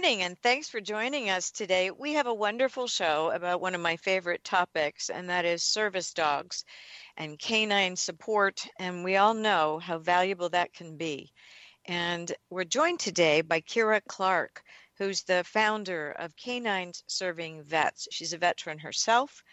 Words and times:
Morning, 0.00 0.22
and 0.22 0.38
thanks 0.40 0.66
for 0.66 0.80
joining 0.80 1.28
us 1.28 1.50
today. 1.50 1.90
We 1.90 2.14
have 2.14 2.26
a 2.26 2.32
wonderful 2.32 2.86
show 2.86 3.32
about 3.34 3.60
one 3.60 3.74
of 3.74 3.82
my 3.82 3.98
favorite 3.98 4.42
topics, 4.42 5.10
and 5.10 5.28
that 5.28 5.44
is 5.44 5.62
service 5.62 6.14
dogs 6.14 6.64
and 7.18 7.38
canine 7.38 7.96
support. 7.96 8.66
And 8.78 9.04
we 9.04 9.16
all 9.16 9.34
know 9.34 9.78
how 9.78 9.98
valuable 9.98 10.48
that 10.48 10.72
can 10.72 10.96
be. 10.96 11.30
And 11.84 12.32
we're 12.48 12.64
joined 12.64 12.98
today 12.98 13.42
by 13.42 13.60
Kira 13.60 14.00
Clark, 14.08 14.62
who's 14.96 15.22
the 15.22 15.44
founder 15.44 16.12
of 16.12 16.34
K9s 16.34 17.02
Serving 17.06 17.62
Vets. 17.64 18.08
She's 18.10 18.32
a 18.32 18.38
veteran 18.38 18.78
herself, 18.78 19.44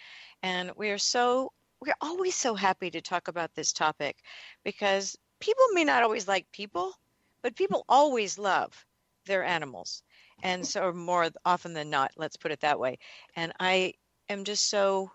and 0.44 0.72
we 0.78 0.92
are 0.92 0.98
so 0.98 1.52
we're 1.82 1.94
always 2.00 2.36
so 2.36 2.56
happy 2.56 2.90
to 2.92 3.02
talk 3.02 3.28
about 3.28 3.54
this 3.54 3.74
topic 3.74 4.16
because 4.64 5.18
people 5.42 5.66
may 5.74 5.84
not 5.84 6.04
always 6.04 6.26
like 6.26 6.50
people, 6.54 6.94
but 7.42 7.58
people 7.58 7.84
always 7.90 8.40
love 8.40 8.86
their 9.26 9.44
animals. 9.44 10.04
And 10.44 10.66
so 10.66 10.94
more 10.94 11.30
often 11.46 11.74
than 11.74 11.90
not, 11.90 12.12
let's 12.18 12.38
put 12.38 12.52
it 12.52 12.62
that 12.62 12.80
way. 12.80 13.00
And 13.36 13.54
I 13.60 13.94
am 14.30 14.44
just 14.44 14.70
so 14.70 15.12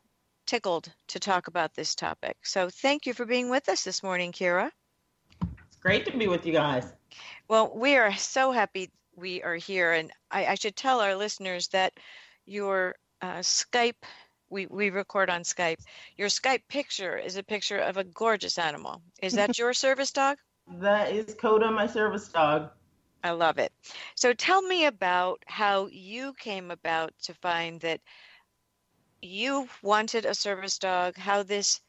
tickled 0.47 0.93
to 1.09 1.21
talk 1.21 1.47
about 1.47 1.75
this 1.75 1.95
topic. 1.95 2.37
So 2.43 2.69
thank 2.69 3.07
you 3.07 3.15
for 3.15 3.25
being 3.25 3.49
with 3.49 3.69
us 3.69 3.85
this 3.85 4.03
morning, 4.03 4.33
Kira. 4.33 4.71
It's 5.41 5.77
great 5.81 6.05
to 6.07 6.17
be 6.17 6.27
with 6.29 6.45
you 6.45 6.53
guys. 6.53 6.93
Well, 7.49 7.73
we 7.75 7.97
are 7.97 8.15
so 8.17 8.53
happy 8.53 8.91
we 9.17 9.43
are 9.43 9.55
here. 9.55 9.93
And 9.93 10.11
I, 10.31 10.47
I 10.47 10.55
should 10.55 10.77
tell 10.77 11.01
our 11.01 11.15
listeners 11.15 11.69
that 11.69 11.93
your 12.47 12.95
uh, 13.21 13.39
Skype, 13.39 14.03
we, 14.51 14.67
we 14.67 14.91
record 14.91 15.31
on 15.31 15.43
Skype, 15.43 15.79
your 16.17 16.29
Skype 16.29 16.63
picture 16.69 17.17
is 17.17 17.37
a 17.37 17.43
picture 17.43 17.79
of 17.79 17.97
a 17.97 18.05
gorgeous 18.05 18.59
animal. 18.59 19.03
Is 19.23 19.35
that 19.35 19.59
your 19.59 19.73
service 19.75 20.11
dog? 20.11 20.39
That 20.79 21.13
is 21.13 21.35
Coda, 21.35 21.71
my 21.71 21.87
service 21.87 22.29
dog. 22.29 22.71
I 23.25 23.31
love 23.31 23.59
it. 23.59 23.73
So 24.17 24.33
tell 24.33 24.63
me 24.63 24.87
about 24.87 25.43
how 25.47 25.87
you 25.87 26.35
came 26.35 26.71
about 26.71 27.13
to 27.23 27.35
find 27.35 27.81
that 27.81 28.01
you 29.21 29.69
wanted 29.83 30.25
a 30.25 30.35
service 30.35 30.79
dog, 30.79 31.17
how 31.17 31.45
this 31.45 31.81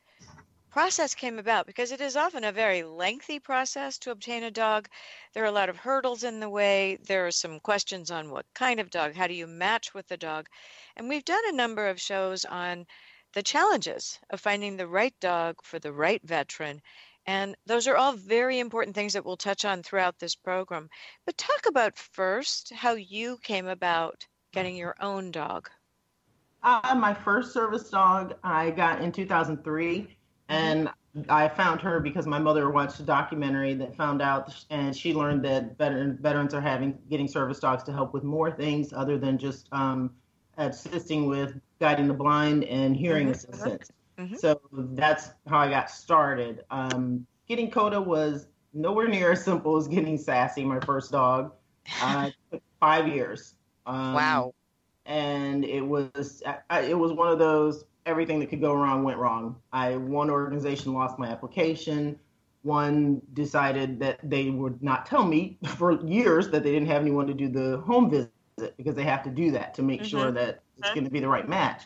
process 0.69 1.13
came 1.13 1.39
about, 1.39 1.67
because 1.67 1.91
it 1.91 2.01
is 2.01 2.15
often 2.15 2.43
a 2.43 2.51
very 2.51 2.83
lengthy 2.83 3.39
process 3.39 3.97
to 3.99 4.11
obtain 4.11 4.43
a 4.43 4.51
dog. 4.51 4.87
There 5.33 5.43
are 5.43 5.47
a 5.47 5.51
lot 5.51 5.69
of 5.69 5.77
hurdles 5.77 6.23
in 6.23 6.39
the 6.39 6.49
way. 6.49 6.97
There 7.07 7.25
are 7.27 7.31
some 7.31 7.59
questions 7.59 8.11
on 8.11 8.29
what 8.29 8.45
kind 8.53 8.79
of 8.79 8.89
dog, 8.89 9.15
how 9.15 9.27
do 9.27 9.33
you 9.33 9.47
match 9.47 9.93
with 9.93 10.07
the 10.07 10.17
dog. 10.17 10.47
And 10.95 11.09
we've 11.09 11.25
done 11.25 11.43
a 11.47 11.55
number 11.55 11.87
of 11.87 12.01
shows 12.01 12.45
on 12.45 12.85
the 13.33 13.43
challenges 13.43 14.19
of 14.29 14.39
finding 14.39 14.77
the 14.77 14.87
right 14.87 15.13
dog 15.19 15.55
for 15.63 15.79
the 15.79 15.93
right 15.93 16.21
veteran 16.23 16.81
and 17.25 17.55
those 17.65 17.87
are 17.87 17.95
all 17.95 18.13
very 18.13 18.59
important 18.59 18.95
things 18.95 19.13
that 19.13 19.25
we'll 19.25 19.37
touch 19.37 19.65
on 19.65 19.83
throughout 19.83 20.19
this 20.19 20.35
program. 20.35 20.89
But 21.25 21.37
talk 21.37 21.65
about 21.67 21.97
first 21.97 22.73
how 22.73 22.93
you 22.93 23.37
came 23.43 23.67
about 23.67 24.25
getting 24.51 24.75
your 24.75 24.95
own 24.99 25.31
dog. 25.31 25.69
Uh, 26.63 26.95
my 26.95 27.13
first 27.13 27.53
service 27.53 27.89
dog 27.89 28.35
I 28.43 28.71
got 28.71 29.01
in 29.01 29.11
2003, 29.11 29.99
mm-hmm. 29.99 30.07
and 30.49 30.89
I 31.29 31.47
found 31.49 31.81
her 31.81 31.99
because 31.99 32.25
my 32.25 32.39
mother 32.39 32.69
watched 32.69 32.99
a 32.99 33.03
documentary 33.03 33.73
that 33.75 33.95
found 33.95 34.21
out, 34.21 34.53
and 34.69 34.95
she 34.95 35.13
learned 35.13 35.43
that 35.45 35.77
veteran, 35.77 36.17
veterans 36.21 36.53
are 36.53 36.61
having 36.61 36.97
getting 37.09 37.27
service 37.27 37.59
dogs 37.59 37.83
to 37.83 37.93
help 37.93 38.13
with 38.13 38.23
more 38.23 38.49
things 38.49 38.93
other 38.93 39.17
than 39.17 39.37
just 39.37 39.67
um, 39.73 40.11
assisting 40.57 41.27
with 41.27 41.59
guiding 41.79 42.07
the 42.07 42.13
blind 42.13 42.63
and 42.63 42.95
hearing 42.95 43.27
mm-hmm. 43.27 43.53
assistance. 43.53 43.91
Mm-hmm. 44.17 44.35
So 44.35 44.59
that's 44.71 45.29
how 45.47 45.59
I 45.59 45.69
got 45.69 45.89
started. 45.89 46.63
Um, 46.69 47.25
getting 47.47 47.71
Coda 47.71 47.99
was 47.99 48.47
nowhere 48.73 49.07
near 49.07 49.31
as 49.31 49.43
simple 49.43 49.77
as 49.77 49.87
getting 49.87 50.17
Sassy, 50.17 50.63
my 50.63 50.79
first 50.79 51.11
dog. 51.11 51.53
Uh, 52.01 52.29
took 52.49 52.61
five 52.79 53.09
years. 53.09 53.55
Um, 53.85 54.13
wow. 54.13 54.53
And 55.05 55.65
it 55.65 55.81
was 55.81 56.41
I, 56.69 56.79
it 56.79 56.97
was 56.97 57.11
one 57.11 57.27
of 57.27 57.37
those 57.39 57.83
everything 58.05 58.39
that 58.39 58.49
could 58.49 58.61
go 58.61 58.73
wrong 58.73 59.03
went 59.03 59.17
wrong. 59.17 59.57
I 59.73 59.97
one 59.97 60.29
organization 60.29 60.93
lost 60.93 61.19
my 61.19 61.27
application. 61.27 62.17
One 62.61 63.21
decided 63.33 63.99
that 63.99 64.19
they 64.23 64.49
would 64.49 64.81
not 64.81 65.05
tell 65.05 65.25
me 65.25 65.57
for 65.77 66.01
years 66.05 66.49
that 66.51 66.63
they 66.63 66.71
didn't 66.71 66.87
have 66.87 67.01
anyone 67.01 67.27
to 67.27 67.33
do 67.33 67.49
the 67.49 67.83
home 67.85 68.09
visit 68.09 68.31
because 68.77 68.95
they 68.95 69.03
have 69.03 69.23
to 69.23 69.29
do 69.29 69.51
that 69.51 69.73
to 69.73 69.81
make 69.81 70.01
mm-hmm. 70.01 70.17
sure 70.17 70.31
that 70.31 70.61
it's 70.77 70.89
going 70.93 71.03
to 71.03 71.11
be 71.11 71.19
the 71.19 71.27
right 71.27 71.47
match. 71.47 71.83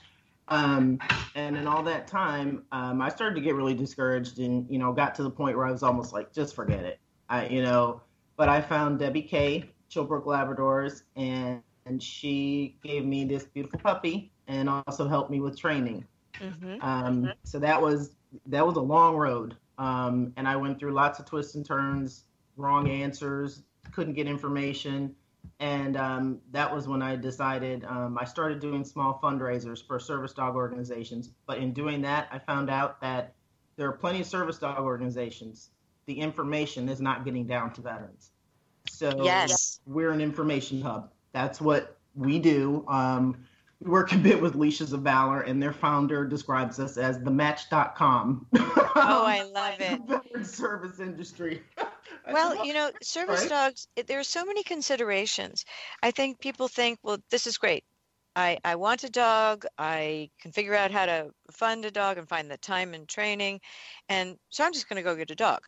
Um, 0.50 1.00
and 1.36 1.58
in 1.58 1.68
all 1.68 1.84
that 1.84 2.08
time, 2.08 2.64
um, 2.72 3.02
I 3.02 3.10
started 3.10 3.36
to 3.36 3.42
get 3.42 3.56
really 3.56 3.74
discouraged 3.74 4.40
and, 4.40 4.66
you 4.70 4.80
know, 4.80 4.94
got 4.94 5.16
to 5.16 5.24
the 5.24 5.30
point 5.30 5.58
where 5.58 5.66
I 5.66 5.72
was 5.72 5.84
almost 5.84 6.14
like, 6.14 6.34
just 6.34 6.56
forget 6.56 6.86
it. 6.86 7.00
I, 7.30 7.48
you 7.48 7.62
know, 7.62 8.02
but 8.38 8.48
I 8.48 8.62
found 8.62 9.00
Debbie 9.00 9.24
Kay, 9.24 9.70
Chilbrook 9.92 10.26
Labradors, 10.26 11.04
and, 11.16 11.62
and 11.86 12.02
she 12.02 12.78
gave 12.84 13.06
me 13.06 13.26
this 13.26 13.44
beautiful 13.44 13.80
puppy 13.80 14.32
and 14.48 14.70
also 14.70 15.08
helped 15.08 15.30
me 15.30 15.42
with 15.42 15.60
training. 15.60 16.06
Mm-hmm. 16.36 16.82
Um, 16.82 17.24
mm-hmm. 17.24 17.32
So 17.44 17.60
that 17.60 17.82
was, 17.82 18.16
that 18.46 18.66
was 18.66 18.78
a 18.78 18.82
long 18.82 19.18
road. 19.18 19.58
Um, 19.78 20.34
and 20.38 20.48
I 20.48 20.56
went 20.56 20.80
through 20.80 20.94
lots 20.94 21.20
of 21.20 21.26
twists 21.26 21.56
and 21.56 21.66
turns, 21.66 22.24
wrong 22.56 22.90
answers, 22.90 23.64
couldn't 23.92 24.14
get 24.14 24.28
information 24.28 25.16
and 25.60 25.98
um, 25.98 26.40
that 26.52 26.74
was 26.74 26.88
when 26.88 27.02
I 27.02 27.16
decided 27.16 27.84
um, 27.86 28.18
I 28.20 28.26
started 28.26 28.60
doing 28.60 28.84
small 28.84 29.20
fundraisers 29.22 29.86
for 29.86 30.00
service 30.00 30.34
dog 30.34 30.56
organizations. 30.56 31.30
But 31.46 31.58
in 31.58 31.74
doing 31.74 32.02
that, 32.02 32.28
I 32.32 32.40
found 32.40 32.70
out 32.70 33.02
that 33.02 33.34
there 33.76 33.88
are 33.88 33.94
plenty 33.94 34.22
of 34.22 34.28
service 34.28 34.58
dog 34.58 34.80
organizations. 34.80 35.70
The 36.06 36.20
information 36.20 36.90
is 36.90 37.02
not 37.02 37.26
getting 37.26 37.46
down 37.46 37.74
to 37.74 37.82
veterans. 37.82 38.32
So 38.90 39.24
yes. 39.24 39.80
we're 39.86 40.12
an 40.12 40.22
information 40.22 40.82
hub. 40.82 41.12
That's 41.34 41.60
what 41.60 41.98
we 42.16 42.40
do. 42.40 42.86
Um, 42.88 43.46
we 43.80 43.92
work 43.92 44.12
a 44.12 44.18
bit 44.18 44.42
with 44.42 44.56
Leashes 44.56 44.94
of 44.94 45.02
Valor, 45.02 45.42
and 45.42 45.62
their 45.62 45.74
founder 45.74 46.26
describes 46.26 46.80
us 46.80 46.98
as 46.98 47.20
the 47.20 47.30
match.com. 47.30 48.48
Oh, 48.56 49.24
I 49.26 49.44
love 49.54 49.80
it. 49.80 50.02
Veteran 50.08 50.46
service 50.46 51.00
industry. 51.00 51.62
well, 52.34 52.66
you 52.66 52.74
know, 52.74 52.92
service 53.02 53.42
right? 53.42 53.50
dogs, 53.50 53.88
there 54.08 54.20
are 54.20 54.24
so 54.24 54.46
many 54.46 54.64
considerations. 54.64 55.66
I 56.02 56.12
think 56.12 56.40
people 56.40 56.68
think, 56.68 57.00
well, 57.04 57.18
this 57.30 57.48
is 57.48 57.58
great. 57.58 57.84
I, 58.36 58.60
I 58.64 58.76
want 58.76 59.04
a 59.04 59.10
dog. 59.10 59.66
I 59.80 60.30
can 60.40 60.52
figure 60.52 60.76
out 60.76 60.92
how 60.92 61.08
to 61.08 61.32
fund 61.52 61.86
a 61.86 61.92
dog 61.92 62.20
and 62.20 62.30
find 62.30 62.52
the 62.52 62.58
time 62.58 62.94
and 62.94 63.08
training. 63.08 63.62
And 64.10 64.38
so 64.50 64.64
I'm 64.64 64.74
just 64.74 64.88
going 64.88 64.98
to 64.98 65.10
go 65.10 65.16
get 65.16 65.32
a 65.32 65.36
dog. 65.36 65.62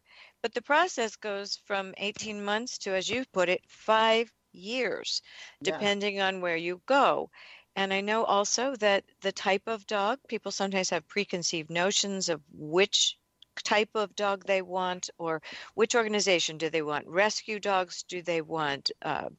But 0.44 0.54
the 0.54 0.62
process 0.62 1.16
goes 1.16 1.60
from 1.66 1.96
18 1.98 2.46
months 2.46 2.78
to, 2.80 2.96
as 2.96 3.10
you 3.10 3.26
put 3.34 3.50
it, 3.50 3.62
five 3.68 4.32
years, 4.52 5.22
depending 5.64 6.18
yeah. 6.18 6.28
on 6.28 6.42
where 6.42 6.58
you 6.58 6.82
go. 6.86 7.32
And 7.76 7.94
I 7.94 8.02
know 8.02 8.24
also 8.24 8.76
that 8.76 9.04
the 9.22 9.32
type 9.32 9.64
of 9.68 9.88
dog, 9.88 10.20
people 10.28 10.52
sometimes 10.52 10.90
have 10.92 11.08
preconceived 11.08 11.70
notions 11.70 12.30
of 12.30 12.42
which 12.52 13.18
type 13.64 13.90
of 13.96 14.16
dog 14.16 14.46
they 14.46 14.62
want 14.62 15.10
or 15.18 15.42
which 15.76 15.96
organization 15.96 16.58
do 16.58 16.70
they 16.70 16.82
want? 16.82 17.08
Rescue 17.08 17.60
dogs 17.60 18.04
do 18.04 18.22
they 18.22 18.42
want 18.42 18.92
uh, 19.02 19.30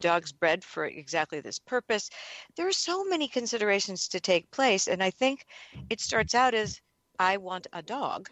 dogs 0.00 0.32
bred 0.32 0.62
for 0.62 0.84
exactly 0.86 1.40
this 1.40 1.58
purpose? 1.58 2.10
There 2.56 2.68
are 2.68 2.72
so 2.72 3.04
many 3.04 3.28
considerations 3.28 4.08
to 4.08 4.20
take 4.20 4.50
place 4.50 4.88
and 4.88 5.02
i 5.02 5.10
think 5.10 5.46
it 5.90 6.00
starts 6.00 6.34
out 6.34 6.54
as 6.54 6.80
i 7.18 7.36
want 7.36 7.66
a 7.72 7.82
dog 7.82 8.28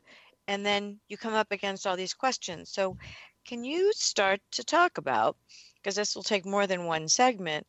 and 0.46 0.64
then 0.64 0.98
you 1.08 1.16
come 1.16 1.34
up 1.34 1.50
against 1.52 1.86
all 1.86 1.96
these 1.96 2.14
questions. 2.14 2.70
So 2.70 2.96
can 3.44 3.64
you 3.64 3.92
start 3.92 4.40
to 4.52 4.64
talk 4.64 4.98
about 4.98 5.36
because 5.76 5.96
this 5.96 6.14
will 6.14 6.22
take 6.22 6.46
more 6.46 6.66
than 6.66 6.86
one 6.86 7.08
segment 7.08 7.66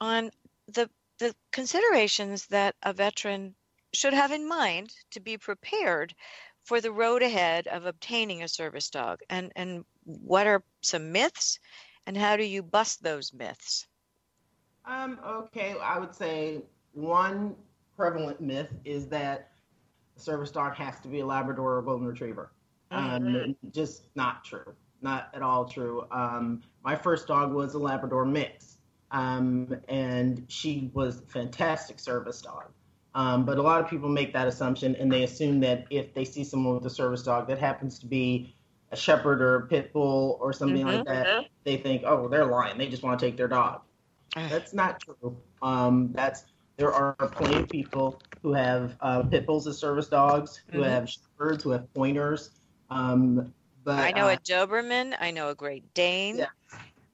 on 0.00 0.30
the 0.68 0.88
the 1.18 1.34
considerations 1.52 2.46
that 2.46 2.74
a 2.82 2.92
veteran 2.92 3.54
should 3.92 4.12
have 4.12 4.32
in 4.32 4.48
mind 4.48 4.92
to 5.12 5.20
be 5.20 5.38
prepared 5.38 6.14
for 6.64 6.80
the 6.80 6.92
road 6.92 7.22
ahead 7.22 7.66
of 7.66 7.86
obtaining 7.86 8.42
a 8.42 8.48
service 8.48 8.90
dog 8.90 9.20
and 9.30 9.52
and 9.56 9.84
what 10.04 10.46
are 10.46 10.62
some 10.82 11.12
myths 11.12 11.58
and 12.06 12.16
how 12.16 12.36
do 12.36 12.44
you 12.44 12.62
bust 12.62 13.02
those 13.02 13.32
myths 13.32 13.86
um 14.86 15.18
okay 15.26 15.76
i 15.82 15.98
would 15.98 16.14
say 16.14 16.62
one 16.92 17.54
prevalent 17.96 18.40
myth 18.40 18.72
is 18.84 19.06
that 19.08 19.50
a 20.16 20.20
service 20.20 20.50
dog 20.50 20.74
has 20.74 21.00
to 21.00 21.08
be 21.08 21.20
a 21.20 21.26
labrador 21.26 21.78
or 21.78 21.82
golden 21.82 22.06
retriever 22.06 22.52
mm-hmm. 22.92 23.36
um 23.36 23.56
just 23.72 24.08
not 24.14 24.44
true 24.44 24.74
not 25.04 25.28
at 25.34 25.42
all 25.42 25.66
true. 25.66 26.04
Um, 26.10 26.62
my 26.82 26.96
first 26.96 27.28
dog 27.28 27.52
was 27.52 27.74
a 27.74 27.78
Labrador 27.78 28.24
mix, 28.24 28.78
um, 29.12 29.76
and 29.88 30.44
she 30.48 30.90
was 30.94 31.20
a 31.20 31.26
fantastic 31.26 32.00
service 32.00 32.40
dog. 32.40 32.64
Um, 33.14 33.44
but 33.44 33.58
a 33.58 33.62
lot 33.62 33.80
of 33.80 33.88
people 33.88 34.08
make 34.08 34.32
that 34.32 34.48
assumption 34.48 34.96
and 34.96 35.10
they 35.10 35.22
assume 35.22 35.60
that 35.60 35.86
if 35.90 36.12
they 36.14 36.24
see 36.24 36.42
someone 36.42 36.74
with 36.74 36.84
a 36.86 36.90
service 36.90 37.22
dog 37.22 37.46
that 37.46 37.58
happens 37.58 37.98
to 38.00 38.06
be 38.06 38.56
a 38.90 38.96
shepherd 38.96 39.40
or 39.40 39.56
a 39.56 39.66
pit 39.66 39.92
bull 39.92 40.38
or 40.40 40.52
something 40.52 40.84
mm-hmm. 40.84 40.96
like 40.96 41.04
that, 41.06 41.46
they 41.62 41.76
think, 41.76 42.02
oh, 42.04 42.28
they're 42.28 42.46
lying. 42.46 42.76
They 42.76 42.88
just 42.88 43.02
want 43.02 43.18
to 43.20 43.26
take 43.26 43.36
their 43.36 43.48
dog. 43.48 43.82
That's 44.34 44.74
not 44.74 45.00
true. 45.00 45.36
Um, 45.62 46.10
that's 46.12 46.44
there 46.76 46.92
are 46.92 47.14
plenty 47.14 47.62
of 47.62 47.68
people 47.68 48.20
who 48.42 48.52
have 48.52 48.96
uh, 49.00 49.22
pit 49.22 49.46
bulls 49.46 49.66
as 49.68 49.78
service 49.78 50.08
dogs, 50.08 50.60
who 50.72 50.80
mm-hmm. 50.80 50.90
have 50.90 51.08
shepherds, 51.08 51.62
who 51.62 51.70
have 51.70 51.92
pointers. 51.94 52.50
Um, 52.90 53.54
but 53.84 54.00
I 54.00 54.10
know 54.10 54.26
uh, 54.26 54.32
a 54.32 54.36
Doberman. 54.38 55.14
I 55.20 55.30
know 55.30 55.50
a 55.50 55.54
Great 55.54 55.94
Dane. 55.94 56.38
Yeah. 56.38 56.46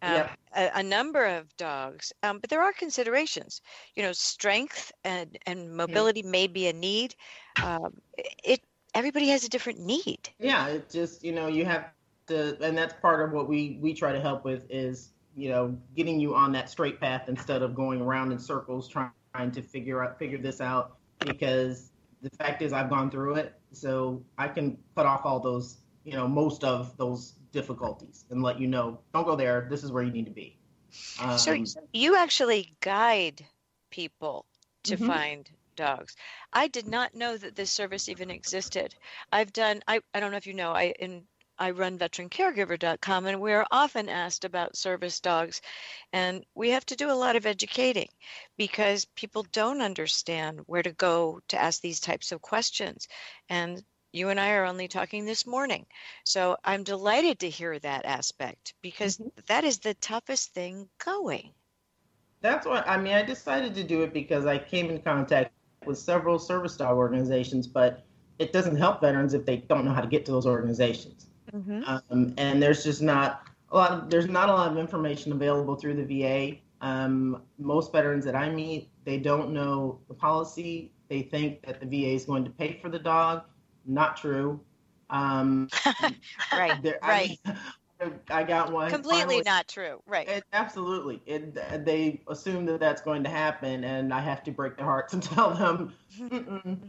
Um, 0.03 0.15
yep. 0.15 0.39
a, 0.57 0.71
a, 0.77 0.83
number 0.83 1.27
of 1.27 1.55
dogs, 1.59 2.13
um, 2.23 2.39
but 2.39 2.49
there 2.49 2.63
are 2.63 2.73
considerations. 2.73 3.61
You 3.95 4.03
know, 4.03 4.13
strength 4.13 4.93
and 5.05 5.39
and 5.45 5.77
mobility 5.77 6.23
mm-hmm. 6.23 6.31
may 6.31 6.47
be 6.47 6.69
a 6.69 6.73
need. 6.73 7.15
Um, 7.63 8.01
it 8.17 8.61
everybody 8.95 9.29
has 9.29 9.45
a 9.45 9.49
different 9.49 9.81
need. 9.81 10.31
Yeah, 10.39 10.69
it 10.69 10.89
just 10.91 11.23
you 11.23 11.33
know 11.33 11.49
you 11.49 11.65
have 11.67 11.91
to, 12.29 12.57
and 12.63 12.77
that's 12.77 12.95
part 13.03 13.27
of 13.27 13.33
what 13.33 13.49
we 13.49 13.79
we 13.81 13.93
try 13.93 14.13
to 14.13 14.21
help 14.21 14.45
with 14.45 14.65
is 14.71 15.11
you 15.37 15.51
know 15.51 15.77
getting 15.95 16.19
you 16.19 16.35
on 16.35 16.53
that 16.53 16.71
straight 16.71 17.01
path 17.01 17.29
instead 17.29 17.63
of 17.63 17.75
going 17.75 18.01
around 18.01 18.33
in 18.33 18.39
circles 18.39 18.89
trying 18.89 19.11
trying 19.35 19.51
to 19.53 19.63
figure 19.63 20.03
out 20.03 20.19
figure 20.19 20.39
this 20.39 20.61
out 20.61 20.97
because 21.21 21.93
the 22.23 22.31
fact 22.31 22.63
is 22.63 22.73
I've 22.73 22.91
gone 22.91 23.11
through 23.11 23.37
it, 23.37 23.55
so 23.73 24.23
I 24.39 24.49
can 24.49 24.79
cut 24.97 25.07
off 25.07 25.25
all 25.25 25.41
those 25.41 25.79
you 26.05 26.15
know 26.15 26.27
most 26.27 26.65
of 26.65 26.97
those 26.97 27.35
difficulties 27.53 28.25
and 28.31 28.43
let 28.43 28.61
you 28.61 28.67
know 28.67 29.01
don't 29.13 29.25
go 29.25 29.37
there. 29.37 29.67
This 29.71 29.85
is 29.85 29.93
where 29.93 30.03
you 30.03 30.13
need 30.13 30.27
to 30.27 30.33
be. 30.33 30.59
Um, 31.21 31.39
so 31.39 31.65
you 31.93 32.17
actually 32.17 32.75
guide 32.81 33.45
people 33.91 34.47
to 34.85 34.97
mm-hmm. 34.97 35.07
find 35.07 35.51
dogs. 35.77 36.17
I 36.53 36.69
did 36.69 36.87
not 36.87 37.15
know 37.15 37.37
that 37.37 37.55
this 37.55 37.71
service 37.71 38.09
even 38.09 38.31
existed. 38.31 38.95
I've 39.33 39.53
done 39.53 39.83
I, 39.87 40.01
I 40.15 40.21
don't 40.21 40.31
know 40.31 40.37
if 40.37 40.47
you 40.47 40.55
know, 40.55 40.73
I 40.73 40.95
in 40.99 41.23
I 41.61 41.73
run 41.73 41.99
veterancaregiver.com, 41.99 43.27
and 43.27 43.39
we're 43.39 43.67
often 43.71 44.09
asked 44.09 44.47
about 44.47 44.79
service 44.79 45.21
dogs. 45.21 45.61
And 46.11 46.43
we 46.55 46.71
have 46.71 46.87
to 46.87 46.97
do 46.97 47.11
a 47.11 47.13
lot 47.13 47.37
of 47.37 47.45
educating 47.45 48.09
because 48.57 49.05
people 49.15 49.45
don't 49.53 49.83
understand 49.83 50.61
where 50.67 50.83
to 50.83 50.93
go 50.93 51.41
to 51.49 51.61
ask 51.61 51.83
these 51.83 52.01
types 52.01 52.33
of 52.33 52.41
questions. 52.41 53.09
And 53.51 53.85
you 54.13 54.29
and 54.29 54.41
I 54.41 54.53
are 54.53 54.65
only 54.65 54.89
talking 54.89 55.25
this 55.25 55.47
morning. 55.47 55.87
So 56.25 56.57
I'm 56.65 56.83
delighted 56.83 57.41
to 57.41 57.51
hear 57.51 57.79
that 57.79 58.05
aspect 58.05 58.75
because 58.83 59.19
mm-hmm. 59.19 59.29
that 59.47 59.65
is 59.65 59.79
the 59.79 59.95
toughest 59.95 60.53
thing 60.53 60.89
going. 61.05 61.51
That's 62.41 62.67
what 62.67 62.89
I 62.89 62.97
mean. 62.97 63.15
I 63.15 63.23
decided 63.23 63.75
to 63.75 63.85
do 63.85 64.03
it 64.03 64.13
because 64.13 64.47
I 64.47 64.59
came 64.59 64.91
in 64.91 65.01
contact 65.03 65.53
with 65.85 65.99
several 65.99 66.39
service 66.39 66.77
dog 66.77 66.97
organizations, 66.97 67.67
but 67.67 68.05
it 68.39 68.53
doesn't 68.53 68.77
help 68.77 69.01
veterans 69.01 69.35
if 69.35 69.45
they 69.45 69.59
don't 69.59 69.85
know 69.85 69.93
how 69.93 70.01
to 70.01 70.09
get 70.09 70.25
to 70.27 70.33
those 70.33 70.47
organizations. 70.47 71.27
Mm-hmm. 71.53 71.83
Um, 71.87 72.35
and 72.39 72.63
there's 72.63 72.83
just 72.83 73.03
not 73.03 73.47
a 73.71 73.77
lot 73.77 73.91
of 73.93 74.11
there's 74.11 74.29
not 74.29 74.49
a 74.49 74.53
lot 74.53 74.73
of 74.73 74.79
information 74.79 75.33
available 75.33 75.77
through 75.77 75.95
the 76.03 76.23
VA. 76.23 76.59
Um, 76.81 77.43
most 77.59 77.93
veterans 77.93 78.25
that 78.25 78.35
I 78.35 78.49
meet, 78.49 78.91
they 79.05 79.19
don't 79.19 79.53
know 79.53 80.01
the 80.09 80.15
policy. 80.15 80.93
They 81.09 81.23
think 81.23 81.67
that 81.67 81.81
the 81.81 81.87
VA 81.87 82.15
is 82.15 82.25
going 82.25 82.45
to 82.45 82.51
pay 82.51 82.79
for 82.81 82.89
the 82.89 82.99
dog. 82.99 83.43
Not 83.91 84.17
true. 84.17 84.61
Um, 85.11 85.69
right. 86.53 86.79
right. 87.03 87.39
I, 87.45 87.57
I 88.31 88.45
got 88.45 88.73
one. 88.73 88.91
Completely 88.91 89.21
finally. 89.21 89.43
not 89.45 89.69
true. 89.69 90.01
Right. 90.07 90.29
It, 90.29 90.45
absolutely. 90.53 91.21
It, 91.27 91.85
they 91.85 92.23
assume 92.29 92.65
that 92.67 92.81
that's 92.81 93.03
going 93.03 93.25
to 93.25 93.31
happen, 93.31 93.85
and 93.85 94.15
I 94.15 94.21
have 94.21 94.43
to 94.45 94.53
break 94.53 94.77
their 94.77 94.87
hearts 94.87 95.13
and 95.15 95.23
tell 95.23 95.55
them 95.55 95.93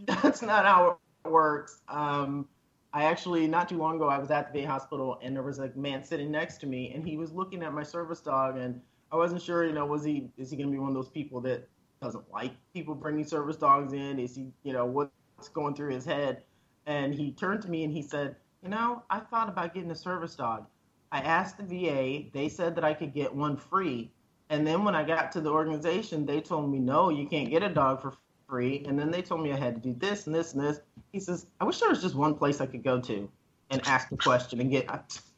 that's 0.06 0.42
not 0.42 0.66
how 0.66 1.00
it 1.26 1.30
works. 1.30 1.82
Um, 1.90 2.48
I 2.94 3.06
actually 3.06 3.48
not 3.48 3.70
too 3.70 3.78
long 3.78 3.96
ago 3.96 4.10
I 4.10 4.18
was 4.18 4.32
at 4.32 4.54
the 4.54 4.62
VA 4.62 4.68
hospital 4.68 5.18
and 5.22 5.34
there 5.34 5.44
was 5.44 5.60
a 5.60 5.72
man 5.76 6.04
sitting 6.04 6.30
next 6.30 6.58
to 6.58 6.68
me 6.68 6.92
and 6.94 7.08
he 7.08 7.16
was 7.16 7.32
looking 7.32 7.64
at 7.64 7.74
my 7.74 7.84
service 7.84 8.20
dog 8.20 8.58
and 8.58 8.82
I 9.14 9.16
wasn't 9.16 9.42
sure, 9.42 9.66
you 9.66 9.72
know, 9.72 9.86
was 9.86 10.04
he 10.04 10.30
is 10.38 10.52
he 10.52 10.58
gonna 10.58 10.72
be 10.72 10.78
one 10.78 10.90
of 10.90 10.96
those 10.96 11.10
people 11.10 11.40
that 11.42 11.70
doesn't 12.02 12.30
like 12.32 12.52
people 12.74 12.96
bringing 12.96 13.24
service 13.24 13.56
dogs 13.56 13.94
in? 13.94 14.20
Is 14.20 14.36
he, 14.36 14.52
you 14.64 14.74
know, 14.74 14.86
what's 14.86 15.50
going 15.54 15.74
through 15.74 15.94
his 15.94 16.04
head? 16.04 16.44
And 16.86 17.14
he 17.14 17.32
turned 17.32 17.62
to 17.64 17.70
me 17.70 17.84
and 17.84 17.94
he 17.94 18.02
said, 18.02 18.36
you 18.64 18.70
know, 18.70 19.04
I 19.10 19.20
thought 19.20 19.50
about 19.50 19.74
getting 19.74 19.92
a 19.92 19.96
service 19.96 20.36
dog. 20.36 20.66
I 21.12 21.20
asked 21.20 21.58
the 21.58 21.64
VA, 21.64 22.30
they 22.34 22.48
said 22.48 22.76
that 22.76 22.84
I 22.84 22.94
could 22.94 23.14
get 23.14 23.34
one 23.34 23.58
free. 23.58 24.12
And 24.50 24.66
then 24.66 24.84
when 24.84 24.96
I 24.96 25.04
got 25.04 25.32
to 25.34 25.42
the 25.42 25.50
organization, 25.50 26.26
they 26.26 26.42
told 26.42 26.72
me, 26.72 26.80
no, 26.80 27.10
you 27.10 27.28
can't 27.28 27.50
get 27.50 27.64
a 27.64 27.70
dog 27.70 28.02
for 28.02 28.14
free. 28.48 28.84
And 28.86 29.00
then 29.00 29.12
they 29.12 29.22
told 29.22 29.42
me 29.42 29.54
I 29.54 29.58
had 29.58 29.76
to 29.76 29.82
do 29.82 29.96
this 29.98 30.26
and 30.28 30.36
this 30.36 30.54
and 30.54 30.64
this. 30.64 30.80
He 31.12 31.20
says, 31.20 31.48
I 31.60 31.66
wish 31.66 31.80
there 31.80 31.90
was 31.90 32.02
just 32.02 32.16
one 32.16 32.36
place 32.36 32.62
I 32.62 32.66
could 32.66 32.84
go 32.84 33.00
to 33.02 33.30
and 33.70 33.82
ask 33.88 34.10
the 34.10 34.18
question 34.18 34.60
and 34.60 34.70
get, 34.70 34.90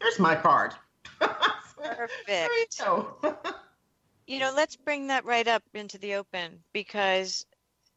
here's 0.01 0.19
my 0.19 0.35
card. 0.35 0.73
Perfect. 1.19 2.79
you, 2.79 3.07
you 4.27 4.39
know, 4.39 4.51
let's 4.55 4.75
bring 4.75 5.07
that 5.07 5.25
right 5.25 5.47
up 5.47 5.63
into 5.73 5.97
the 5.97 6.15
open 6.15 6.59
because 6.73 7.45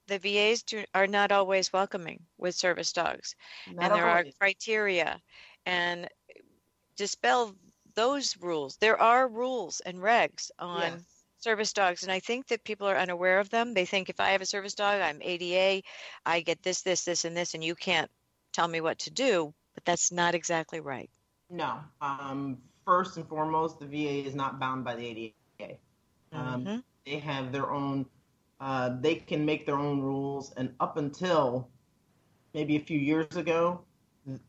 the 0.06 0.18
VAs 0.18 0.62
do, 0.62 0.84
are 0.94 1.06
not 1.06 1.32
always 1.32 1.72
welcoming 1.72 2.22
with 2.38 2.54
service 2.54 2.92
dogs. 2.92 3.34
Not 3.72 3.84
and 3.84 3.94
there 3.94 4.08
always. 4.08 4.28
are 4.34 4.38
criteria. 4.38 5.20
And 5.64 6.08
dispel 6.96 7.54
those 7.94 8.36
rules. 8.36 8.76
There 8.76 9.00
are 9.00 9.28
rules 9.28 9.80
and 9.80 9.98
regs 9.98 10.50
on 10.58 10.80
yes 10.80 11.02
service 11.38 11.72
dogs 11.72 12.02
and 12.02 12.10
i 12.10 12.18
think 12.18 12.46
that 12.48 12.64
people 12.64 12.88
are 12.88 12.96
unaware 12.96 13.38
of 13.38 13.50
them 13.50 13.74
they 13.74 13.84
think 13.84 14.08
if 14.08 14.18
i 14.18 14.30
have 14.30 14.40
a 14.40 14.46
service 14.46 14.74
dog 14.74 15.00
i'm 15.00 15.20
ada 15.22 15.80
i 16.24 16.40
get 16.40 16.60
this 16.62 16.82
this 16.82 17.04
this 17.04 17.24
and 17.24 17.36
this 17.36 17.54
and 17.54 17.62
you 17.62 17.74
can't 17.74 18.10
tell 18.52 18.66
me 18.66 18.80
what 18.80 18.98
to 18.98 19.10
do 19.10 19.52
but 19.74 19.84
that's 19.84 20.10
not 20.10 20.34
exactly 20.34 20.80
right 20.80 21.10
no 21.50 21.78
um, 22.00 22.58
first 22.84 23.16
and 23.16 23.28
foremost 23.28 23.78
the 23.78 23.86
va 23.86 24.26
is 24.26 24.34
not 24.34 24.58
bound 24.58 24.84
by 24.84 24.96
the 24.96 25.06
ada 25.06 25.74
um, 26.32 26.64
mm-hmm. 26.64 26.78
they 27.04 27.18
have 27.18 27.52
their 27.52 27.70
own 27.70 28.04
uh, 28.60 28.90
they 29.00 29.16
can 29.16 29.44
make 29.44 29.66
their 29.66 29.78
own 29.78 30.00
rules 30.00 30.52
and 30.56 30.72
up 30.80 30.96
until 30.96 31.68
maybe 32.54 32.76
a 32.76 32.80
few 32.80 32.98
years 32.98 33.36
ago 33.36 33.82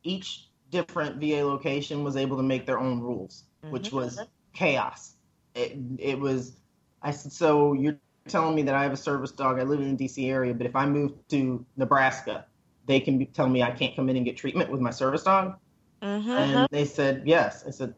each 0.04 0.50
different 0.71 1.18
va 1.18 1.45
location 1.45 2.04
was 2.04 2.15
able 2.15 2.38
to 2.38 2.44
make 2.44 2.65
their 2.65 2.80
own 2.80 3.00
rules 3.00 3.44
mm-hmm. 3.63 3.74
which 3.74 3.92
was 3.92 4.19
chaos 4.54 5.15
it, 5.56 5.78
it 5.99 6.19
was 6.19 6.57
I 7.02 7.11
said, 7.11 7.31
so 7.31 7.73
you're 7.73 7.97
telling 8.28 8.56
me 8.56 8.64
that 8.64 8.76
I 8.76 8.83
have 8.83 8.94
a 8.94 8.97
service 8.97 9.31
dog. 9.31 9.59
I 9.59 9.64
live 9.64 9.80
in 9.80 9.95
the 9.95 10.06
DC 10.06 10.30
area, 10.30 10.54
but 10.54 10.66
if 10.66 10.76
I 10.76 10.85
move 10.85 11.14
to 11.30 11.66
Nebraska, 11.78 12.45
they 12.85 12.99
can 12.99 13.18
be, 13.18 13.26
tell 13.26 13.47
me 13.47 13.64
I 13.64 13.71
can't 13.71 13.95
come 13.95 14.09
in 14.09 14.16
and 14.16 14.26
get 14.26 14.37
treatment 14.37 14.69
with 14.69 14.81
my 14.81 14.92
service 14.92 15.23
dog. 15.23 15.56
Mm-hmm. 16.02 16.30
And 16.30 16.68
they 16.71 16.85
said 16.85 17.23
yes. 17.26 17.64
I 17.68 17.71
said 17.71 17.95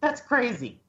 that's 0.00 0.20
crazy. 0.20 0.80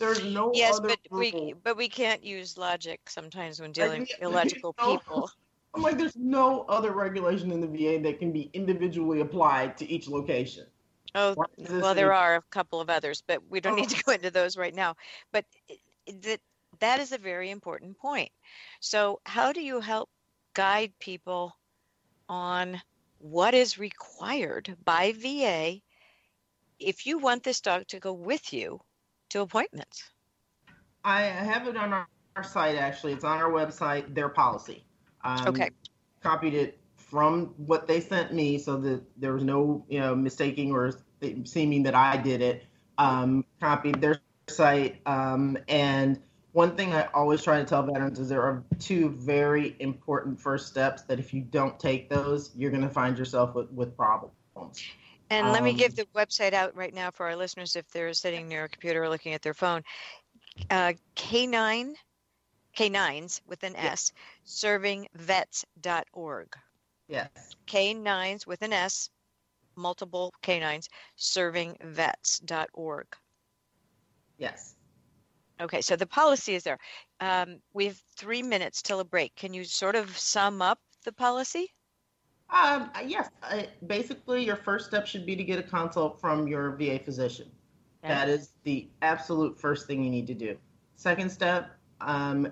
There's 0.00 0.24
no 0.24 0.50
yes, 0.54 0.80
but 0.80 0.98
rule. 1.10 1.20
we 1.20 1.54
but 1.62 1.76
we 1.76 1.86
can't 1.86 2.24
use 2.24 2.56
logic 2.56 3.00
sometimes 3.06 3.60
when 3.60 3.70
dealing 3.70 4.00
with 4.00 4.12
illogical 4.22 4.74
no, 4.80 4.96
people. 4.96 5.30
I'm 5.74 5.82
like, 5.82 5.98
there's 5.98 6.16
no 6.16 6.62
other 6.62 6.92
regulation 6.92 7.52
in 7.52 7.60
the 7.60 7.66
VA 7.66 8.02
that 8.02 8.18
can 8.18 8.32
be 8.32 8.50
individually 8.54 9.20
applied 9.20 9.76
to 9.76 9.88
each 9.88 10.08
location. 10.08 10.64
Oh, 11.14 11.36
well, 11.58 11.94
there 11.94 12.14
are 12.14 12.36
a 12.36 12.42
couple 12.50 12.80
of 12.80 12.88
others, 12.88 13.22
but 13.26 13.42
we 13.50 13.60
don't 13.60 13.74
oh. 13.74 13.76
need 13.76 13.90
to 13.90 14.02
go 14.02 14.12
into 14.12 14.30
those 14.30 14.56
right 14.56 14.74
now. 14.74 14.96
But 15.32 15.44
that 16.22 16.40
that 16.78 16.98
is 16.98 17.12
a 17.12 17.18
very 17.18 17.50
important 17.50 17.98
point. 17.98 18.30
So, 18.80 19.20
how 19.26 19.52
do 19.52 19.60
you 19.60 19.80
help 19.80 20.08
guide 20.54 20.92
people 20.98 21.54
on 22.26 22.80
what 23.18 23.52
is 23.52 23.78
required 23.78 24.74
by 24.82 25.12
VA 25.12 25.80
if 26.78 27.04
you 27.04 27.18
want 27.18 27.42
this 27.42 27.60
dog 27.60 27.86
to 27.88 28.00
go 28.00 28.14
with 28.14 28.54
you 28.54 28.80
to 29.30 29.40
appointments? 29.40 30.04
I 31.04 31.22
have 31.22 31.66
it 31.66 31.76
on 31.76 31.92
our, 31.92 32.06
our 32.36 32.42
site 32.42 32.76
actually. 32.76 33.12
It's 33.12 33.24
on 33.24 33.38
our 33.38 33.50
website, 33.50 34.14
their 34.14 34.28
policy. 34.28 34.84
Um, 35.24 35.48
okay. 35.48 35.70
Copied 36.22 36.54
it 36.54 36.78
from 36.96 37.54
what 37.56 37.86
they 37.86 38.00
sent 38.00 38.32
me 38.32 38.58
so 38.58 38.76
that 38.76 39.02
there 39.16 39.32
was 39.32 39.42
no 39.42 39.84
you 39.88 39.98
know 39.98 40.14
mistaking 40.14 40.72
or 40.72 40.92
seeming 41.44 41.82
that 41.84 41.94
I 41.94 42.16
did 42.16 42.42
it. 42.42 42.64
Um, 42.98 43.44
copied 43.60 44.00
their 44.00 44.20
site 44.48 45.00
um, 45.06 45.56
and 45.68 46.20
one 46.52 46.76
thing 46.76 46.92
I 46.92 47.06
always 47.14 47.42
try 47.42 47.58
to 47.58 47.64
tell 47.64 47.82
veterans 47.82 48.18
is 48.18 48.28
there 48.28 48.42
are 48.42 48.64
two 48.78 49.10
very 49.10 49.76
important 49.78 50.40
first 50.40 50.66
steps 50.66 51.02
that 51.02 51.20
if 51.20 51.32
you 51.32 51.42
don't 51.42 51.78
take 51.78 52.08
those, 52.08 52.50
you're 52.56 52.70
going 52.70 52.82
to 52.82 52.90
find 52.90 53.16
yourself 53.16 53.54
with, 53.54 53.70
with 53.70 53.96
problems. 53.96 54.34
And 55.30 55.52
let 55.52 55.62
me 55.62 55.72
give 55.72 55.92
um, 55.92 55.96
the 55.96 56.06
website 56.18 56.52
out 56.54 56.74
right 56.74 56.92
now 56.92 57.12
for 57.12 57.26
our 57.26 57.36
listeners 57.36 57.76
if 57.76 57.88
they're 57.90 58.12
sitting 58.12 58.48
near 58.48 58.64
a 58.64 58.68
computer 58.68 59.04
or 59.04 59.08
looking 59.08 59.32
at 59.32 59.42
their 59.42 59.54
phone. 59.54 59.82
Uh, 60.68 60.94
K9, 61.14 61.94
K9s 62.76 63.40
with 63.46 63.62
an 63.62 63.76
S, 63.76 64.12
servingvets.org. 64.44 66.48
Yes. 67.06 67.30
K9s 67.68 68.46
with 68.46 68.62
an 68.62 68.72
S, 68.72 69.10
multiple 69.76 70.34
canines, 70.42 70.88
servingvets.org. 71.16 73.06
Yes. 74.38 74.74
Okay, 75.60 75.80
so 75.80 75.94
the 75.94 76.06
policy 76.06 76.54
is 76.54 76.64
there. 76.64 76.78
Um, 77.20 77.60
we 77.72 77.86
have 77.86 78.02
three 78.16 78.42
minutes 78.42 78.82
till 78.82 78.98
a 78.98 79.04
break. 79.04 79.36
Can 79.36 79.54
you 79.54 79.62
sort 79.64 79.94
of 79.94 80.18
sum 80.18 80.60
up 80.62 80.80
the 81.04 81.12
policy? 81.12 81.72
Um, 82.52 82.90
yes. 83.06 83.30
Uh, 83.42 83.62
basically, 83.86 84.44
your 84.44 84.56
first 84.56 84.86
step 84.86 85.06
should 85.06 85.24
be 85.24 85.36
to 85.36 85.44
get 85.44 85.58
a 85.58 85.62
consult 85.62 86.20
from 86.20 86.48
your 86.48 86.72
VA 86.72 86.98
physician. 86.98 87.50
That 88.02 88.28
is 88.28 88.52
the 88.64 88.88
absolute 89.02 89.60
first 89.60 89.86
thing 89.86 90.02
you 90.02 90.10
need 90.10 90.26
to 90.28 90.34
do. 90.34 90.56
Second 90.96 91.30
step, 91.30 91.70
um, 92.00 92.50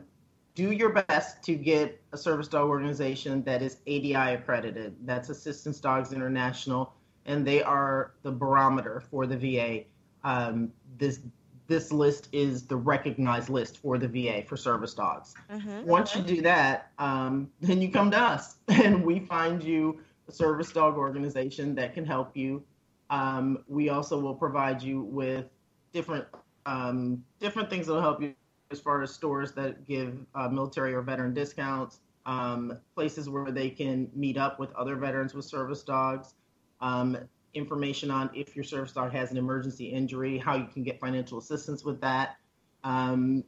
do 0.54 0.72
your 0.72 0.90
best 0.90 1.42
to 1.44 1.54
get 1.54 2.02
a 2.12 2.18
service 2.18 2.48
dog 2.48 2.68
organization 2.68 3.42
that 3.44 3.62
is 3.62 3.78
ADI 3.86 4.34
accredited. 4.34 4.96
That's 5.04 5.28
Assistance 5.30 5.80
Dogs 5.80 6.12
International, 6.12 6.92
and 7.26 7.46
they 7.46 7.62
are 7.62 8.12
the 8.22 8.32
barometer 8.32 9.02
for 9.10 9.26
the 9.26 9.36
VA. 9.36 9.84
Um, 10.24 10.72
this 10.98 11.20
this 11.68 11.92
list 11.92 12.28
is 12.32 12.66
the 12.66 12.76
recognized 12.76 13.50
list 13.50 13.76
for 13.78 13.98
the 13.98 14.08
VA 14.08 14.42
for 14.42 14.56
service 14.56 14.94
dogs. 14.94 15.34
Mm-hmm. 15.50 15.86
Once 15.86 16.16
you 16.16 16.22
do 16.22 16.40
that, 16.42 16.90
um, 16.98 17.50
then 17.60 17.80
you 17.80 17.90
come 17.90 18.10
to 18.10 18.18
us, 18.18 18.56
and 18.68 19.04
we 19.04 19.20
find 19.20 19.62
you 19.62 20.00
a 20.28 20.32
service 20.32 20.72
dog 20.72 20.96
organization 20.96 21.74
that 21.76 21.94
can 21.94 22.04
help 22.04 22.36
you. 22.36 22.64
Um, 23.10 23.64
we 23.68 23.90
also 23.90 24.18
will 24.18 24.34
provide 24.34 24.82
you 24.82 25.02
with 25.02 25.46
different 25.92 26.26
um, 26.66 27.24
different 27.38 27.70
things 27.70 27.86
that 27.86 27.94
will 27.94 28.00
help 28.00 28.20
you 28.20 28.34
as 28.70 28.80
far 28.80 29.02
as 29.02 29.12
stores 29.12 29.52
that 29.52 29.86
give 29.86 30.18
uh, 30.34 30.48
military 30.48 30.92
or 30.92 31.00
veteran 31.00 31.32
discounts, 31.32 32.00
um, 32.26 32.76
places 32.94 33.28
where 33.28 33.50
they 33.50 33.70
can 33.70 34.10
meet 34.14 34.36
up 34.36 34.58
with 34.58 34.70
other 34.74 34.96
veterans 34.96 35.32
with 35.32 35.46
service 35.46 35.82
dogs, 35.82 36.34
um, 36.80 37.16
information 37.54 38.10
on 38.10 38.30
if 38.34 38.54
your 38.54 38.64
service 38.64 38.92
dog 38.92 39.12
has 39.12 39.30
an 39.30 39.36
emergency 39.36 39.86
injury, 39.86 40.38
how 40.38 40.56
you 40.56 40.66
can 40.66 40.82
get 40.82 41.00
financial 41.00 41.38
assistance 41.38 41.84
with 41.84 42.00
that. 42.00 42.36
Um, 42.84 43.44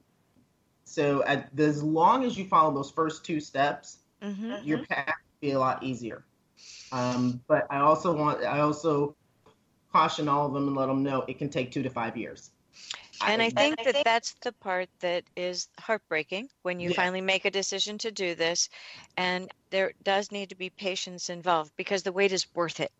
so 0.85 1.23
at, 1.25 1.50
as 1.59 1.83
long 1.83 2.25
as 2.25 2.37
you 2.37 2.47
follow 2.47 2.75
those 2.75 2.90
first 2.90 3.25
two 3.25 3.40
steps, 3.40 3.99
mm-hmm. 4.23 4.54
your 4.64 4.85
path 4.87 5.07
will 5.07 5.49
be 5.49 5.52
a 5.52 5.59
lot 5.59 5.83
easier. 5.83 6.25
Um, 6.92 7.40
but 7.47 7.66
I 7.71 7.78
also 7.78 8.12
want 8.12 8.45
I 8.45 8.61
also 8.61 9.14
caution 9.92 10.28
all 10.28 10.47
of 10.47 10.52
them 10.52 10.66
and 10.66 10.76
let 10.76 10.87
them 10.87 11.02
know 11.02 11.25
it 11.28 11.38
can 11.38 11.49
take 11.49 11.71
two 11.73 11.83
to 11.83 11.90
five 11.90 12.16
years. 12.16 12.50
And 13.23 13.42
I 13.42 13.50
think 13.50 13.85
that 13.85 14.02
that's 14.04 14.35
the 14.40 14.52
part 14.52 14.88
that 15.00 15.25
is 15.37 15.69
heartbreaking 15.78 16.49
when 16.62 16.80
you 16.80 16.90
yeah. 16.90 16.97
finally 16.97 17.21
make 17.21 17.45
a 17.45 17.50
decision 17.50 17.99
to 17.99 18.11
do 18.11 18.35
this. 18.35 18.71
And 19.16 19.50
there 19.69 19.92
does 20.02 20.33
need 20.33 20.50
to 20.50 20.54
be 20.54 20.71
patience 20.71 21.28
involved 21.28 21.73
because 21.76 22.02
the 22.02 22.12
wait 22.12 22.33
is 22.33 22.47
worth 22.54 22.80
it. 22.80 22.90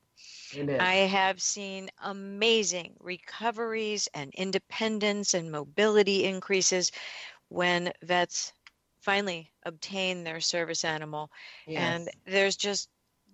I 0.78 0.95
have 0.95 1.40
seen 1.42 1.90
amazing 2.02 2.97
recoveries 3.00 4.09
and 4.14 4.33
independence 4.35 5.35
and 5.35 5.50
mobility 5.50 6.25
increases 6.25 6.90
when 7.49 7.92
vets 8.02 8.52
finally 9.00 9.52
obtain 9.64 10.25
their 10.25 10.40
service 10.40 10.85
animal. 10.85 11.30
Yes. 11.66 12.07
And 12.07 12.11
there's 12.26 12.57
just 12.57 12.88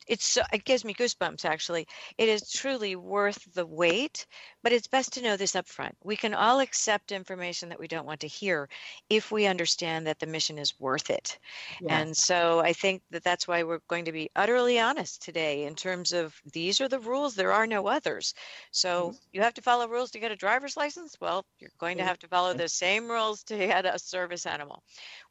it's 0.07 0.27
so, 0.27 0.43
it 0.53 0.65
gives 0.65 0.85
me 0.85 0.95
goosebumps 0.95 1.45
actually. 1.45 1.87
It 2.19 2.29
is 2.29 2.51
truly 2.51 2.97
worth 2.97 3.53
the 3.55 3.67
wait 3.67 4.27
but 4.63 4.73
it's 4.73 4.87
best 4.87 5.13
to 5.15 5.23
know 5.23 5.37
this 5.37 5.57
up 5.57 5.69
front 5.69 5.95
we 6.03 6.17
can 6.17 6.35
all 6.35 6.61
accept 6.61 7.13
information 7.13 7.69
that 7.69 7.79
we 7.79 7.89
don't 7.89 8.07
want 8.07 8.21
to 8.21 8.27
hear 8.27 8.69
if 9.11 9.31
we 9.31 9.47
understand 9.47 10.07
that 10.07 10.19
the 10.19 10.27
mission 10.27 10.59
is 10.59 10.79
worth 10.79 11.11
it. 11.11 11.39
Yeah. 11.81 11.99
and 11.99 12.17
so 12.17 12.61
i 12.61 12.73
think 12.73 13.03
that 13.11 13.25
that's 13.25 13.49
why 13.49 13.63
we're 13.63 13.81
going 13.89 14.05
to 14.05 14.13
be 14.13 14.31
utterly 14.37 14.79
honest 14.79 15.23
today 15.23 15.65
in 15.65 15.75
terms 15.75 16.13
of 16.13 16.35
these 16.53 16.81
are 16.81 16.89
the 16.89 16.99
rules 16.99 17.35
there 17.35 17.53
are 17.53 17.67
no 17.67 17.87
others. 17.87 18.35
So 18.71 19.09
mm-hmm. 19.09 19.17
you 19.33 19.41
have 19.43 19.55
to 19.55 19.63
follow 19.63 19.89
rules 19.89 20.11
to 20.13 20.21
get 20.21 20.31
a 20.31 20.37
driver's 20.37 20.77
license? 20.77 21.17
Well 21.21 21.45
you're 21.59 21.71
going 21.79 21.99
to 21.99 22.05
have 22.05 22.19
to 22.21 22.29
follow 22.29 22.55
the 22.55 22.69
same 22.69 23.11
rules 23.11 23.43
to 23.45 23.57
get 23.57 23.87
a 23.87 23.99
service 23.99 24.47
animal. 24.47 24.83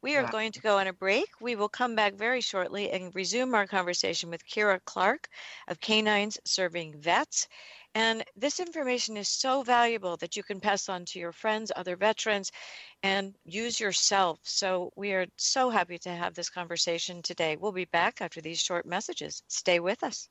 We 0.01 0.15
are 0.15 0.23
yeah. 0.23 0.31
going 0.31 0.51
to 0.53 0.61
go 0.61 0.77
on 0.77 0.87
a 0.87 0.93
break. 0.93 1.27
We 1.41 1.55
will 1.55 1.69
come 1.69 1.95
back 1.95 2.15
very 2.15 2.41
shortly 2.41 2.91
and 2.91 3.13
resume 3.15 3.53
our 3.55 3.67
conversation 3.67 4.29
with 4.29 4.45
Kira 4.47 4.64
Kira 4.65 4.79
Clark 4.83 5.29
of 5.67 5.79
K9s 5.79 6.39
Serving 6.43 6.99
Vets. 6.99 7.47
And 7.93 8.23
this 8.35 8.59
information 8.59 9.15
is 9.15 9.29
so 9.29 9.61
valuable 9.61 10.17
that 10.17 10.35
you 10.35 10.43
can 10.43 10.59
pass 10.59 10.89
on 10.89 11.05
to 11.05 11.19
your 11.19 11.31
friends, 11.31 11.71
other 11.75 11.95
veterans, 11.95 12.51
and 13.03 13.35
use 13.45 13.79
yourself. 13.79 14.39
So 14.43 14.91
we 14.95 15.13
are 15.13 15.27
so 15.37 15.69
happy 15.69 15.99
to 15.99 16.09
have 16.09 16.33
this 16.33 16.49
conversation 16.49 17.21
today. 17.21 17.57
We'll 17.57 17.71
be 17.71 17.85
back 17.85 18.21
after 18.21 18.41
these 18.41 18.59
short 18.59 18.85
messages. 18.85 19.43
Stay 19.47 19.79
with 19.79 20.03
us. 20.03 20.29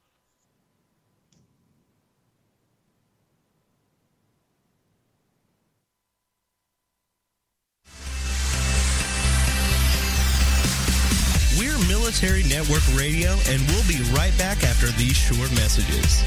Military 12.04 12.42
Network 12.42 12.82
Radio, 12.94 13.30
and 13.48 13.66
we'll 13.66 13.88
be 13.88 13.98
right 14.12 14.36
back 14.36 14.62
after 14.62 14.88
these 14.98 15.16
short 15.16 15.50
messages. 15.52 16.22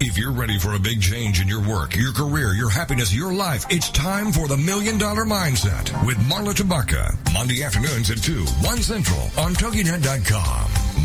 If 0.00 0.18
you're 0.18 0.32
ready 0.32 0.58
for 0.58 0.74
a 0.74 0.80
big 0.80 1.00
change 1.00 1.40
in 1.40 1.46
your 1.46 1.60
work, 1.60 1.94
your 1.94 2.12
career, 2.12 2.54
your 2.54 2.70
happiness, 2.70 3.14
your 3.14 3.32
life, 3.32 3.64
it's 3.70 3.88
time 3.90 4.32
for 4.32 4.48
the 4.48 4.56
Million 4.56 4.98
Dollar 4.98 5.24
Mindset 5.24 6.04
with 6.04 6.16
Marla 6.28 6.54
Tabaka. 6.54 7.16
Monday 7.32 7.62
afternoons 7.62 8.10
at 8.10 8.20
2, 8.20 8.44
1 8.44 8.78
Central 8.78 9.22
on 9.38 9.54
TogiNet.com. 9.54 10.77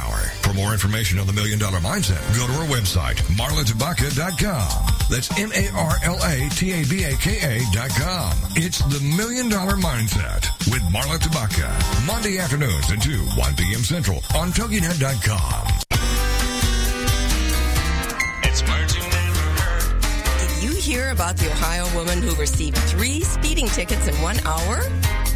power. 0.00 0.20
For 0.42 0.54
more 0.54 0.72
information 0.72 1.18
on 1.18 1.26
the 1.26 1.32
Million 1.32 1.58
Dollar 1.58 1.78
Mindset, 1.78 2.20
go 2.36 2.46
to 2.46 2.52
our 2.54 2.66
website, 2.66 3.16
marlatabaka.com. 3.36 4.68
That's 5.10 5.28
M-A-R-L-A-T-A-B-A-K-A 5.38 6.52
dot 7.72 7.90
com. 7.90 8.32
It's 8.56 8.78
the 8.78 9.00
Million 9.16 9.50
Dollar 9.50 9.74
Mindset 9.74 10.48
with 10.72 10.82
Marla 10.94 11.18
Tabaka. 11.18 11.68
Monday 12.06 12.38
afternoons 12.38 12.90
at 12.90 13.02
2, 13.02 13.18
1 13.36 13.56
p.m. 13.56 13.80
Central 13.80 14.22
on 14.34 14.50
TogiNet.com. 14.52 15.66
It's 18.44 18.62
merging 18.66 19.04
Did 20.40 20.62
you 20.62 20.72
hear 20.80 21.10
about 21.10 21.36
the 21.36 21.50
Ohio 21.50 21.94
woman 21.94 22.22
who 22.22 22.34
received 22.36 22.78
three 22.78 23.20
speeding 23.22 23.66
tickets 23.66 24.08
in 24.08 24.14
one 24.22 24.38
hour? 24.40 24.80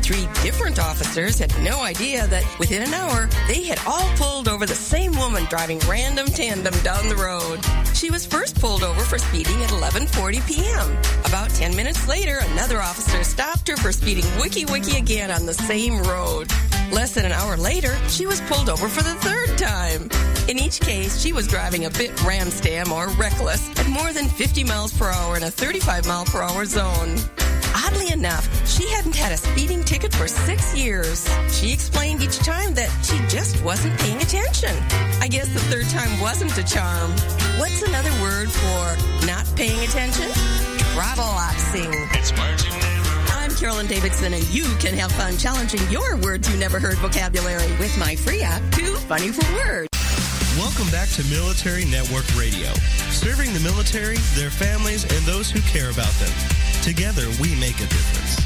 Three 0.05 0.29
different 0.43 0.79
officers 0.79 1.39
had 1.39 1.59
no 1.63 1.81
idea 1.81 2.27
that 2.27 2.45
within 2.59 2.83
an 2.83 2.93
hour, 2.93 3.27
they 3.49 3.63
had 3.63 3.81
all 3.87 4.07
pulled 4.17 4.49
over 4.49 4.67
the 4.67 4.75
same 4.75 5.13
woman 5.13 5.47
driving 5.47 5.79
random 5.89 6.27
tandem 6.27 6.75
down 6.83 7.09
the 7.09 7.17
road. 7.17 7.59
She 7.97 8.11
was 8.11 8.27
first 8.27 8.61
pulled 8.61 8.83
over 8.83 9.01
for 9.01 9.17
speeding 9.17 9.63
at 9.63 9.71
11:40 9.71 10.47
p.m. 10.47 10.99
About 11.25 11.49
10 11.49 11.75
minutes 11.75 12.07
later, 12.07 12.41
another 12.53 12.83
officer 12.83 13.25
stopped 13.25 13.67
her 13.67 13.79
for 13.79 13.93
speeding 13.93 14.27
wiki 14.39 14.67
wiki 14.67 14.99
again 14.99 15.31
on 15.31 15.47
the 15.47 15.55
same 15.55 15.97
road. 16.03 16.53
Less 16.93 17.15
than 17.15 17.25
an 17.25 17.33
hour 17.33 17.57
later, 17.57 17.97
she 18.11 18.27
was 18.27 18.43
pulled 18.43 18.69
over 18.69 18.91
for 18.91 19.03
the 19.03 19.15
third 19.25 19.57
time. 19.57 20.11
In 20.51 20.59
each 20.59 20.81
case, 20.81 21.19
she 21.19 21.33
was 21.33 21.49
driving 21.49 21.87
a 21.87 21.91
bit 21.91 22.11
ramstam 22.29 22.91
or 22.91 23.09
reckless 23.17 23.71
at 23.81 23.89
more 23.89 24.13
than 24.13 24.29
50 24.29 24.65
miles 24.65 24.93
per 24.93 25.09
hour 25.09 25.39
in 25.39 25.45
a 25.45 25.51
35 25.51 26.07
mile 26.07 26.27
per 26.27 26.43
hour 26.43 26.67
zone. 26.67 27.17
Oddly 27.75 28.13
enough, 28.13 28.47
she 28.69 28.89
hadn't 28.91 29.17
had 29.17 29.33
a 29.33 29.37
speeding 29.37 29.83
ticket 29.83 30.15
for 30.15 30.29
six 30.29 30.77
years. 30.77 31.29
She 31.51 31.73
explained 31.73 32.23
each 32.23 32.39
time 32.39 32.73
that 32.75 32.89
she 33.03 33.19
just 33.29 33.63
wasn't 33.65 33.99
paying 33.99 34.23
attention. 34.23 34.71
I 35.21 35.27
guess 35.29 35.49
the 35.53 35.59
third 35.61 35.89
time 35.89 36.21
wasn't 36.21 36.57
a 36.57 36.63
charm. 36.63 37.11
What's 37.59 37.83
another 37.83 38.13
word 38.23 38.51
for 38.51 39.27
not 39.27 39.45
paying 39.57 39.81
attention? 39.81 40.31
Traveloxing. 40.95 41.91
It's 42.13 42.37
Martin. 42.37 42.73
I'm 43.33 43.51
Carolyn 43.57 43.89
Davidson, 43.89 44.35
and 44.35 44.45
you 44.55 44.65
can 44.79 44.95
have 44.95 45.11
fun 45.13 45.37
challenging 45.37 45.81
your 45.91 46.17
words 46.19 46.49
you 46.49 46.57
never 46.57 46.79
heard 46.79 46.97
vocabulary 46.99 47.71
with 47.79 47.97
my 47.99 48.15
free 48.15 48.43
app, 48.43 48.63
Too 48.73 48.95
Funny 49.09 49.31
for 49.31 49.45
Words. 49.55 49.89
Welcome 50.57 50.89
back 50.93 51.09
to 51.11 51.25
Military 51.25 51.85
Network 51.85 52.25
Radio, 52.39 52.73
serving 53.11 53.53
the 53.53 53.61
military, 53.61 54.17
their 54.35 54.51
families, 54.51 55.03
and 55.03 55.27
those 55.27 55.51
who 55.51 55.61
care 55.63 55.91
about 55.91 56.13
them. 56.15 56.64
Together, 56.85 57.27
we 57.41 57.55
make 57.55 57.77
a 57.77 57.87
difference. 57.87 58.39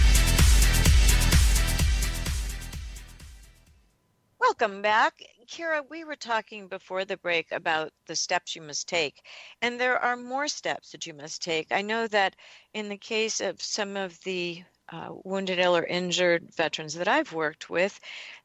Welcome 4.39 4.81
back. 4.81 5.21
Kira, 5.49 5.83
we 5.91 6.05
were 6.05 6.15
talking 6.15 6.69
before 6.69 7.05
the 7.05 7.17
break 7.17 7.51
about 7.51 7.91
the 8.07 8.15
steps 8.15 8.55
you 8.55 8.63
must 8.63 8.89
take, 8.89 9.27
and 9.61 9.81
there 9.81 9.99
are 9.99 10.17
more 10.17 10.47
steps 10.47 10.93
that 10.93 11.05
you 11.05 11.15
must 11.15 11.43
take. 11.43 11.73
I 11.73 11.83
know 11.83 12.07
that 12.07 12.37
in 12.75 12.89
the 12.89 12.97
case 12.97 13.41
of 13.41 13.61
some 13.61 13.97
of 13.97 14.17
the 14.21 14.63
uh, 14.89 15.09
wounded, 15.25 15.59
ill, 15.59 15.77
or 15.77 15.85
injured 15.85 16.55
veterans 16.55 16.95
that 16.95 17.09
I've 17.09 17.33
worked 17.33 17.69
with, 17.69 17.99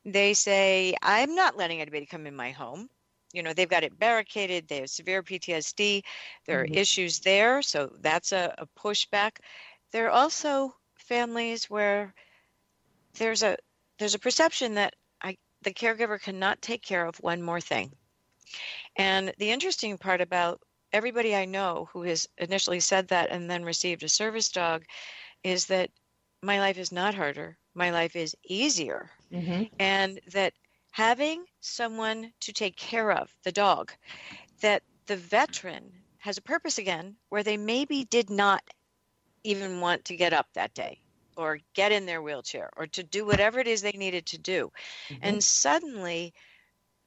they 0.05 0.33
say, 0.33 0.95
I'm 1.03 1.35
not 1.35 1.55
letting 1.55 1.81
anybody 1.81 2.07
come 2.07 2.25
in 2.25 2.35
my 2.35 2.49
home. 2.49 2.89
You 3.33 3.41
know, 3.41 3.53
they've 3.53 3.69
got 3.69 3.83
it 3.83 3.97
barricaded, 3.97 4.67
they 4.67 4.81
have 4.81 4.89
severe 4.89 5.23
PTSD, 5.23 6.03
there 6.45 6.63
mm-hmm. 6.63 6.73
are 6.73 6.77
issues 6.77 7.19
there, 7.19 7.61
so 7.63 7.91
that's 7.99 8.31
a, 8.31 8.53
a 8.59 8.67
pushback. 8.79 9.37
There 9.93 10.07
are 10.07 10.11
also 10.11 10.75
families 10.95 11.69
where 11.69 12.13
there's 13.13 13.43
a 13.43 13.57
there's 13.99 14.15
a 14.15 14.19
perception 14.19 14.73
that 14.73 14.95
the 15.63 15.73
caregiver 15.73 16.21
cannot 16.21 16.61
take 16.61 16.81
care 16.81 17.05
of 17.05 17.15
one 17.17 17.41
more 17.41 17.61
thing. 17.61 17.91
And 18.97 19.33
the 19.37 19.51
interesting 19.51 19.97
part 19.97 20.21
about 20.21 20.61
everybody 20.91 21.35
I 21.35 21.45
know 21.45 21.89
who 21.91 22.03
has 22.03 22.27
initially 22.37 22.79
said 22.79 23.07
that 23.07 23.31
and 23.31 23.49
then 23.49 23.63
received 23.63 24.03
a 24.03 24.09
service 24.09 24.49
dog 24.49 24.83
is 25.43 25.65
that 25.67 25.89
my 26.41 26.59
life 26.59 26.77
is 26.77 26.91
not 26.91 27.15
harder, 27.15 27.57
my 27.73 27.91
life 27.91 28.15
is 28.15 28.35
easier. 28.43 29.09
Mm-hmm. 29.31 29.63
And 29.79 30.19
that 30.33 30.53
having 30.91 31.45
someone 31.61 32.31
to 32.41 32.53
take 32.53 32.75
care 32.75 33.11
of 33.11 33.33
the 33.43 33.51
dog, 33.51 33.91
that 34.61 34.83
the 35.07 35.17
veteran 35.17 35.91
has 36.17 36.37
a 36.37 36.41
purpose 36.41 36.77
again 36.77 37.15
where 37.29 37.43
they 37.43 37.57
maybe 37.57 38.03
did 38.05 38.29
not 38.29 38.61
even 39.43 39.81
want 39.81 40.05
to 40.05 40.15
get 40.15 40.33
up 40.33 40.47
that 40.53 40.73
day 40.73 40.99
or 41.35 41.59
get 41.73 41.91
in 41.91 42.05
their 42.05 42.21
wheelchair 42.21 42.69
or 42.77 42.87
to 42.87 43.03
do 43.03 43.25
whatever 43.25 43.59
it 43.59 43.67
is 43.67 43.81
they 43.81 43.91
needed 43.91 44.25
to 44.27 44.37
do. 44.37 44.71
Mm-hmm. 45.09 45.19
And 45.23 45.43
suddenly, 45.43 46.33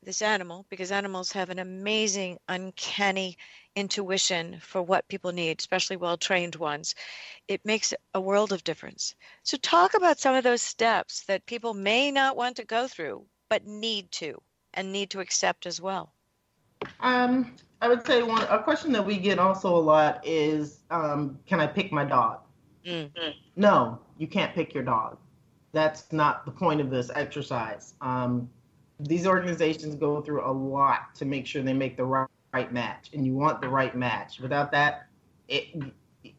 this 0.02 0.22
animal, 0.22 0.66
because 0.68 0.92
animals 0.92 1.32
have 1.32 1.50
an 1.50 1.58
amazing, 1.58 2.38
uncanny 2.48 3.36
intuition 3.74 4.58
for 4.60 4.80
what 4.82 5.08
people 5.08 5.32
need, 5.32 5.60
especially 5.60 5.96
well 5.96 6.16
trained 6.16 6.54
ones, 6.56 6.94
it 7.48 7.64
makes 7.64 7.92
a 8.14 8.20
world 8.20 8.52
of 8.52 8.64
difference. 8.64 9.14
So, 9.42 9.56
talk 9.56 9.94
about 9.94 10.18
some 10.18 10.34
of 10.34 10.44
those 10.44 10.62
steps 10.62 11.24
that 11.24 11.46
people 11.46 11.74
may 11.74 12.10
not 12.10 12.36
want 12.36 12.56
to 12.56 12.64
go 12.64 12.88
through, 12.88 13.26
but 13.48 13.66
need 13.66 14.10
to 14.12 14.40
and 14.74 14.92
need 14.92 15.10
to 15.10 15.20
accept 15.20 15.66
as 15.66 15.80
well. 15.80 16.12
Um, 17.00 17.54
I 17.80 17.88
would 17.88 18.06
say 18.06 18.22
one 18.22 18.42
a 18.44 18.62
question 18.62 18.92
that 18.92 19.04
we 19.04 19.18
get 19.18 19.38
also 19.38 19.74
a 19.74 19.78
lot 19.78 20.26
is, 20.26 20.80
um, 20.90 21.38
can 21.46 21.60
I 21.60 21.66
pick 21.66 21.92
my 21.92 22.04
dog? 22.04 22.40
Mm-hmm. 22.86 23.30
No, 23.56 23.98
you 24.18 24.26
can't 24.26 24.54
pick 24.54 24.72
your 24.72 24.82
dog. 24.82 25.18
That's 25.72 26.10
not 26.12 26.46
the 26.46 26.52
point 26.52 26.80
of 26.80 26.90
this 26.90 27.10
exercise. 27.14 27.94
Um, 28.00 28.48
these 29.00 29.26
organizations 29.26 29.94
go 29.94 30.22
through 30.22 30.48
a 30.48 30.50
lot 30.50 31.14
to 31.16 31.26
make 31.26 31.46
sure 31.46 31.62
they 31.62 31.74
make 31.74 31.96
the 31.96 32.04
right, 32.04 32.28
right 32.54 32.72
match, 32.72 33.10
and 33.12 33.26
you 33.26 33.34
want 33.34 33.60
the 33.60 33.68
right 33.68 33.94
match. 33.94 34.40
Without 34.40 34.72
that, 34.72 35.08
it 35.48 35.82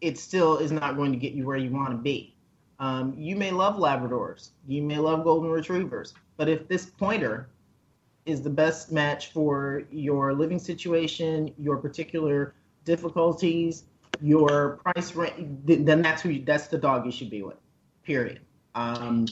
it 0.01 0.17
still 0.17 0.57
is 0.57 0.71
not 0.71 0.97
going 0.97 1.11
to 1.11 1.17
get 1.17 1.33
you 1.33 1.45
where 1.45 1.57
you 1.57 1.71
want 1.71 1.91
to 1.91 1.97
be. 1.97 2.35
Um, 2.79 3.13
you 3.17 3.35
may 3.35 3.51
love 3.51 3.75
Labradors, 3.75 4.49
you 4.67 4.81
may 4.81 4.97
love 4.97 5.23
Golden 5.23 5.49
Retrievers, 5.49 6.13
but 6.35 6.49
if 6.49 6.67
this 6.67 6.85
pointer 6.85 7.49
is 8.27 8.41
the 8.41 8.49
best 8.49 8.91
match 8.91 9.31
for 9.31 9.83
your 9.89 10.33
living 10.33 10.59
situation, 10.59 11.53
your 11.57 11.77
particular 11.77 12.53
difficulties, 12.83 13.83
your 14.21 14.79
price 14.83 15.15
range, 15.15 15.61
then 15.65 16.01
that's 16.01 16.21
who 16.21 16.29
you, 16.29 16.43
that's 16.43 16.67
the 16.67 16.77
dog 16.77 17.05
you 17.05 17.11
should 17.11 17.29
be 17.29 17.41
with. 17.41 17.57
Period. 18.03 18.41
Um, 18.75 19.27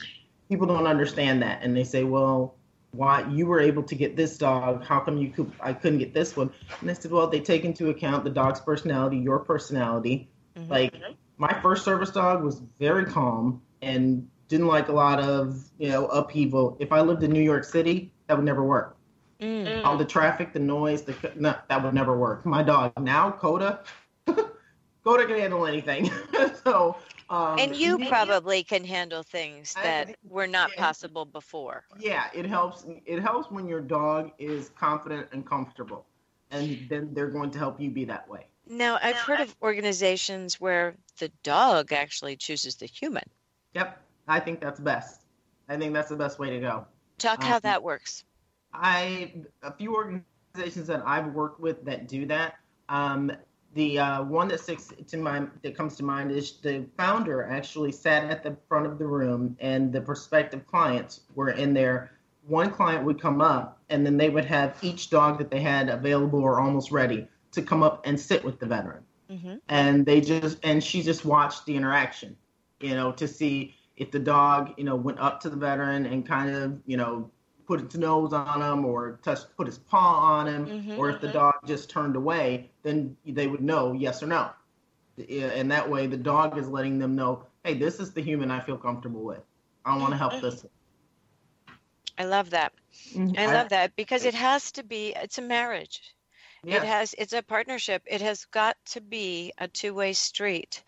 people 0.50 0.68
don't 0.68 0.88
understand 0.88 1.42
that, 1.42 1.60
and 1.62 1.76
they 1.76 1.84
say, 1.84 2.04
"Well, 2.04 2.56
why 2.92 3.28
you 3.30 3.46
were 3.48 3.60
able 3.60 3.84
to 3.84 3.96
get 3.96 4.16
this 4.16 4.38
dog? 4.38 4.84
How 4.84 5.00
come 5.00 5.18
you 5.18 5.30
could? 5.30 5.52
I 5.60 5.74
couldn't 5.74 6.00
get 6.00 6.14
this 6.14 6.36
one?" 6.36 6.52
And 6.82 6.90
I 6.90 6.94
said, 6.94 7.12
"Well, 7.12 7.28
they 7.28 7.40
take 7.40 7.64
into 7.64 7.90
account 7.90 8.24
the 8.24 8.30
dog's 8.30 8.60
personality, 8.60 9.18
your 9.18 9.40
personality. 9.40 10.30
Mm-hmm. 10.58 10.72
Like 10.72 10.94
my 11.38 11.54
first 11.62 11.84
service 11.84 12.12
dog 12.12 12.44
was 12.44 12.62
very 12.80 13.06
calm 13.06 13.62
and 13.82 14.28
didn't 14.48 14.68
like 14.68 14.88
a 14.90 14.94
lot 14.94 15.20
of 15.20 15.64
you 15.78 15.90
know 15.90 16.08
upheaval. 16.08 16.78
If 16.80 16.92
I 16.92 17.02
lived 17.02 17.24
in 17.24 17.32
New 17.32 17.42
York 17.42 17.64
City, 17.64 18.12
that 18.28 18.36
would 18.36 18.46
never 18.46 18.64
work. 18.64 18.98
Mm. 19.40 19.84
All 19.84 19.98
the 19.98 20.06
traffic, 20.06 20.54
the 20.54 20.60
noise, 20.60 21.02
the 21.02 21.16
no, 21.36 21.56
that 21.68 21.84
would 21.84 21.94
never 21.94 22.18
work. 22.18 22.46
My 22.46 22.64
dog 22.64 22.94
now, 23.00 23.32
Coda, 23.32 23.84
Coda 25.04 25.26
can 25.26 25.38
handle 25.38 25.66
anything. 25.66 26.10
so 26.64 26.96
um, 27.30 27.58
and 27.58 27.76
you 27.76 27.98
probably 28.08 28.64
can 28.64 28.84
handle 28.84 29.24
things 29.24 29.74
that 29.82 30.16
were 30.30 30.46
not 30.46 30.70
yeah, 30.76 30.84
possible 30.84 31.26
before. 31.26 31.84
Yeah, 32.00 32.28
it 32.34 32.46
helps. 32.46 32.86
It 33.06 33.20
helps 33.20 33.50
when 33.50 33.68
your 33.68 33.82
dog 33.82 34.32
is 34.38 34.70
confident 34.70 35.28
and 35.32 35.46
comfortable, 35.46 36.06
and 36.52 36.86
then 36.88 37.14
they're 37.14 37.30
going 37.30 37.50
to 37.52 37.58
help 37.58 37.80
you 37.82 37.90
be 37.90 38.06
that 38.06 38.30
way. 38.30 38.48
Now, 38.68 39.00
I've 39.02 39.18
heard 39.18 39.42
of 39.42 39.56
organizations 39.62 40.60
where 40.60 40.96
the 41.20 41.30
dog 41.44 41.94
actually 41.94 42.36
chooses 42.36 42.76
the 42.76 42.88
human. 42.88 43.24
Yep, 43.74 44.02
I 44.28 44.40
think 44.40 44.60
that's 44.60 44.80
best. 44.80 45.22
I 45.68 45.78
think 45.78 45.94
that's 45.94 46.10
the 46.10 46.16
best 46.16 46.40
way 46.40 46.50
to 46.52 46.60
go. 46.60 46.86
Talk 47.18 47.44
um, 47.44 47.50
how 47.50 47.60
that 47.60 47.84
works. 47.84 48.24
I 48.74 49.34
a 49.64 49.72
few 49.72 49.96
organizations 49.96 50.88
that 50.88 51.04
I've 51.06 51.34
worked 51.34 51.60
with 51.60 51.84
that 51.86 52.08
do 52.08 52.26
that. 52.28 52.56
Um, 52.90 53.32
the 53.74 54.00
uh, 54.00 54.24
one 54.24 54.48
that 54.48 54.62
sticks 54.62 54.94
to 55.08 55.18
mind 55.18 55.52
that 55.62 55.76
comes 55.76 55.96
to 55.98 56.04
mind 56.04 56.32
is 56.32 56.54
the 56.62 56.86
founder 56.98 57.44
actually 57.44 57.92
sat 57.92 58.24
at 58.30 58.42
the 58.42 58.56
front 58.68 58.86
of 58.86 58.98
the 58.98 59.06
room 59.06 59.56
and 59.60 59.92
the 59.92 60.02
prospective 60.02 60.66
clients 60.66 61.22
were 61.36 61.52
in 61.52 61.74
there 61.74 62.12
one 62.48 62.72
client 62.72 63.04
would 63.04 63.22
come 63.22 63.42
up 63.42 63.80
and 63.90 64.06
then 64.06 64.18
they 64.18 64.30
would 64.30 64.46
have 64.46 64.78
each 64.82 65.10
dog 65.10 65.38
that 65.38 65.50
they 65.50 65.60
had 65.60 65.90
available 65.90 66.40
or 66.40 66.60
almost 66.60 66.92
ready 66.92 67.28
to 67.52 67.62
come 67.62 67.84
up 67.84 68.06
and 68.06 68.20
sit 68.20 68.44
with 68.44 68.60
the 68.60 68.66
veteran 68.66 69.04
mm-hmm. 69.30 69.56
and 69.70 70.06
they 70.06 70.22
just 70.22 70.58
and 70.64 70.84
she 70.84 71.02
just 71.02 71.26
watched 71.26 71.66
the 71.66 71.76
interaction 71.76 72.36
you 72.80 72.96
know 72.96 73.12
to 73.12 73.28
see 73.28 73.76
if 73.98 74.12
the 74.12 74.20
dog 74.20 74.74
you 74.78 74.84
know 74.84 74.96
went 74.96 75.20
up 75.20 75.42
to 75.42 75.50
the 75.50 75.56
veteran 75.56 76.06
and 76.06 76.28
kind 76.28 76.50
of 76.50 76.80
you 76.86 76.98
know 76.98 77.30
put 77.68 77.82
its 77.82 77.96
nose 77.96 78.34
on 78.34 78.62
him 78.62 78.86
or 78.86 79.20
touch 79.24 79.40
put 79.58 79.68
his 79.68 79.78
paw 79.78 80.38
on 80.38 80.48
him 80.48 80.66
mm-hmm, 80.66 81.00
or 81.00 81.10
if 81.10 81.22
the 81.22 81.28
mm-hmm. 81.28 81.38
dog 81.38 81.54
just 81.66 81.90
turned 81.90 82.16
away 82.16 82.70
then 82.84 83.16
they 83.26 83.48
would 83.48 83.62
know 83.62 83.94
yes 83.94 84.22
or 84.22 84.28
no 84.28 84.50
and 85.30 85.72
that 85.72 85.90
way 85.90 86.08
the 86.08 86.18
dog 86.18 86.58
is 86.58 86.68
letting 86.68 87.00
them 87.00 87.16
know 87.16 87.44
hey 87.64 87.74
this 87.74 88.00
is 88.00 88.12
the 88.12 88.22
human 88.22 88.52
i 88.52 88.60
feel 88.60 88.78
comfortable 88.78 89.24
with 89.24 89.42
i 89.86 89.98
want 89.98 90.12
to 90.12 90.18
help 90.18 90.40
this 90.42 90.64
one. 90.64 91.76
i 92.18 92.26
love 92.26 92.50
that 92.50 92.74
mm-hmm. 93.14 93.38
i 93.40 93.46
love 93.48 93.70
that 93.70 93.96
because 93.96 94.26
it 94.26 94.34
has 94.34 94.72
to 94.72 94.84
be 94.84 95.14
it's 95.16 95.38
a 95.38 95.42
marriage 95.42 96.02
yes. 96.64 96.84
it 96.84 96.86
has 96.86 97.16
it's 97.18 97.34
a 97.34 97.42
partnership 97.42 98.04
it 98.06 98.22
has 98.22 98.46
got 98.46 98.78
to 98.86 99.02
be 99.02 99.54
a 99.58 99.68
two-way 99.68 100.14
street 100.14 100.84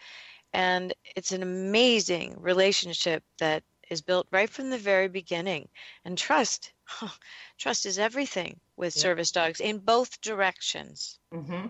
and 0.53 0.93
it's 1.15 1.31
an 1.31 1.43
amazing 1.43 2.35
relationship 2.39 3.23
that 3.39 3.63
is 3.89 4.01
built 4.01 4.27
right 4.31 4.49
from 4.49 4.69
the 4.69 4.77
very 4.77 5.07
beginning. 5.07 5.67
And 6.05 6.17
trust, 6.17 6.73
trust 7.57 7.85
is 7.85 7.99
everything 7.99 8.59
with 8.75 8.95
yeah. 8.95 9.01
service 9.01 9.31
dogs 9.31 9.59
in 9.59 9.79
both 9.79 10.19
directions. 10.21 11.19
Mm-hmm. 11.33 11.67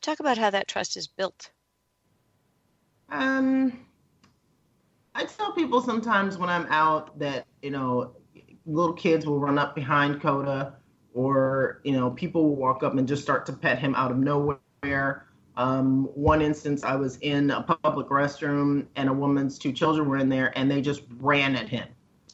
Talk 0.00 0.20
about 0.20 0.38
how 0.38 0.50
that 0.50 0.68
trust 0.68 0.96
is 0.96 1.06
built. 1.06 1.50
Um, 3.08 3.86
I 5.14 5.24
tell 5.24 5.52
people 5.52 5.80
sometimes 5.80 6.38
when 6.38 6.50
I'm 6.50 6.66
out 6.66 7.18
that 7.18 7.46
you 7.62 7.70
know 7.70 8.16
little 8.66 8.94
kids 8.94 9.26
will 9.26 9.38
run 9.38 9.58
up 9.58 9.74
behind 9.74 10.20
Coda, 10.20 10.76
or 11.14 11.80
you 11.84 11.92
know 11.92 12.10
people 12.10 12.44
will 12.44 12.56
walk 12.56 12.82
up 12.82 12.94
and 12.96 13.06
just 13.06 13.22
start 13.22 13.46
to 13.46 13.52
pet 13.52 13.78
him 13.78 13.94
out 13.94 14.10
of 14.10 14.18
nowhere 14.18 15.25
um, 15.56 16.04
one 16.14 16.42
instance, 16.42 16.84
I 16.84 16.96
was 16.96 17.16
in 17.18 17.50
a 17.50 17.62
public 17.62 18.08
restroom 18.08 18.86
and 18.96 19.08
a 19.08 19.12
woman's 19.12 19.58
two 19.58 19.72
children 19.72 20.08
were 20.08 20.18
in 20.18 20.28
there 20.28 20.56
and 20.56 20.70
they 20.70 20.82
just 20.82 21.02
ran 21.18 21.56
at 21.56 21.68
him. 21.68 21.88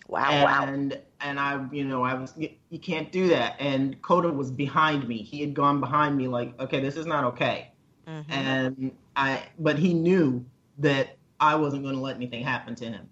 Wow. 0.09 0.31
And, 0.31 0.93
wow. 0.93 0.99
and 1.21 1.41
I, 1.41 1.65
you 1.73 1.85
know, 1.85 2.03
I 2.03 2.15
was, 2.15 2.35
you 2.37 2.79
can't 2.79 3.13
do 3.13 3.29
that. 3.29 3.57
And 3.61 4.01
Coda 4.03 4.31
was 4.31 4.51
behind 4.51 5.07
me. 5.07 5.19
He 5.19 5.41
had 5.41 5.55
gone 5.55 5.81
behind 5.81 6.17
me 6.17 6.27
like, 6.27 6.59
okay, 6.61 6.81
this 6.81 6.97
is 6.97 7.07
not 7.07 7.25
okay. 7.25 7.71
Mm-hmm. 8.09 8.33
And 8.33 8.93
I, 9.15 9.45
but 9.59 9.79
he 9.79 9.95
knew 9.95 10.45
that 10.79 11.17
I 11.39 11.55
wasn't 11.55 11.85
going 11.85 11.95
to 11.95 12.01
let 12.01 12.17
anything 12.17 12.43
happen 12.43 12.75
to 12.77 12.87
him. 12.87 13.09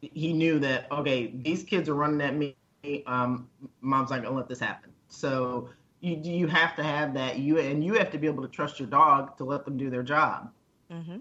He 0.00 0.32
knew 0.32 0.58
that, 0.58 0.90
okay, 0.90 1.32
these 1.34 1.62
kids 1.62 1.88
are 1.88 1.94
running 1.94 2.20
at 2.20 2.34
me. 2.34 2.56
Um, 3.06 3.48
mom's 3.80 4.10
not 4.10 4.22
going 4.22 4.32
to 4.32 4.38
let 4.38 4.48
this 4.48 4.58
happen. 4.58 4.90
So 5.08 5.68
you 6.00 6.16
you 6.22 6.46
have 6.46 6.76
to 6.76 6.82
have 6.82 7.14
that 7.14 7.38
you 7.38 7.58
and 7.58 7.84
you 7.84 7.94
have 7.94 8.10
to 8.10 8.18
be 8.18 8.26
able 8.26 8.42
to 8.42 8.48
trust 8.48 8.80
your 8.80 8.88
dog 8.88 9.36
to 9.36 9.44
let 9.44 9.64
them 9.64 9.76
do 9.76 9.90
their 9.90 10.02
job. 10.02 10.50
Mm-hmm. 10.90 11.18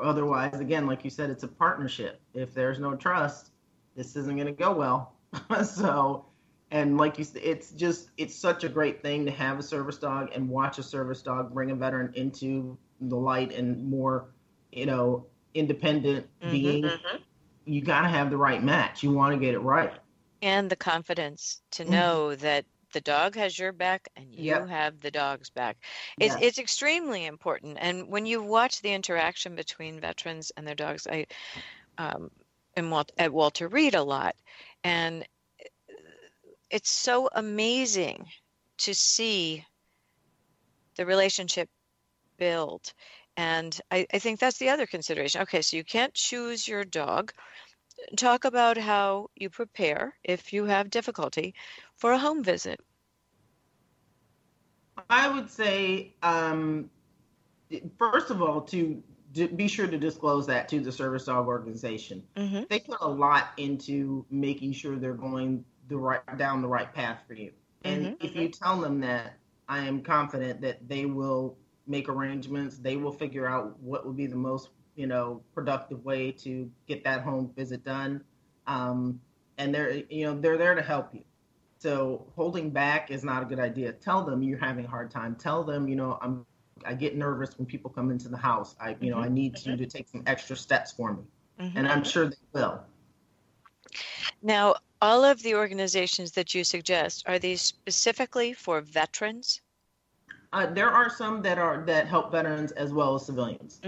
Otherwise, 0.00 0.60
again, 0.60 0.86
like 0.86 1.04
you 1.04 1.10
said, 1.10 1.30
it's 1.30 1.42
a 1.42 1.48
partnership. 1.48 2.20
If 2.32 2.54
there's 2.54 2.78
no 2.78 2.94
trust, 2.94 3.50
this 3.96 4.14
isn't 4.14 4.36
going 4.36 4.46
to 4.46 4.52
go 4.52 4.72
well. 4.72 5.14
so, 5.64 6.26
and 6.70 6.96
like 6.96 7.18
you 7.18 7.24
said, 7.24 7.42
it's 7.42 7.70
just 7.72 8.10
it's 8.16 8.34
such 8.34 8.64
a 8.64 8.68
great 8.68 9.02
thing 9.02 9.24
to 9.26 9.32
have 9.32 9.58
a 9.58 9.62
service 9.62 9.98
dog 9.98 10.30
and 10.34 10.48
watch 10.48 10.78
a 10.78 10.82
service 10.82 11.22
dog 11.22 11.52
bring 11.52 11.70
a 11.70 11.74
veteran 11.74 12.12
into 12.14 12.78
the 13.00 13.16
light 13.16 13.52
and 13.52 13.90
more, 13.90 14.26
you 14.70 14.86
know, 14.86 15.26
independent 15.54 16.26
mm-hmm, 16.40 16.50
being. 16.52 16.84
Mm-hmm. 16.84 17.16
You 17.64 17.82
got 17.82 18.02
to 18.02 18.08
have 18.08 18.30
the 18.30 18.36
right 18.36 18.62
match. 18.62 19.02
You 19.02 19.10
want 19.12 19.34
to 19.34 19.40
get 19.40 19.54
it 19.54 19.58
right. 19.58 19.92
and 20.40 20.70
the 20.70 20.76
confidence 20.76 21.60
to 21.72 21.82
mm-hmm. 21.82 21.92
know 21.92 22.34
that 22.36 22.64
the 22.92 23.00
dog 23.00 23.34
has 23.36 23.58
your 23.58 23.72
back 23.72 24.08
and 24.16 24.34
you 24.34 24.44
yep. 24.44 24.68
have 24.68 25.00
the 25.00 25.10
dog's 25.10 25.50
back. 25.50 25.76
It's, 26.18 26.34
yes. 26.34 26.42
it's 26.42 26.58
extremely 26.58 27.26
important. 27.26 27.78
And 27.80 28.08
when 28.08 28.26
you 28.26 28.42
watch 28.42 28.80
the 28.80 28.92
interaction 28.92 29.54
between 29.54 30.00
veterans 30.00 30.52
and 30.56 30.66
their 30.66 30.74
dogs, 30.74 31.06
I 31.06 31.26
um, 31.98 32.30
am 32.76 32.92
at 33.18 33.32
Walter 33.32 33.68
Reed 33.68 33.94
a 33.94 34.02
lot, 34.02 34.36
and 34.84 35.26
it's 36.70 36.90
so 36.90 37.28
amazing 37.34 38.26
to 38.78 38.94
see 38.94 39.64
the 40.96 41.06
relationship 41.06 41.68
build. 42.36 42.92
And 43.36 43.78
I, 43.90 44.06
I 44.12 44.18
think 44.18 44.40
that's 44.40 44.58
the 44.58 44.70
other 44.70 44.86
consideration. 44.86 45.42
Okay, 45.42 45.62
so 45.62 45.76
you 45.76 45.84
can't 45.84 46.12
choose 46.14 46.66
your 46.66 46.84
dog. 46.84 47.32
Talk 48.16 48.44
about 48.44 48.78
how 48.78 49.30
you 49.36 49.50
prepare 49.50 50.14
if 50.24 50.52
you 50.52 50.64
have 50.64 50.90
difficulty 50.90 51.54
for 51.96 52.12
a 52.12 52.18
home 52.18 52.42
visit. 52.44 52.80
I 55.10 55.28
would 55.28 55.50
say, 55.50 56.14
um, 56.22 56.90
first 57.98 58.30
of 58.30 58.42
all, 58.42 58.62
to 58.62 59.02
be 59.32 59.68
sure 59.68 59.86
to 59.86 59.98
disclose 59.98 60.46
that 60.46 60.68
to 60.68 60.80
the 60.80 60.90
service 60.90 61.24
dog 61.26 61.46
organization. 61.46 62.22
Mm-hmm. 62.36 62.62
They 62.70 62.80
put 62.80 62.98
a 63.00 63.08
lot 63.08 63.50
into 63.56 64.24
making 64.30 64.72
sure 64.72 64.96
they're 64.96 65.12
going 65.12 65.64
the 65.88 65.96
right 65.96 66.38
down 66.38 66.62
the 66.62 66.68
right 66.68 66.92
path 66.92 67.20
for 67.26 67.34
you. 67.34 67.52
And 67.84 68.06
mm-hmm. 68.06 68.26
if 68.26 68.34
you 68.34 68.48
tell 68.48 68.80
them 68.80 69.00
that, 69.00 69.38
I 69.68 69.86
am 69.86 70.02
confident 70.02 70.60
that 70.62 70.88
they 70.88 71.04
will 71.04 71.56
make 71.86 72.08
arrangements. 72.08 72.78
They 72.78 72.96
will 72.96 73.12
figure 73.12 73.46
out 73.46 73.78
what 73.80 74.06
would 74.06 74.16
be 74.16 74.26
the 74.26 74.36
most, 74.36 74.70
you 74.98 75.06
know, 75.06 75.40
productive 75.54 76.04
way 76.04 76.32
to 76.32 76.68
get 76.88 77.04
that 77.04 77.22
home 77.22 77.52
visit 77.56 77.84
done. 77.84 78.20
Um, 78.66 79.20
and 79.56 79.72
they're, 79.72 80.02
you 80.10 80.26
know, 80.26 80.38
they're 80.38 80.58
there 80.58 80.74
to 80.74 80.82
help 80.82 81.14
you. 81.14 81.22
So 81.78 82.26
holding 82.34 82.70
back 82.70 83.12
is 83.12 83.22
not 83.22 83.44
a 83.44 83.46
good 83.46 83.60
idea. 83.60 83.92
Tell 83.92 84.24
them 84.24 84.42
you're 84.42 84.58
having 84.58 84.84
a 84.84 84.88
hard 84.88 85.12
time. 85.12 85.36
Tell 85.36 85.62
them, 85.62 85.88
you 85.88 85.94
know, 85.94 86.18
I'm, 86.20 86.44
I 86.84 86.94
get 86.94 87.16
nervous 87.16 87.56
when 87.56 87.66
people 87.66 87.90
come 87.90 88.10
into 88.10 88.28
the 88.28 88.36
house. 88.36 88.74
I, 88.80 88.96
you 89.00 89.10
know, 89.10 89.18
mm-hmm. 89.18 89.26
I 89.26 89.28
need 89.28 89.64
you 89.64 89.76
to 89.76 89.86
take 89.86 90.08
some 90.08 90.24
extra 90.26 90.56
steps 90.56 90.90
for 90.90 91.12
me, 91.12 91.22
mm-hmm. 91.60 91.78
and 91.78 91.86
I'm 91.86 92.02
sure 92.02 92.26
they 92.26 92.36
will. 92.52 92.80
Now, 94.42 94.74
all 95.00 95.24
of 95.24 95.40
the 95.44 95.54
organizations 95.54 96.32
that 96.32 96.54
you 96.54 96.64
suggest 96.64 97.22
are 97.26 97.38
these 97.38 97.62
specifically 97.62 98.52
for 98.52 98.80
veterans? 98.80 99.60
Uh, 100.52 100.66
there 100.66 100.88
are 100.88 101.08
some 101.08 101.42
that 101.42 101.58
are 101.58 101.84
that 101.86 102.08
help 102.08 102.32
veterans 102.32 102.72
as 102.72 102.92
well 102.92 103.14
as 103.14 103.26
civilians. 103.26 103.80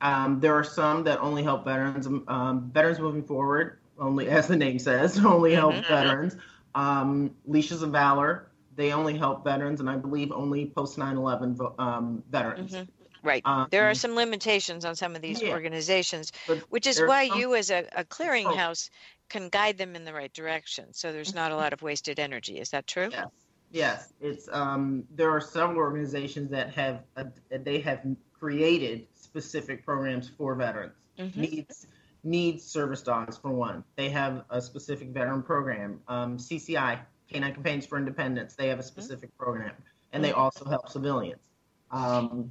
Um, 0.00 0.40
there 0.40 0.54
are 0.54 0.64
some 0.64 1.04
that 1.04 1.20
only 1.20 1.42
help 1.42 1.64
veterans. 1.64 2.06
Um, 2.06 2.70
veterans 2.72 2.98
moving 2.98 3.22
forward, 3.22 3.78
only 3.98 4.28
as 4.28 4.48
the 4.48 4.56
name 4.56 4.78
says, 4.78 5.18
only 5.24 5.54
help 5.54 5.74
mm-hmm. 5.74 5.92
veterans. 5.92 6.36
Um, 6.74 7.34
Leashes 7.46 7.82
of 7.82 7.90
Valor, 7.90 8.50
they 8.76 8.92
only 8.92 9.16
help 9.18 9.44
veterans, 9.44 9.80
and 9.80 9.90
I 9.90 9.96
believe 9.96 10.32
only 10.32 10.66
post 10.66 10.98
9/11 10.98 11.78
um, 11.78 12.22
veterans. 12.30 12.72
Mm-hmm. 12.72 12.90
Right. 13.22 13.42
Um, 13.44 13.68
there 13.70 13.90
are 13.90 13.94
some 13.94 14.14
limitations 14.14 14.84
on 14.84 14.96
some 14.96 15.14
of 15.14 15.20
these 15.20 15.42
yeah. 15.42 15.50
organizations, 15.50 16.32
which 16.70 16.86
is 16.86 17.02
why 17.02 17.28
some, 17.28 17.38
you, 17.38 17.54
as 17.54 17.70
a, 17.70 17.86
a 17.94 18.04
clearinghouse, 18.04 18.88
oh. 18.90 18.96
can 19.28 19.48
guide 19.50 19.76
them 19.76 19.94
in 19.94 20.04
the 20.04 20.14
right 20.14 20.32
direction. 20.32 20.92
So 20.92 21.12
there's 21.12 21.34
not 21.34 21.52
a 21.52 21.56
lot 21.56 21.74
of 21.74 21.82
wasted 21.82 22.18
energy. 22.18 22.58
Is 22.58 22.70
that 22.70 22.86
true? 22.86 23.10
Yes. 23.12 23.28
Yes. 23.70 24.12
It's 24.20 24.48
um, 24.50 25.04
there 25.14 25.30
are 25.30 25.40
several 25.40 25.78
organizations 25.78 26.50
that 26.50 26.74
have 26.74 27.02
uh, 27.16 27.24
they 27.50 27.80
have 27.80 28.00
created 28.32 29.06
specific 29.30 29.84
programs 29.84 30.28
for 30.28 30.54
veterans. 30.54 30.94
Mm-hmm. 31.18 31.40
NEADS 31.40 31.86
NEADS 32.24 32.64
service 32.64 33.02
dogs 33.02 33.38
for 33.38 33.50
one. 33.50 33.84
They 33.96 34.10
have 34.10 34.44
a 34.50 34.60
specific 34.60 35.08
veteran 35.08 35.42
program. 35.42 36.00
Um, 36.08 36.36
CCI 36.36 36.98
Canine 37.30 37.54
Companions 37.54 37.86
for 37.86 37.96
Independence. 37.96 38.54
They 38.54 38.68
have 38.68 38.78
a 38.78 38.82
mm-hmm. 38.82 38.88
specific 38.88 39.30
mm-hmm. 39.30 39.42
program, 39.42 39.72
and 40.12 40.22
they 40.22 40.32
also 40.32 40.64
help 40.64 40.88
civilians. 40.88 41.42
Um, 41.90 42.50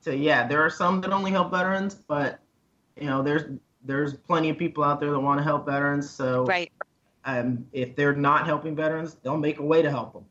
so 0.00 0.10
yeah, 0.10 0.46
there 0.46 0.62
are 0.62 0.70
some 0.70 1.00
that 1.02 1.12
only 1.12 1.30
help 1.30 1.50
veterans, 1.50 1.94
but 1.94 2.40
you 2.96 3.06
know, 3.06 3.22
there's 3.22 3.58
there's 3.84 4.14
plenty 4.14 4.50
of 4.50 4.58
people 4.58 4.82
out 4.82 5.00
there 5.00 5.10
that 5.10 5.20
want 5.20 5.38
to 5.38 5.44
help 5.44 5.66
veterans. 5.66 6.08
So 6.08 6.44
right. 6.44 6.72
Um, 7.26 7.66
if 7.72 7.94
they're 7.96 8.14
not 8.14 8.46
helping 8.46 8.74
veterans, 8.74 9.16
they'll 9.22 9.36
make 9.36 9.58
a 9.58 9.62
way 9.62 9.82
to 9.82 9.90
help 9.90 10.14
them. 10.14 10.24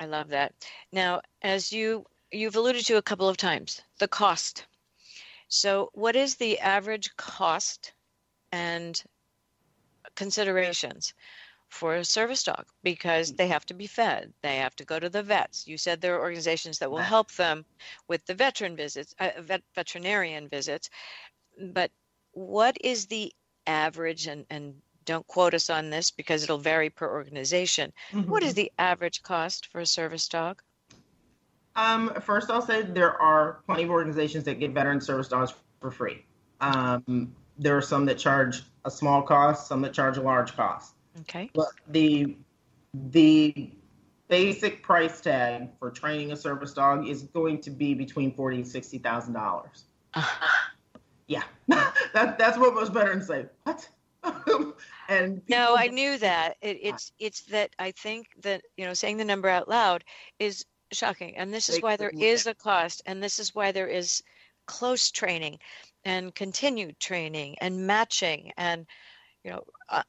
I 0.00 0.06
love 0.06 0.28
that. 0.28 0.54
Now, 0.90 1.20
as 1.42 1.72
you 1.72 2.06
you've 2.32 2.56
alluded 2.56 2.84
to 2.86 2.96
a 2.96 3.02
couple 3.02 3.28
of 3.28 3.36
times, 3.36 3.82
the 3.98 4.08
cost. 4.08 4.66
So, 5.48 5.90
what 5.92 6.16
is 6.16 6.36
the 6.36 6.58
average 6.58 7.14
cost 7.16 7.92
and 8.52 9.00
considerations 10.14 11.14
for 11.68 11.94
a 11.94 12.04
service 12.04 12.42
dog? 12.42 12.66
Because 12.82 13.32
they 13.32 13.48
have 13.48 13.66
to 13.66 13.74
be 13.74 13.86
fed. 13.86 14.32
They 14.42 14.56
have 14.56 14.74
to 14.76 14.84
go 14.84 14.98
to 14.98 15.08
the 15.08 15.22
vets. 15.22 15.66
You 15.66 15.78
said 15.78 16.00
there 16.00 16.16
are 16.16 16.20
organizations 16.20 16.78
that 16.78 16.90
will 16.90 16.98
help 16.98 17.32
them 17.32 17.64
with 18.08 18.24
the 18.26 18.34
veteran 18.34 18.76
visits 18.76 19.14
uh, 19.20 19.30
vet, 19.40 19.62
veterinarian 19.74 20.48
visits. 20.48 20.90
But 21.58 21.90
what 22.32 22.76
is 22.80 23.06
the 23.06 23.32
average 23.66 24.26
and, 24.26 24.46
and 24.50 24.80
don't 25.04 25.26
quote 25.26 25.54
us 25.54 25.70
on 25.70 25.90
this 25.90 26.10
because 26.10 26.42
it'll 26.42 26.58
vary 26.58 26.90
per 26.90 27.08
organization. 27.08 27.92
Mm-hmm. 28.10 28.30
what 28.30 28.42
is 28.42 28.54
the 28.54 28.72
average 28.78 29.22
cost 29.22 29.66
for 29.68 29.80
a 29.80 29.86
service 29.86 30.28
dog 30.28 30.60
um, 31.76 32.12
first 32.20 32.50
i'll 32.50 32.62
say 32.62 32.82
there 32.82 33.20
are 33.20 33.60
plenty 33.66 33.84
of 33.84 33.90
organizations 33.90 34.44
that 34.44 34.58
get 34.58 34.72
veteran 34.72 35.00
service 35.00 35.28
dogs 35.28 35.54
for 35.80 35.90
free 35.90 36.24
um, 36.60 37.34
there 37.58 37.76
are 37.76 37.82
some 37.82 38.04
that 38.06 38.18
charge 38.18 38.62
a 38.84 38.90
small 38.90 39.22
cost 39.22 39.68
some 39.68 39.82
that 39.82 39.92
charge 39.92 40.16
a 40.16 40.22
large 40.22 40.54
cost 40.56 40.96
Okay. 41.20 41.50
But 41.54 41.68
the 41.88 42.36
the 42.94 43.70
basic 44.28 44.82
price 44.82 45.20
tag 45.20 45.68
for 45.78 45.90
training 45.90 46.32
a 46.32 46.36
service 46.36 46.72
dog 46.72 47.06
is 47.08 47.22
going 47.22 47.60
to 47.62 47.70
be 47.70 47.94
between 47.94 48.32
forty 48.32 48.56
and 48.56 48.66
sixty 48.66 48.98
thousand 48.98 49.34
dollars. 49.34 49.84
yeah, 51.26 51.42
that 51.68 52.38
that's 52.38 52.58
what 52.58 52.74
most 52.74 52.92
veterans 52.92 53.26
say. 53.26 53.46
What? 53.64 53.88
and 55.08 55.40
no, 55.48 55.76
I 55.76 55.86
knew 55.86 56.18
that. 56.18 56.56
It, 56.60 56.78
it's 56.82 57.12
it's 57.18 57.42
that 57.42 57.70
I 57.78 57.92
think 57.92 58.26
that 58.42 58.62
you 58.76 58.84
know 58.84 58.94
saying 58.94 59.18
the 59.18 59.24
number 59.24 59.48
out 59.48 59.68
loud 59.68 60.04
is 60.38 60.64
shocking, 60.92 61.36
and 61.36 61.52
this 61.52 61.68
is 61.68 61.80
why 61.80 61.96
there 61.96 62.10
is 62.10 62.46
a 62.46 62.54
cost, 62.54 63.02
and 63.06 63.22
this 63.22 63.38
is 63.38 63.54
why 63.54 63.72
there 63.72 63.88
is 63.88 64.22
close 64.66 65.10
training, 65.10 65.58
and 66.04 66.34
continued 66.34 66.98
training, 67.00 67.56
and 67.60 67.86
matching, 67.86 68.52
and 68.56 68.86
you 69.44 69.52
know, 69.52 69.64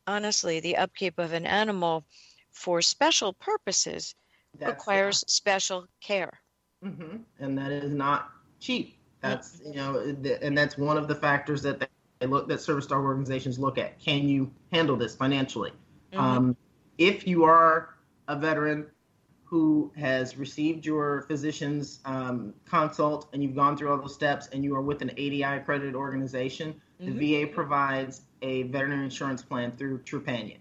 honestly, 0.08 0.60
the 0.60 0.78
upkeep 0.78 1.20
of 1.20 1.34
an 1.34 1.46
animal 1.46 2.04
for 2.52 2.82
special 2.82 3.34
purposes 3.34 4.16
that's, 4.58 4.72
requires 4.72 5.24
yeah. 5.26 5.32
special 5.32 5.88
care. 6.02 6.40
Mm-hmm. 6.84 7.18
And 7.40 7.58
that 7.58 7.72
is 7.72 7.94
not 7.94 8.32
cheap. 8.60 8.98
That's 9.22 9.62
you 9.66 9.76
know, 9.76 10.00
and 10.42 10.58
that's 10.58 10.78
one 10.78 10.98
of 10.98 11.08
the 11.08 11.16
factors 11.16 11.62
that 11.64 11.88
they 12.20 12.28
look 12.28 12.48
that 12.48 12.62
service 12.62 12.86
dog 12.86 13.04
organizations 13.04 13.60
look 13.60 13.78
at. 13.78 14.00
Can 14.00 14.28
you 14.28 14.52
handle 14.72 14.96
this 14.96 15.16
financially? 15.16 15.72
Mm-hmm. 16.14 16.24
Um, 16.24 16.58
if 16.98 17.28
you 17.28 17.44
are 17.44 17.96
a 18.28 18.36
veteran 18.36 18.88
who 19.50 19.90
has 19.96 20.38
received 20.38 20.86
your 20.86 21.22
physician's 21.22 22.00
um, 22.04 22.54
consult 22.66 23.30
and 23.32 23.42
you've 23.42 23.56
gone 23.56 23.78
through 23.78 23.90
all 23.90 23.98
those 23.98 24.14
steps 24.14 24.50
and 24.52 24.62
you 24.62 24.76
are 24.76 24.82
with 24.82 25.02
an 25.02 25.10
ADI 25.12 25.44
accredited 25.44 25.96
organization, 25.96 26.76
mm-hmm. 27.02 27.18
the 27.18 27.46
VA 27.46 27.48
provides 27.48 28.24
a 28.42 28.64
veterinary 28.64 29.06
insurance 29.06 29.42
plan 29.42 29.72
through 29.78 30.00
Trupanion. 30.00 30.58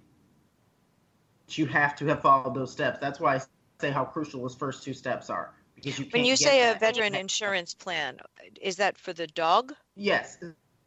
You 1.49 1.67
have 1.67 1.97
to 1.97 2.07
have 2.07 2.23
followed 2.23 2.55
those 2.55 2.71
steps. 2.71 2.99
That's 3.01 3.19
why 3.19 3.37
I 3.37 3.41
say 3.81 3.91
how 3.91 4.05
crucial 4.05 4.43
those 4.43 4.55
first 4.55 4.85
two 4.85 4.95
steps 4.95 5.31
are. 5.31 5.53
Because 5.75 5.99
you 5.99 6.07
when 6.11 6.25
you 6.25 6.37
say 6.37 6.71
a 6.71 6.75
veteran 6.75 7.15
insurance 7.15 7.75
plan, 7.75 8.19
is 8.61 8.77
that 8.77 8.97
for 8.97 9.13
the 9.13 9.27
dog? 9.29 9.75
Yes, 9.97 10.39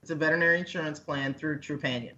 it's 0.01 0.11
a 0.11 0.15
veterinary 0.15 0.59
insurance 0.59 0.99
plan 0.99 1.33
through 1.33 1.59
Trupanion. 1.59 2.13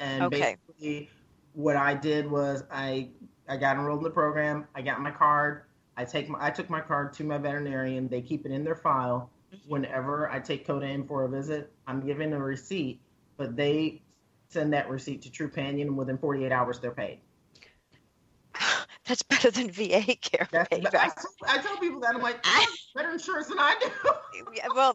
And 0.00 0.24
okay. 0.24 0.56
basically, 0.68 1.10
what 1.52 1.76
I 1.76 1.94
did 1.94 2.30
was 2.30 2.64
I 2.70 3.08
I 3.48 3.56
got 3.56 3.76
enrolled 3.76 4.00
in 4.00 4.04
the 4.04 4.10
program. 4.10 4.66
I 4.74 4.82
got 4.82 5.00
my 5.00 5.10
card. 5.10 5.62
I 5.96 6.04
take 6.04 6.28
my 6.28 6.38
I 6.40 6.50
took 6.50 6.70
my 6.70 6.80
card 6.80 7.12
to 7.14 7.24
my 7.24 7.38
veterinarian. 7.38 8.08
They 8.08 8.20
keep 8.20 8.46
it 8.46 8.52
in 8.52 8.64
their 8.64 8.76
file. 8.76 9.30
Whenever 9.66 10.30
I 10.30 10.40
take 10.40 10.66
Coda 10.66 10.86
in 10.86 11.06
for 11.06 11.24
a 11.24 11.28
visit, 11.28 11.72
I'm 11.86 12.04
given 12.06 12.32
a 12.34 12.38
receipt, 12.38 13.00
but 13.36 13.56
they 13.56 14.02
send 14.48 14.72
that 14.72 14.88
receipt 14.90 15.22
to 15.22 15.30
Trupanion, 15.30 15.82
and 15.82 15.96
within 15.96 16.18
48 16.18 16.52
hours, 16.52 16.78
they're 16.78 16.90
paid. 16.90 17.20
That's 19.06 19.22
better 19.22 19.50
than 19.50 19.70
VA 19.70 20.02
care. 20.20 20.48
I, 20.52 20.66
I, 21.46 21.58
tell 21.58 21.78
people 21.78 22.00
that 22.00 22.14
I'm 22.14 22.20
like, 22.20 22.44
better 22.94 23.12
insurance 23.12 23.48
than 23.48 23.58
I 23.58 23.74
do. 23.80 24.44
well, 24.74 24.94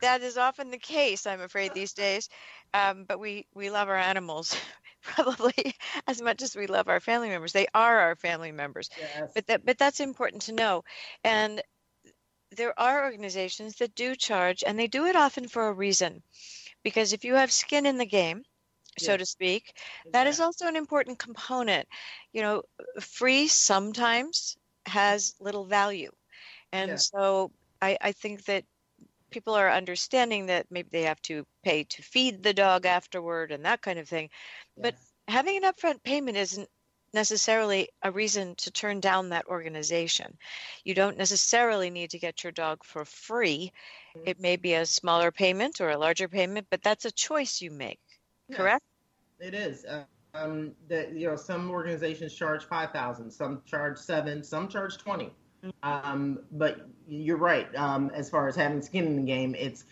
that 0.00 0.22
is 0.22 0.38
often 0.38 0.70
the 0.70 0.78
case, 0.78 1.26
I'm 1.26 1.40
afraid, 1.40 1.74
these 1.74 1.92
days. 1.92 2.28
Um, 2.74 3.04
but 3.04 3.18
we 3.18 3.46
we 3.54 3.70
love 3.70 3.88
our 3.88 3.96
animals 3.96 4.56
probably 5.04 5.74
as 6.08 6.22
much 6.22 6.42
as 6.42 6.56
we 6.56 6.66
love 6.66 6.88
our 6.88 7.00
family 7.00 7.28
members. 7.30 7.52
They 7.52 7.68
are 7.74 8.00
our 8.00 8.16
family 8.16 8.52
members. 8.52 8.90
Yes. 8.96 9.32
But 9.34 9.46
that 9.48 9.64
but 9.66 9.78
that's 9.78 10.00
important 10.00 10.42
to 10.44 10.52
know. 10.52 10.84
And 11.24 11.62
there 12.52 12.78
are 12.78 13.04
organizations 13.04 13.76
that 13.76 13.94
do 13.94 14.14
charge, 14.16 14.62
and 14.64 14.78
they 14.78 14.86
do 14.88 15.06
it 15.06 15.16
often 15.16 15.48
for 15.48 15.68
a 15.68 15.72
reason. 15.72 16.22
Because 16.82 17.12
if 17.12 17.24
you 17.24 17.34
have 17.34 17.52
skin 17.52 17.86
in 17.86 17.98
the 17.98 18.06
game, 18.06 18.42
so 18.98 19.16
Yeah. 19.16 19.18
to 19.18 19.26
speak. 19.26 19.76
That 20.12 20.26
is 20.26 20.40
also 20.40 20.66
an 20.66 20.76
important 20.76 21.18
component. 21.18 21.88
You 22.32 22.42
know, 22.42 22.62
free 23.00 23.48
sometimes 23.48 24.56
has 24.86 25.34
little 25.40 25.64
value. 25.66 26.10
And 26.72 26.90
Yeah. 26.90 27.00
so 27.00 27.52
I, 27.80 27.96
I 28.00 28.12
think 28.12 28.44
that 28.44 28.64
people 29.34 29.54
are 29.54 29.70
understanding 29.70 30.46
that 30.46 30.70
maybe 30.70 30.88
they 30.92 31.02
have 31.02 31.20
to 31.22 31.44
pay 31.64 31.82
to 31.82 32.02
feed 32.02 32.42
the 32.42 32.54
dog 32.54 32.86
afterward 32.86 33.50
and 33.50 33.64
that 33.64 33.82
kind 33.82 33.98
of 33.98 34.08
thing. 34.08 34.30
But 34.80 34.94
having 35.26 35.56
an 35.56 35.64
upfront 35.64 36.04
payment 36.04 36.36
isn't 36.36 36.68
necessarily 37.12 37.88
a 38.02 38.12
reason 38.12 38.54
to 38.56 38.70
turn 38.70 39.00
down 39.00 39.30
that 39.30 39.46
organization. 39.46 40.38
You 40.84 40.94
don't 40.94 41.18
necessarily 41.18 41.90
need 41.90 42.10
to 42.10 42.18
get 42.18 42.44
your 42.44 42.52
dog 42.52 42.84
for 42.84 43.04
free. 43.04 43.72
Mhm. 44.16 44.28
It 44.28 44.40
may 44.40 44.56
be 44.56 44.74
a 44.74 44.86
smaller 44.86 45.32
payment 45.32 45.80
or 45.80 45.90
a 45.90 45.98
larger 45.98 46.28
payment, 46.28 46.68
but 46.70 46.82
that's 46.82 47.04
a 47.04 47.10
choice 47.10 47.60
you 47.60 47.72
make, 47.72 48.00
Yes, 48.48 48.56
correct? 48.56 48.84
It 49.40 49.54
is. 49.54 49.84
Uh, 49.84 50.04
um, 50.34 50.76
that 50.88 51.12
you 51.12 51.26
know, 51.26 51.36
some 51.36 51.70
organizations 51.70 52.34
charge 52.34 52.64
five 52.64 52.92
thousand, 52.92 53.30
some 53.32 53.62
charge 53.66 53.98
seven, 53.98 54.44
some 54.44 54.68
charge 54.68 54.96
20 54.98 55.32
Um, 55.82 56.40
but 56.52 56.88
you're 57.08 57.36
right. 57.36 57.74
Um, 57.76 58.10
as 58.14 58.30
far 58.30 58.48
as 58.48 58.56
having 58.56 58.82
skin 58.82 59.06
in 59.06 59.16
the 59.16 59.22
game, 59.22 59.54
it's 59.54 59.84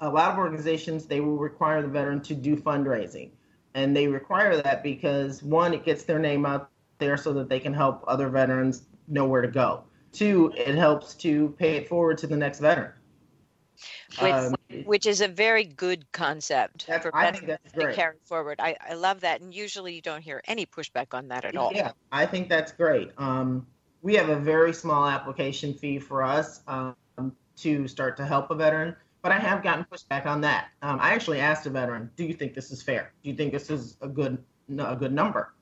a 0.00 0.08
lot 0.08 0.32
of 0.32 0.38
organizations 0.38 1.06
they 1.06 1.20
will 1.20 1.38
require 1.38 1.82
the 1.82 1.88
veteran 1.88 2.20
to 2.22 2.34
do 2.34 2.56
fundraising, 2.56 3.30
and 3.74 3.96
they 3.96 4.06
require 4.06 4.60
that 4.60 4.82
because 4.82 5.42
one, 5.42 5.72
it 5.72 5.84
gets 5.84 6.04
their 6.04 6.18
name 6.18 6.44
out 6.44 6.70
there 6.98 7.16
so 7.16 7.32
that 7.32 7.48
they 7.48 7.60
can 7.60 7.72
help 7.72 8.04
other 8.06 8.28
veterans 8.28 8.82
know 9.08 9.26
where 9.26 9.42
to 9.42 9.48
go. 9.48 9.84
Two, 10.12 10.52
it 10.56 10.74
helps 10.74 11.14
to 11.14 11.54
pay 11.58 11.76
it 11.76 11.88
forward 11.88 12.18
to 12.18 12.26
the 12.26 12.36
next 12.36 12.60
veteran. 12.60 12.92
Which, 14.20 14.32
Um, 14.32 14.54
which 14.84 15.06
is 15.06 15.20
a 15.20 15.28
very 15.28 15.64
good 15.64 16.10
concept 16.12 16.84
for 17.00 17.14
I 17.14 17.30
think 17.30 17.46
veterans 17.46 17.60
that's 17.62 17.72
to 17.72 17.80
great. 17.80 17.96
carry 17.96 18.16
forward. 18.24 18.60
I, 18.60 18.76
I 18.86 18.94
love 18.94 19.20
that. 19.20 19.40
And 19.40 19.54
usually 19.54 19.94
you 19.94 20.02
don't 20.02 20.20
hear 20.20 20.42
any 20.46 20.66
pushback 20.66 21.14
on 21.14 21.28
that 21.28 21.44
at 21.44 21.56
all. 21.56 21.72
Yeah, 21.72 21.92
I 22.12 22.26
think 22.26 22.48
that's 22.48 22.72
great. 22.72 23.12
Um, 23.16 23.66
we 24.02 24.14
have 24.14 24.28
a 24.28 24.36
very 24.36 24.72
small 24.72 25.06
application 25.06 25.74
fee 25.74 25.98
for 25.98 26.22
us 26.22 26.60
um, 26.66 26.94
to 27.56 27.86
start 27.86 28.16
to 28.16 28.24
help 28.24 28.50
a 28.50 28.54
veteran, 28.54 28.96
but 29.22 29.32
I 29.32 29.38
have 29.38 29.62
gotten 29.62 29.84
pushback 29.84 30.26
on 30.26 30.40
that. 30.42 30.68
Um, 30.82 30.98
I 31.00 31.12
actually 31.12 31.40
asked 31.40 31.66
a 31.66 31.70
veteran, 31.70 32.10
"Do 32.16 32.24
you 32.24 32.34
think 32.34 32.54
this 32.54 32.70
is 32.70 32.82
fair? 32.82 33.12
Do 33.22 33.30
you 33.30 33.36
think 33.36 33.52
this 33.52 33.70
is 33.70 33.96
a 34.00 34.08
good 34.08 34.42
a 34.78 34.96
good 34.96 35.12
number?" 35.12 35.54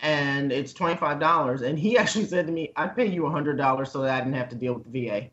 And 0.00 0.52
it's 0.52 0.72
twenty 0.72 0.96
five 0.96 1.18
dollars, 1.18 1.62
and 1.62 1.78
he 1.78 1.96
actually 2.02 2.26
said 2.26 2.46
to 2.46 2.52
me, 2.52 2.72
"I'd 2.76 2.94
pay 2.94 3.06
you 3.06 3.28
hundred 3.28 3.56
dollars 3.56 3.90
so 3.90 4.02
that 4.02 4.14
I 4.14 4.18
didn't 4.18 4.34
have 4.34 4.50
to 4.50 4.56
deal 4.56 4.74
with 4.74 4.90
the 4.90 5.08
VA." 5.08 5.30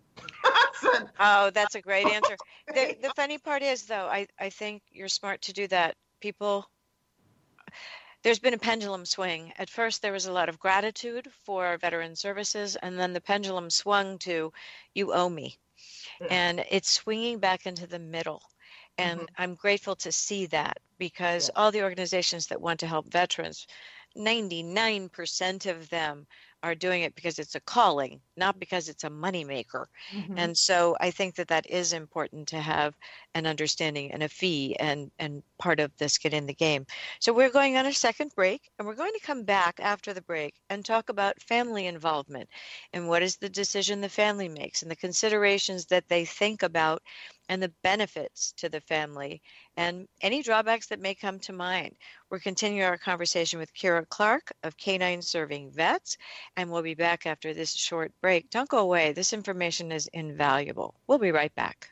Said, 0.80 1.10
Oh, 1.20 1.50
that's 1.50 1.76
a 1.76 1.82
great 1.82 2.08
answer. 2.12 2.38
the, 2.68 2.96
the 3.02 3.12
funny 3.16 3.38
part 3.38 3.62
is, 3.62 3.84
though, 3.84 4.08
I, 4.08 4.28
I 4.40 4.50
think 4.50 4.82
you're 4.92 5.08
smart 5.10 5.42
to 5.44 5.54
do 5.54 5.68
that. 5.68 5.96
People, 6.22 6.66
there's 8.24 8.40
been 8.40 8.54
a 8.54 8.58
pendulum 8.60 9.06
swing. 9.06 9.54
At 9.58 9.70
first, 9.70 10.02
there 10.02 10.12
was 10.12 10.26
a 10.26 10.32
lot 10.32 10.50
of 10.50 10.60
gratitude 10.60 11.32
for 11.46 11.78
veteran 11.78 12.16
services, 12.16 12.76
and 12.76 13.00
then 13.00 13.14
the 13.14 13.22
pendulum 13.22 13.70
swung 13.70 14.18
to, 14.20 14.54
you 14.94 15.14
owe 15.14 15.30
me. 15.30 15.58
Yeah. 16.20 16.28
And 16.30 16.66
it's 16.70 16.92
swinging 16.92 17.40
back 17.40 17.66
into 17.66 17.88
the 17.88 18.00
middle. 18.00 18.42
And 18.98 19.22
Mhm. 19.22 19.28
I'm 19.38 19.56
grateful 19.56 19.96
to 19.98 20.12
see 20.12 20.46
that 20.48 20.78
because 20.98 21.50
Yeah. 21.50 21.56
all 21.56 21.72
the 21.72 21.84
organizations 21.84 22.48
that 22.48 22.62
want 22.62 22.80
to 22.82 22.88
help 22.88 23.08
veterans, 23.12 23.68
99% 24.16 25.66
of 25.66 25.90
them 25.90 26.28
are 26.62 26.76
doing 26.76 27.04
it 27.04 27.16
because 27.16 27.40
it's 27.40 27.56
a 27.56 27.60
calling, 27.62 28.20
not 28.36 28.60
because 28.60 28.90
it's 28.90 29.04
a 29.04 29.10
moneymaker. 29.10 29.86
Mm-hmm. 30.14 30.38
And 30.38 30.58
so 30.58 30.98
I 31.00 31.12
think 31.12 31.36
that 31.36 31.48
that 31.48 31.70
is 31.70 31.94
important 31.94 32.48
to 32.50 32.60
have 32.60 32.96
an 33.34 33.46
understanding 33.46 34.12
and 34.12 34.24
a 34.24 34.30
fee 34.30 34.76
and 34.80 35.12
and 35.20 35.42
part 35.58 35.80
of 35.80 35.96
this 35.98 36.18
get 36.18 36.34
in 36.34 36.46
the 36.46 36.54
game. 36.54 36.86
So 37.20 37.34
we're 37.34 37.50
going 37.50 37.78
on 37.78 37.86
a 37.86 37.94
second 37.94 38.32
break 38.36 38.70
and 38.78 38.88
we're 38.88 38.96
going 38.96 39.14
to 39.14 39.26
come 39.26 39.44
back 39.44 39.80
after 39.82 40.14
the 40.14 40.22
break 40.22 40.56
and 40.70 40.84
talk 40.84 41.10
about 41.10 41.42
family 41.42 41.88
involvement 41.88 42.50
and 42.94 43.08
what 43.08 43.24
is 43.24 43.38
the 43.38 43.50
decision 43.50 44.02
the 44.02 44.10
family 44.10 44.50
makes 44.50 44.82
and 44.82 44.92
the 44.92 44.96
considerations 44.96 45.86
that 45.86 46.08
they 46.10 46.26
think 46.26 46.64
about 46.64 47.02
and 47.50 47.62
the 47.62 47.74
benefits 47.84 48.54
to 48.58 48.70
the 48.70 48.80
family 48.80 49.42
and 49.76 50.08
any 50.22 50.42
drawbacks 50.44 50.88
that 50.88 51.02
may 51.02 51.16
come 51.16 51.40
to 51.40 51.52
mind. 51.52 51.96
We're 52.30 52.40
continuing 52.40 52.86
our 52.86 52.98
conversation 52.98 53.60
with 53.60 53.74
Kira 53.74 54.08
Clark 54.08 54.54
of 54.64 54.78
Canine 54.78 55.22
Serving 55.22 55.72
Vets 55.72 56.18
and 56.56 56.72
we'll 56.72 56.84
be 56.84 56.94
back 56.94 57.26
after 57.26 57.54
this 57.54 57.74
short 57.74 58.14
break. 58.22 58.50
Don't 58.52 58.70
go 58.70 58.78
away. 58.78 59.12
This 59.12 59.34
information 59.34 59.92
is 59.92 60.08
invaluable. 60.14 60.94
We'll 61.08 61.18
be 61.18 61.32
right 61.32 61.54
back. 61.56 61.90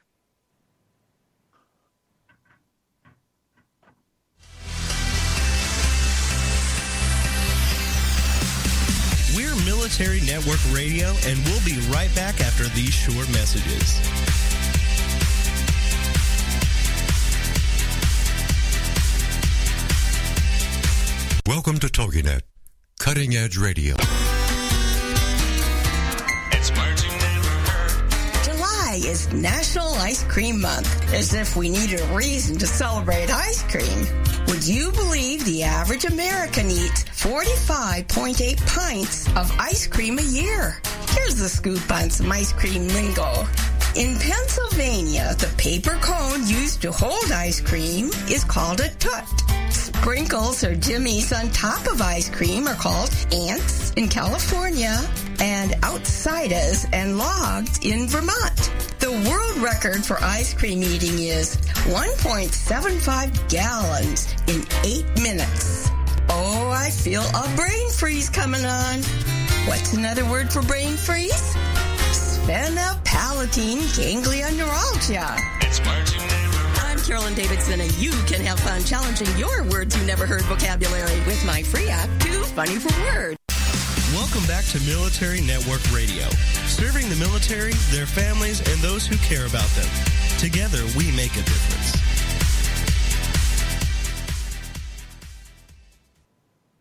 We're 9.35 9.55
Military 9.65 10.21
Network 10.21 10.59
Radio, 10.73 11.09
and 11.25 11.37
we'll 11.45 11.63
be 11.63 11.79
right 11.91 12.09
back 12.15 12.41
after 12.41 12.63
these 12.69 12.93
short 12.93 13.29
messages. 13.29 14.46
Welcome 21.47 21.79
to 21.79 21.87
TogiNet, 21.87 22.41
cutting 22.99 23.33
edge 23.37 23.55
radio. 23.57 23.95
It's 26.51 26.69
words 26.77 27.05
you 27.05 27.11
never 27.11 27.47
heard. 27.71 28.43
July 28.43 28.99
is 29.05 29.31
National 29.31 29.93
Ice 29.93 30.23
Cream 30.23 30.59
Month, 30.59 31.13
as 31.13 31.33
if 31.33 31.55
we 31.55 31.69
needed 31.69 32.01
a 32.01 32.05
reason 32.13 32.57
to 32.57 32.67
celebrate 32.67 33.31
ice 33.31 33.63
cream. 33.63 34.05
Would 34.47 34.67
you 34.67 34.91
believe 34.91 35.45
the 35.45 35.63
average 35.63 36.03
American 36.03 36.69
eats 36.69 37.05
45.8 37.05 38.67
pints 38.67 39.27
of 39.37 39.49
ice 39.57 39.87
cream 39.87 40.19
a 40.19 40.23
year? 40.23 40.81
Here's 41.11 41.37
the 41.37 41.47
scoop 41.47 41.89
on 41.89 42.09
some 42.09 42.29
ice 42.29 42.51
cream 42.51 42.89
lingo. 42.89 43.47
In 43.97 44.15
Pennsylvania, 44.19 45.33
the 45.39 45.51
paper 45.57 45.97
cone 46.01 46.45
used 46.45 46.83
to 46.83 46.91
hold 46.91 47.31
ice 47.31 47.59
cream 47.59 48.11
is 48.29 48.43
called 48.43 48.79
a 48.79 48.89
toot. 48.89 49.23
Sprinkles 49.71 50.63
or 50.63 50.75
jimmies 50.75 51.33
on 51.33 51.49
top 51.49 51.83
of 51.87 51.99
ice 51.99 52.29
cream 52.29 52.67
are 52.67 52.75
called 52.75 53.09
ants 53.31 53.93
in 53.93 54.07
California 54.07 55.01
and 55.39 55.73
outsiders 55.83 56.85
and 56.93 57.17
logs 57.17 57.79
in 57.83 58.07
Vermont. 58.07 58.71
The 58.99 59.09
world 59.27 59.57
record 59.63 60.05
for 60.05 60.21
ice 60.21 60.53
cream 60.53 60.83
eating 60.83 61.17
is 61.17 61.57
1.75 61.89 63.49
gallons 63.49 64.31
in 64.45 64.63
eight 64.85 65.07
minutes. 65.23 65.89
Oh, 66.29 66.69
I 66.69 66.91
feel 66.91 67.23
a 67.23 67.55
brain 67.55 67.89
freeze 67.89 68.29
coming 68.29 68.63
on. 68.63 69.01
What's 69.65 69.93
another 69.93 70.23
word 70.29 70.53
for 70.53 70.61
brain 70.61 70.97
freeze? 70.97 71.55
Sphenopalatine 72.47 73.83
ganglion 73.97 74.55
neuralgia. 74.55 75.35
It's 75.59 75.85
words 75.85 76.15
you 76.15 76.21
never 76.21 76.55
heard. 76.55 76.79
I'm 76.79 76.97
Carolyn 76.99 77.33
Davidson, 77.33 77.81
and 77.81 77.91
you 77.97 78.11
can 78.23 78.39
have 78.39 78.57
fun 78.61 78.81
challenging 78.85 79.27
your 79.37 79.63
words 79.63 79.99
you 79.99 80.05
never 80.05 80.25
heard 80.25 80.43
vocabulary 80.43 81.19
with 81.27 81.43
my 81.45 81.61
free 81.61 81.89
app, 81.89 82.07
Too 82.21 82.41
Funny 82.55 82.79
for 82.79 82.87
Words. 83.03 83.35
Welcome 84.13 84.47
back 84.47 84.63
to 84.71 84.79
Military 84.87 85.41
Network 85.41 85.83
Radio, 85.91 86.23
serving 86.71 87.09
the 87.09 87.17
military, 87.17 87.73
their 87.91 88.05
families, 88.05 88.59
and 88.71 88.79
those 88.79 89.05
who 89.05 89.17
care 89.17 89.45
about 89.45 89.67
them. 89.75 89.89
Together, 90.39 90.79
we 90.95 91.11
make 91.11 91.35
a 91.35 91.43
difference. 91.43 92.16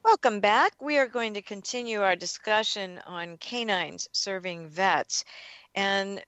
Welcome 0.07 0.39
back. 0.39 0.81
We 0.81 0.99
are 0.99 1.09
going 1.09 1.35
to 1.35 1.43
continue 1.43 2.01
our 2.01 2.15
discussion 2.15 3.01
on 3.07 3.39
canines 3.39 4.09
serving 4.13 4.69
vets. 4.69 5.25
And 5.75 6.23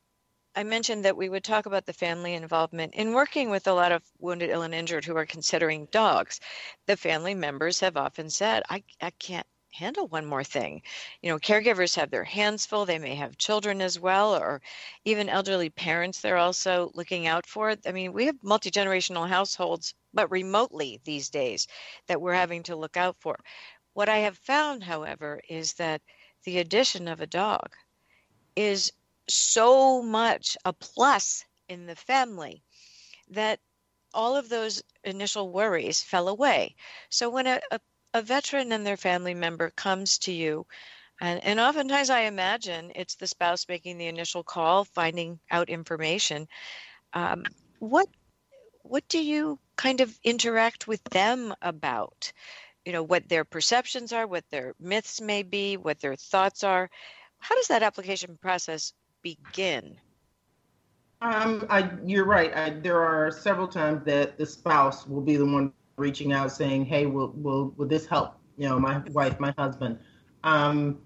I 0.57 0.65
mentioned 0.65 1.05
that 1.05 1.17
we 1.17 1.29
would 1.29 1.45
talk 1.45 1.67
about 1.67 1.87
the 1.87 1.93
family 1.93 2.35
involvement 2.35 2.95
in 2.95 3.13
working 3.13 3.51
with 3.51 3.69
a 3.69 3.73
lot 3.73 3.93
of 3.93 4.03
wounded, 4.19 4.51
ill, 4.51 4.63
and 4.63 4.75
injured 4.75 5.05
who 5.05 5.17
are 5.17 5.27
considering 5.27 5.87
dogs. 5.93 6.41
The 6.89 6.97
family 6.97 7.35
members 7.35 7.79
have 7.79 7.97
often 7.97 8.31
said, 8.31 8.65
I, 8.69 8.83
I 9.01 9.11
can't 9.11 9.47
handle 9.73 10.09
one 10.09 10.27
more 10.27 10.43
thing. 10.43 10.83
You 11.23 11.31
know, 11.31 11.39
caregivers 11.39 11.95
have 11.95 12.11
their 12.11 12.25
hands 12.25 12.67
full. 12.67 12.85
They 12.85 12.99
may 12.99 13.15
have 13.15 13.39
children 13.39 13.81
as 13.81 14.01
well, 14.01 14.35
or 14.35 14.61
even 15.05 15.29
elderly 15.29 15.71
parents 15.71 16.21
they're 16.21 16.37
also 16.37 16.91
looking 16.95 17.29
out 17.29 17.47
for. 17.47 17.77
I 17.87 17.93
mean, 17.93 18.13
we 18.13 18.27
have 18.27 18.43
multi 18.43 18.73
generational 18.73 19.29
households, 19.29 19.95
but 20.19 20.33
remotely 20.33 21.01
these 21.05 21.31
days 21.31 21.69
that 22.09 22.21
we're 22.21 22.35
having 22.35 22.65
to 22.65 22.75
look 22.75 22.97
out 22.97 23.15
for. 23.21 23.39
What 23.93 24.09
I 24.09 24.17
have 24.17 24.37
found, 24.37 24.83
however, 24.83 25.41
is 25.49 25.75
that 25.75 26.03
the 26.45 26.59
addition 26.59 27.07
of 27.07 27.21
a 27.21 27.27
dog 27.29 27.69
is 28.57 28.91
so 29.29 30.03
much 30.03 30.57
a 30.65 30.73
plus 30.73 31.45
in 31.69 31.87
the 31.87 31.95
family 31.95 32.65
that 33.31 33.61
all 34.13 34.35
of 34.35 34.49
those 34.49 34.83
initial 35.05 35.53
worries 35.53 36.03
fell 36.03 36.27
away. 36.27 36.75
So 37.11 37.31
when 37.31 37.47
a, 37.47 37.61
a, 37.71 37.79
a 38.15 38.21
veteran 38.21 38.73
and 38.73 38.85
their 38.85 38.97
family 38.97 39.35
member 39.35 39.71
comes 39.71 40.19
to 40.19 40.33
you, 40.33 40.67
and, 41.21 41.45
and 41.45 41.61
oftentimes 41.61 42.11
I 42.11 42.23
imagine 42.23 42.91
it's 42.97 43.15
the 43.15 43.29
spouse 43.29 43.69
making 43.69 43.99
the 43.99 44.09
initial 44.09 44.43
call, 44.43 44.85
finding 44.85 45.39
out 45.53 45.69
information. 45.69 46.49
Um, 47.13 47.45
what 47.79 48.09
what 48.89 49.07
do 49.09 49.23
you 49.23 49.59
kind 49.77 50.01
of 50.01 50.19
interact 50.25 50.89
with 50.89 51.03
them 51.05 51.55
about? 51.63 52.33
You 52.85 52.93
know, 52.93 53.03
what 53.03 53.29
their 53.29 53.45
perceptions 53.45 54.13
are, 54.13 54.27
what 54.27 54.45
their 54.51 54.75
myths 54.81 55.21
may 55.21 55.43
be, 55.43 55.77
what 55.77 56.01
their 56.01 56.17
thoughts 56.17 56.65
are. 56.65 56.89
How 57.39 57.55
does 57.55 57.69
that 57.69 57.83
application 57.83 58.39
process 58.41 58.93
begin? 59.23 60.01
Um, 61.21 61.67
I, 61.69 61.91
you're 62.05 62.25
right. 62.25 62.55
I, 62.55 62.71
there 62.71 63.01
are 63.01 63.31
several 63.31 63.69
times 63.69 64.05
that 64.05 64.39
the 64.39 64.47
spouse 64.47 65.07
will 65.07 65.21
be 65.21 65.37
the 65.37 65.45
one 65.45 65.73
reaching 65.97 66.33
out 66.33 66.53
saying, 66.53 66.87
"Hey, 66.87 67.07
will 67.07 67.33
will 67.35 67.75
will 67.77 67.89
this 67.89 68.07
help?" 68.07 68.35
You 68.57 68.69
know, 68.69 68.79
my 68.79 68.99
wife, 69.11 69.39
my 69.41 69.53
husband, 69.59 69.99
um, 70.45 71.01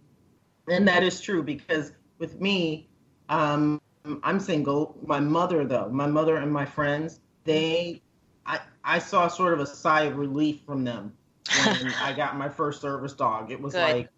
and 0.69 0.87
that 0.87 1.03
is 1.03 1.21
true 1.21 1.43
because 1.43 1.93
with 2.19 2.41
me, 2.41 2.91
um, 3.31 3.81
I'm 4.23 4.39
single. 4.39 4.99
My 5.07 5.19
mother, 5.19 5.65
though, 5.65 5.89
my 5.89 6.07
mother 6.07 6.37
and 6.37 6.53
my 6.53 6.67
friends, 6.67 7.21
they, 7.45 8.03
I, 8.47 8.61
I 8.85 8.99
saw 8.99 9.29
sort 9.29 9.53
of 9.55 9.61
a 9.61 9.67
sigh 9.67 10.03
of 10.05 10.17
relief 10.17 10.61
from 10.67 10.85
them 10.85 11.13
when 11.53 11.95
I 11.95 12.13
got 12.17 12.37
my 12.37 12.49
first 12.49 12.81
service 12.81 13.13
dog. 13.13 13.51
It 13.51 13.61
was 13.61 13.75
Good. 13.75 13.83
like, 13.83 14.11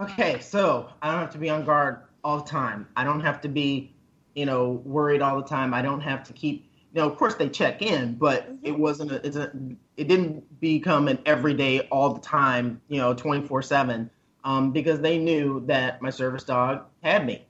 okay, 0.00 0.40
so 0.40 0.88
I 1.02 1.10
don't 1.10 1.20
have 1.20 1.32
to 1.32 1.38
be 1.38 1.50
on 1.50 1.64
guard 1.64 2.00
all 2.24 2.38
the 2.38 2.48
time. 2.48 2.88
I 2.96 3.04
don't 3.04 3.20
have 3.20 3.40
to 3.42 3.48
be, 3.48 3.92
you 4.34 4.46
know, 4.46 4.82
worried 4.84 5.22
all 5.22 5.36
the 5.40 5.46
time. 5.48 5.74
I 5.74 5.82
don't 5.82 6.00
have 6.00 6.24
to 6.24 6.32
keep. 6.32 6.68
You 6.94 7.00
know, 7.00 7.08
of 7.08 7.16
course 7.16 7.36
they 7.36 7.48
check 7.48 7.80
in, 7.82 8.14
but 8.14 8.48
it 8.62 8.78
wasn't. 8.78 9.12
A, 9.12 9.26
it's 9.26 9.36
a. 9.36 9.50
It 9.96 10.08
didn't 10.08 10.60
become 10.60 11.08
an 11.08 11.18
everyday, 11.24 11.80
all 11.88 12.12
the 12.12 12.20
time. 12.20 12.80
You 12.88 12.98
know, 12.98 13.14
twenty 13.14 13.46
four 13.46 13.62
seven. 13.62 14.10
Um, 14.44 14.72
because 14.72 15.00
they 15.00 15.18
knew 15.18 15.62
that 15.66 16.02
my 16.02 16.10
service 16.10 16.42
dog 16.44 16.84
had 17.02 17.24
me. 17.26 17.46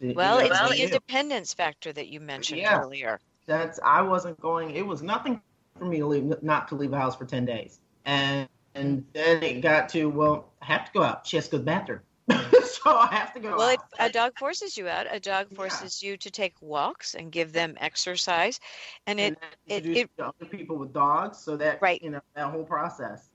You 0.00 0.14
Well, 0.14 0.38
know, 0.38 0.44
it's 0.46 0.60
the 0.60 0.72
independence 0.82 1.52
factor 1.54 1.92
that 1.92 2.08
you 2.08 2.20
mentioned 2.20 2.62
Yeah. 2.62 2.74
earlier. 2.74 3.20
That's 3.50 3.80
I 3.84 4.00
wasn't 4.00 4.40
going. 4.40 4.70
It 4.70 4.86
was 4.86 5.02
nothing 5.02 5.42
for 5.76 5.84
me 5.84 5.98
to 5.98 6.06
leave, 6.06 6.42
not 6.42 6.68
to 6.68 6.76
leave 6.76 6.92
the 6.92 6.98
house 6.98 7.16
for 7.16 7.24
ten 7.24 7.44
days, 7.44 7.80
and 8.04 8.48
and 8.76 9.04
then 9.12 9.42
it 9.42 9.60
got 9.60 9.88
to 9.90 10.06
well, 10.08 10.52
I 10.62 10.66
have 10.66 10.84
to 10.86 10.92
go 10.92 11.02
out. 11.02 11.26
She 11.26 11.36
has 11.36 11.46
to 11.46 11.50
go 11.52 11.58
to 11.58 11.64
the 11.64 11.66
bathroom, 11.66 12.00
so 12.64 12.96
I 12.96 13.08
have 13.10 13.34
to 13.34 13.40
go 13.40 13.56
Well, 13.56 13.72
out. 13.72 13.78
a 13.98 14.08
dog 14.08 14.38
forces 14.38 14.76
you 14.76 14.86
out. 14.86 15.06
A 15.10 15.18
dog 15.18 15.48
Yeah. 15.50 15.56
forces 15.56 16.00
you 16.00 16.16
to 16.18 16.30
take 16.30 16.54
walks 16.62 17.14
and 17.14 17.32
give 17.32 17.52
them 17.52 17.74
exercise, 17.80 18.60
and 19.08 19.18
it 19.18 19.36
and 19.68 19.86
it- 19.86 19.96
it- 19.96 20.10
other 20.20 20.46
people 20.48 20.76
with 20.76 20.92
dogs, 20.92 21.38
so 21.38 21.56
that 21.56 21.82
Right. 21.82 22.00
you 22.00 22.10
know 22.10 22.20
that 22.34 22.50
whole 22.50 22.64
process. 22.64 23.30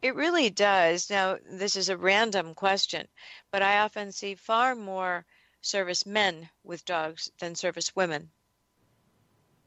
It 0.00 0.14
really 0.14 0.48
does. 0.48 1.10
Now, 1.10 1.36
this 1.44 1.76
is 1.76 1.90
a 1.90 1.96
random 1.98 2.54
question, 2.54 3.06
but 3.50 3.62
I 3.62 3.80
often 3.80 4.12
see 4.12 4.34
far 4.36 4.74
more 4.74 5.26
service 5.60 6.06
men 6.06 6.48
with 6.62 6.84
dogs 6.86 7.30
than 7.40 7.54
service 7.54 7.94
women. 7.96 8.30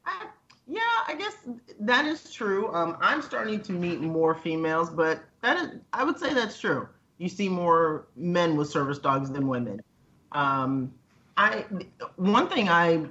I, 0.06 0.26
yeah, 0.66 0.80
I 1.06 1.14
guess 1.14 1.34
that 1.80 2.06
is 2.06 2.32
true. 2.32 2.72
Um, 2.72 2.96
I'm 3.00 3.22
starting 3.22 3.60
to 3.62 3.72
meet 3.72 4.00
more 4.00 4.34
females, 4.34 4.90
but 4.90 5.22
that 5.42 5.56
is, 5.56 5.70
I 5.92 6.04
would 6.04 6.18
say 6.18 6.32
that's 6.32 6.58
true. 6.58 6.88
You 7.18 7.28
see 7.28 7.48
more 7.48 8.06
men 8.16 8.56
with 8.56 8.68
service 8.68 8.98
dogs 8.98 9.30
than 9.30 9.48
women. 9.48 9.80
Um, 10.32 10.92
I 11.36 11.64
one 12.16 12.48
thing 12.48 12.68
I, 12.68 13.06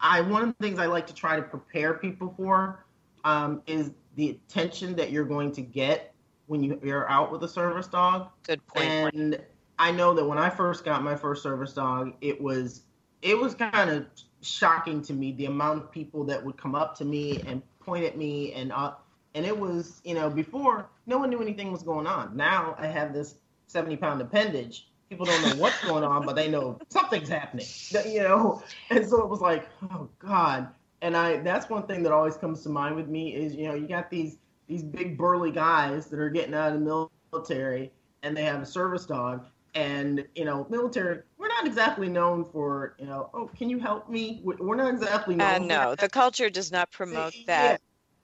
I 0.00 0.20
one 0.20 0.42
of 0.42 0.48
the 0.48 0.66
things 0.66 0.78
I 0.78 0.86
like 0.86 1.06
to 1.08 1.14
try 1.14 1.36
to 1.36 1.42
prepare 1.42 1.94
people 1.94 2.34
for 2.36 2.84
um, 3.24 3.62
is 3.66 3.90
the 4.16 4.30
attention 4.30 4.96
that 4.96 5.10
you're 5.10 5.24
going 5.24 5.52
to 5.52 5.62
get 5.62 6.14
when 6.46 6.62
you, 6.62 6.80
you're 6.82 7.08
out 7.10 7.30
with 7.32 7.42
a 7.44 7.48
service 7.48 7.86
dog. 7.86 8.28
Good 8.44 8.66
point. 8.66 9.14
And 9.14 9.40
I 9.78 9.92
know 9.92 10.14
that 10.14 10.24
when 10.24 10.38
I 10.38 10.48
first 10.48 10.84
got 10.84 11.02
my 11.02 11.16
first 11.16 11.42
service 11.42 11.72
dog, 11.72 12.14
it 12.20 12.40
was 12.40 12.82
it 13.26 13.36
was 13.36 13.54
kind 13.54 13.90
of 13.90 14.06
shocking 14.40 15.02
to 15.02 15.12
me 15.12 15.32
the 15.32 15.46
amount 15.46 15.82
of 15.82 15.90
people 15.90 16.24
that 16.24 16.44
would 16.44 16.56
come 16.56 16.76
up 16.76 16.96
to 16.98 17.04
me 17.04 17.42
and 17.46 17.60
point 17.80 18.04
at 18.04 18.16
me 18.16 18.52
and 18.52 18.70
uh, 18.72 18.92
and 19.34 19.44
it 19.44 19.58
was 19.58 20.00
you 20.04 20.14
know 20.14 20.30
before 20.30 20.88
no 21.06 21.18
one 21.18 21.28
knew 21.30 21.42
anything 21.42 21.72
was 21.72 21.82
going 21.82 22.06
on. 22.06 22.36
Now 22.36 22.76
I 22.78 22.86
have 22.86 23.12
this 23.12 23.34
seventy 23.66 23.96
pound 23.96 24.20
appendage. 24.20 24.88
People 25.10 25.26
don't 25.26 25.42
know 25.42 25.56
what's 25.62 25.84
going 25.84 26.04
on, 26.04 26.24
but 26.24 26.36
they 26.36 26.48
know 26.48 26.78
something's 26.88 27.28
happening. 27.28 27.66
You 28.06 28.22
know, 28.22 28.62
and 28.90 29.06
so 29.06 29.22
it 29.22 29.28
was 29.28 29.40
like, 29.40 29.68
oh 29.90 30.08
God. 30.20 30.68
And 31.02 31.16
I 31.16 31.38
that's 31.38 31.68
one 31.68 31.86
thing 31.86 32.04
that 32.04 32.12
always 32.12 32.36
comes 32.36 32.62
to 32.62 32.68
mind 32.68 32.94
with 32.94 33.08
me 33.08 33.34
is 33.34 33.54
you 33.54 33.66
know 33.66 33.74
you 33.74 33.88
got 33.88 34.08
these 34.08 34.38
these 34.68 34.84
big 34.84 35.18
burly 35.18 35.50
guys 35.50 36.06
that 36.06 36.20
are 36.20 36.30
getting 36.30 36.54
out 36.54 36.72
of 36.72 36.80
the 36.80 37.08
military 37.32 37.92
and 38.22 38.36
they 38.36 38.44
have 38.44 38.62
a 38.62 38.66
service 38.66 39.04
dog 39.04 39.44
and 39.76 40.26
you 40.34 40.44
know 40.44 40.66
military 40.70 41.20
we're 41.38 41.48
not 41.48 41.66
exactly 41.66 42.08
known 42.08 42.44
for 42.44 42.96
you 42.98 43.06
know 43.06 43.30
oh 43.34 43.48
can 43.56 43.68
you 43.70 43.78
help 43.78 44.08
me 44.08 44.40
We- 44.42 44.56
we're 44.56 44.74
not 44.76 44.92
exactly 44.92 45.36
known 45.36 45.48
Uh, 45.48 45.58
for 45.58 45.64
no, 45.64 45.94
the 45.94 46.08
culture 46.08 46.50
does 46.50 46.72
not 46.72 46.90
promote 46.90 47.34
Yeah. 47.34 47.46
that. 47.46 47.80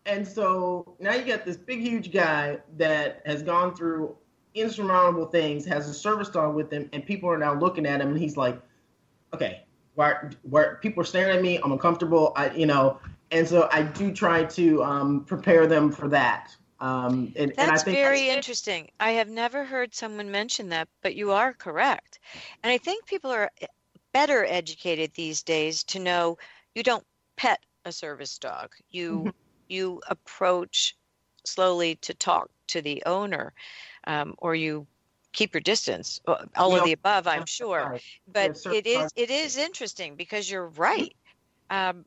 and 0.07 0.27
so 0.27 0.97
now 0.99 1.15
you 1.15 1.25
got 1.25 1.45
this 1.45 1.57
big 1.59 1.81
huge 1.81 2.11
guy 2.13 2.59
that 2.79 3.23
has 3.27 3.43
gone 3.43 3.75
through 3.75 4.17
insurmountable 4.55 5.27
things 5.27 5.65
has 5.67 5.89
a 5.89 5.95
service 5.95 6.29
dog 6.31 6.55
with 6.55 6.71
him 6.73 6.89
and 6.93 7.05
people 7.07 7.29
are 7.31 7.39
now 7.39 7.55
looking 7.55 7.87
at 7.87 8.01
him 8.01 8.09
and 8.09 8.19
he's 8.19 8.37
like 8.37 8.61
okay 9.35 9.63
why 9.95 10.15
where 10.43 10.79
people 10.83 11.03
are 11.03 11.07
staring 11.07 11.37
at 11.37 11.43
me 11.43 11.59
i'm 11.63 11.73
uncomfortable 11.73 12.33
i 12.37 12.51
you 12.51 12.67
know 12.67 12.99
and 13.31 13.47
so 13.49 13.69
i 13.73 13.83
do 13.83 14.13
try 14.13 14.45
to 14.45 14.83
um, 14.83 15.25
prepare 15.25 15.67
them 15.67 15.91
for 15.91 16.09
that 16.09 16.55
um, 16.83 17.33
and, 17.37 17.53
and 17.61 17.71
I 17.71 17.79
That's 17.79 17.83
think 17.83 18.01
very 18.01 18.29
interesting. 18.29 18.91
I 19.01 19.13
have 19.13 19.29
never 19.29 19.65
heard 19.65 19.95
someone 19.95 20.31
mention 20.31 20.69
that, 20.71 20.89
but 21.01 21.15
you 21.15 21.31
are 21.33 21.55
correct. 21.55 22.19
And 22.63 22.71
I 22.73 22.77
think 22.79 23.07
people 23.07 23.31
are 23.31 23.51
eh, 23.61 23.67
better 24.13 24.45
educated 24.45 25.15
these 25.15 25.43
days 25.43 25.83
to 25.85 25.99
know 25.99 26.37
you 26.75 26.83
don't 26.83 27.07
pet 27.37 27.65
a 27.87 27.93
service 27.93 28.39
dog. 28.39 28.75
You 28.91 29.31
Mhm. 29.31 29.33
you 29.69 30.03
approach 30.09 30.97
slowly 31.47 31.97
to 31.97 32.13
talk 32.15 32.51
to 32.69 32.83
the 32.83 33.03
owner, 33.07 33.55
um, 34.07 34.35
or 34.39 34.55
you 34.55 34.89
keep 35.33 35.55
your 35.55 35.61
distance. 35.63 36.21
Uh, 36.27 36.47
All 36.57 36.77
of 36.77 36.83
Yeah. 36.83 36.85
the 36.85 36.93
above, 36.93 37.27
I'm 37.27 37.47
sure. 37.47 37.91
Right. 37.91 38.03
But 38.27 38.53
certain 38.55 38.69
it 38.69 38.87
is 38.87 39.13
it 39.17 39.31
is 39.31 39.57
interesting 39.57 40.17
because 40.17 40.51
you're 40.51 40.69
right. 40.69 41.17
Um, 41.71 42.07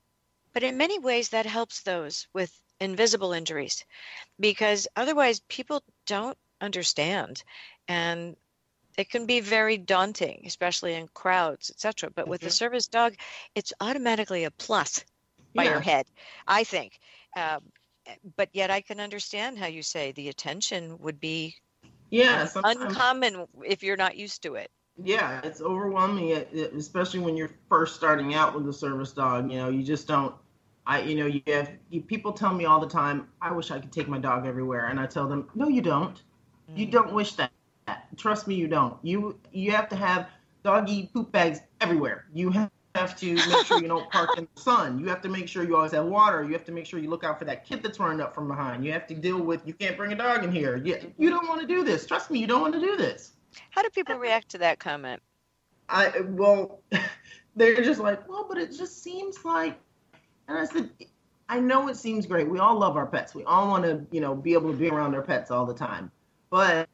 but 0.53 0.63
in 0.63 0.77
many 0.77 0.99
ways, 0.99 1.29
that 1.29 1.45
helps 1.45 1.83
those 1.83 2.27
with 2.33 2.61
invisible 2.79 3.33
injuries, 3.33 3.85
because 4.39 4.87
otherwise 4.95 5.41
people 5.49 5.83
don't 6.05 6.37
understand, 6.61 7.43
and 7.87 8.37
it 8.97 9.09
can 9.09 9.25
be 9.25 9.39
very 9.41 9.77
daunting, 9.77 10.43
especially 10.45 10.93
in 10.95 11.07
crowds, 11.09 11.69
etc. 11.71 12.11
But 12.11 12.27
with 12.27 12.41
the 12.41 12.49
Mhm. 12.49 12.51
service 12.51 12.87
dog, 12.87 13.15
it's 13.55 13.73
automatically 13.81 14.43
a 14.45 14.51
plus 14.51 15.05
by 15.55 15.65
your 15.65 15.81
head, 15.81 16.07
I 16.47 16.63
think. 16.65 16.99
Um, 17.35 17.71
but 18.37 18.49
yet, 18.53 18.71
I 18.71 18.81
can 18.81 18.99
understand 18.99 19.57
how 19.59 19.67
you 19.67 19.83
say 19.83 20.11
the 20.11 20.29
attention 20.29 20.99
would 20.99 21.19
be 21.19 21.57
yeah 22.09 22.49
uncommon 22.63 23.47
if 23.63 23.81
you're 23.83 23.95
not 23.95 24.17
used 24.17 24.43
to 24.43 24.55
it. 24.55 24.69
yeah 25.03 25.41
it's 25.43 25.61
overwhelming 25.61 26.31
especially 26.31 27.19
when 27.19 27.35
you're 27.35 27.51
first 27.67 27.95
starting 27.95 28.33
out 28.33 28.55
with 28.55 28.67
a 28.67 28.73
service 28.73 29.11
dog 29.11 29.51
you 29.51 29.57
know 29.57 29.69
you 29.69 29.83
just 29.83 30.07
don't 30.07 30.35
i 30.87 31.01
you 31.01 31.15
know 31.15 31.25
you 31.25 31.41
have 31.47 31.71
you, 31.89 32.01
people 32.01 32.31
tell 32.31 32.53
me 32.53 32.65
all 32.65 32.79
the 32.79 32.87
time 32.87 33.27
i 33.41 33.51
wish 33.51 33.71
i 33.71 33.79
could 33.79 33.91
take 33.91 34.07
my 34.07 34.19
dog 34.19 34.45
everywhere 34.45 34.87
and 34.87 34.99
i 34.99 35.05
tell 35.05 35.27
them 35.27 35.47
no 35.55 35.67
you 35.67 35.81
don't 35.81 36.23
you 36.75 36.87
mm. 36.87 36.91
don't 36.91 37.13
wish 37.13 37.33
that 37.33 37.51
trust 38.17 38.47
me 38.47 38.55
you 38.55 38.67
don't 38.67 38.97
you 39.03 39.37
you 39.51 39.71
have 39.71 39.87
to 39.89 39.95
have 39.95 40.27
doggy 40.63 41.09
poop 41.13 41.31
bags 41.31 41.59
everywhere 41.81 42.25
you 42.33 42.49
have 42.49 42.71
have 42.95 43.15
to 43.17 43.35
make 43.35 43.65
sure 43.65 43.81
you 43.81 43.87
don't 43.87 44.09
park 44.09 44.37
in 44.37 44.47
the 44.55 44.61
sun. 44.61 44.99
You 44.99 45.07
have 45.09 45.21
to 45.21 45.29
make 45.29 45.47
sure 45.47 45.63
you 45.63 45.75
always 45.75 45.91
have 45.91 46.05
water. 46.05 46.43
You 46.43 46.53
have 46.53 46.65
to 46.65 46.71
make 46.71 46.85
sure 46.85 46.99
you 46.99 47.09
look 47.09 47.23
out 47.23 47.37
for 47.37 47.45
that 47.45 47.65
kid 47.65 47.83
that's 47.83 47.99
running 47.99 48.21
up 48.21 48.33
from 48.33 48.47
behind. 48.47 48.85
You 48.85 48.91
have 48.93 49.05
to 49.07 49.13
deal 49.13 49.39
with 49.39 49.61
you 49.65 49.73
can't 49.73 49.97
bring 49.97 50.13
a 50.13 50.15
dog 50.15 50.43
in 50.43 50.51
here. 50.51 50.77
You, 50.77 51.13
you 51.17 51.29
don't 51.29 51.47
want 51.47 51.61
to 51.61 51.67
do 51.67 51.83
this. 51.83 52.05
Trust 52.05 52.31
me, 52.31 52.39
you 52.39 52.47
don't 52.47 52.61
want 52.61 52.73
to 52.73 52.79
do 52.79 52.95
this. 52.95 53.33
How 53.69 53.81
do 53.81 53.89
people 53.89 54.15
react 54.15 54.49
to 54.49 54.57
that 54.59 54.79
comment? 54.79 55.21
I 55.89 56.21
well, 56.21 56.81
they're 57.55 57.83
just 57.83 57.99
like, 57.99 58.27
well, 58.27 58.45
but 58.47 58.57
it 58.57 58.75
just 58.75 59.03
seems 59.03 59.43
like, 59.45 59.77
and 60.47 60.57
I 60.57 60.65
said, 60.65 60.89
I 61.47 61.59
know 61.59 61.87
it 61.89 61.95
seems 61.95 62.25
great. 62.25 62.49
We 62.49 62.59
all 62.59 62.77
love 62.77 62.97
our 62.97 63.05
pets. 63.05 63.35
We 63.35 63.43
all 63.43 63.67
want 63.67 63.83
to, 63.83 64.05
you 64.11 64.21
know, 64.21 64.35
be 64.35 64.53
able 64.53 64.71
to 64.71 64.77
be 64.77 64.89
around 64.89 65.15
our 65.15 65.21
pets 65.21 65.51
all 65.51 65.65
the 65.65 65.73
time. 65.73 66.11
But 66.49 66.89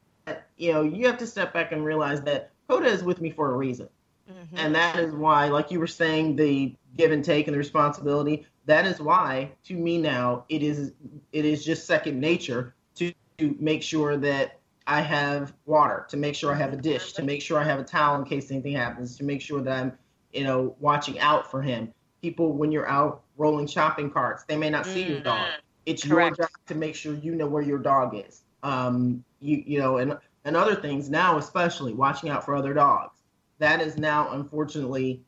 you 0.56 0.72
know, 0.72 0.82
you 0.82 1.06
have 1.06 1.18
to 1.18 1.26
step 1.26 1.52
back 1.52 1.72
and 1.72 1.84
realize 1.84 2.22
that 2.22 2.50
Coda 2.68 2.86
is 2.86 3.02
with 3.02 3.20
me 3.20 3.30
for 3.30 3.52
a 3.52 3.56
reason, 3.56 3.88
Mhm. 4.30 4.46
and 4.54 4.74
that 4.74 4.98
is 4.98 5.12
why, 5.14 5.48
like 5.48 5.70
you 5.70 5.80
were 5.80 5.86
saying, 5.86 6.36
the 6.36 6.74
give 6.96 7.10
and 7.10 7.24
take 7.24 7.48
and 7.48 7.54
the 7.54 7.58
responsibility. 7.58 8.46
That 8.66 8.86
is 8.86 9.00
why, 9.00 9.50
to 9.64 9.74
me 9.74 9.98
now, 9.98 10.44
it 10.48 10.62
is 10.62 10.92
it 11.32 11.44
is 11.44 11.64
just 11.64 11.86
second 11.86 12.20
nature 12.20 12.74
to, 12.96 13.12
to 13.38 13.56
make 13.58 13.82
sure 13.82 14.16
that 14.18 14.60
I 14.86 15.00
have 15.00 15.54
water, 15.66 16.06
to 16.10 16.16
make 16.16 16.34
sure 16.34 16.52
I 16.52 16.56
have 16.56 16.72
a 16.72 16.76
dish, 16.76 17.12
to 17.14 17.22
make 17.22 17.42
sure 17.42 17.58
I 17.58 17.64
have 17.64 17.80
a 17.80 17.84
towel 17.84 18.16
in 18.20 18.24
case 18.24 18.50
anything 18.50 18.74
happens, 18.74 19.16
to 19.16 19.24
make 19.24 19.40
sure 19.40 19.60
that 19.60 19.76
I'm, 19.76 19.92
you 20.32 20.44
know, 20.44 20.76
watching 20.80 21.18
out 21.18 21.50
for 21.50 21.62
him. 21.62 21.92
People, 22.22 22.52
when 22.52 22.70
you're 22.70 22.88
out 22.88 23.22
rolling 23.36 23.66
shopping 23.66 24.10
carts, 24.10 24.44
they 24.44 24.56
may 24.56 24.70
not 24.70 24.86
see 24.86 25.02
your 25.02 25.20
dog. 25.20 25.48
It's 25.84 26.06
Correct. 26.06 26.38
your 26.38 26.46
job 26.46 26.56
to 26.68 26.74
make 26.76 26.94
sure 26.94 27.14
you 27.14 27.34
know 27.34 27.48
where 27.48 27.62
your 27.62 27.78
dog 27.78 28.14
is. 28.14 28.42
Um, 28.62 29.24
you 29.40 29.62
you 29.66 29.78
know, 29.80 29.98
and 29.98 30.16
and 30.44 30.56
other 30.56 30.76
things 30.76 31.10
now, 31.10 31.38
especially 31.38 31.92
watching 31.92 32.30
out 32.30 32.44
for 32.44 32.54
other 32.54 32.72
dogs. 32.72 33.18
That 33.58 33.80
is 33.80 33.96
now, 33.96 34.32
unfortunately, 34.32 35.22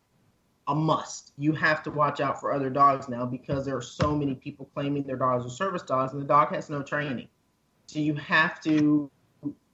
a 0.66 0.74
must. 0.74 1.32
You 1.36 1.52
have 1.52 1.82
to 1.84 1.90
watch 1.90 2.20
out 2.20 2.40
for 2.40 2.52
other 2.52 2.70
dogs 2.70 3.08
now 3.08 3.26
because 3.26 3.66
there 3.66 3.76
are 3.76 3.82
so 3.82 4.14
many 4.14 4.34
people 4.34 4.70
claiming 4.74 5.02
their 5.02 5.16
dogs 5.16 5.44
are 5.44 5.50
service 5.50 5.82
dogs 5.82 6.12
and 6.12 6.22
the 6.22 6.26
dog 6.26 6.54
has 6.54 6.70
no 6.70 6.82
training. 6.82 7.28
So 7.86 7.98
you 7.98 8.14
have 8.14 8.60
to 8.62 9.10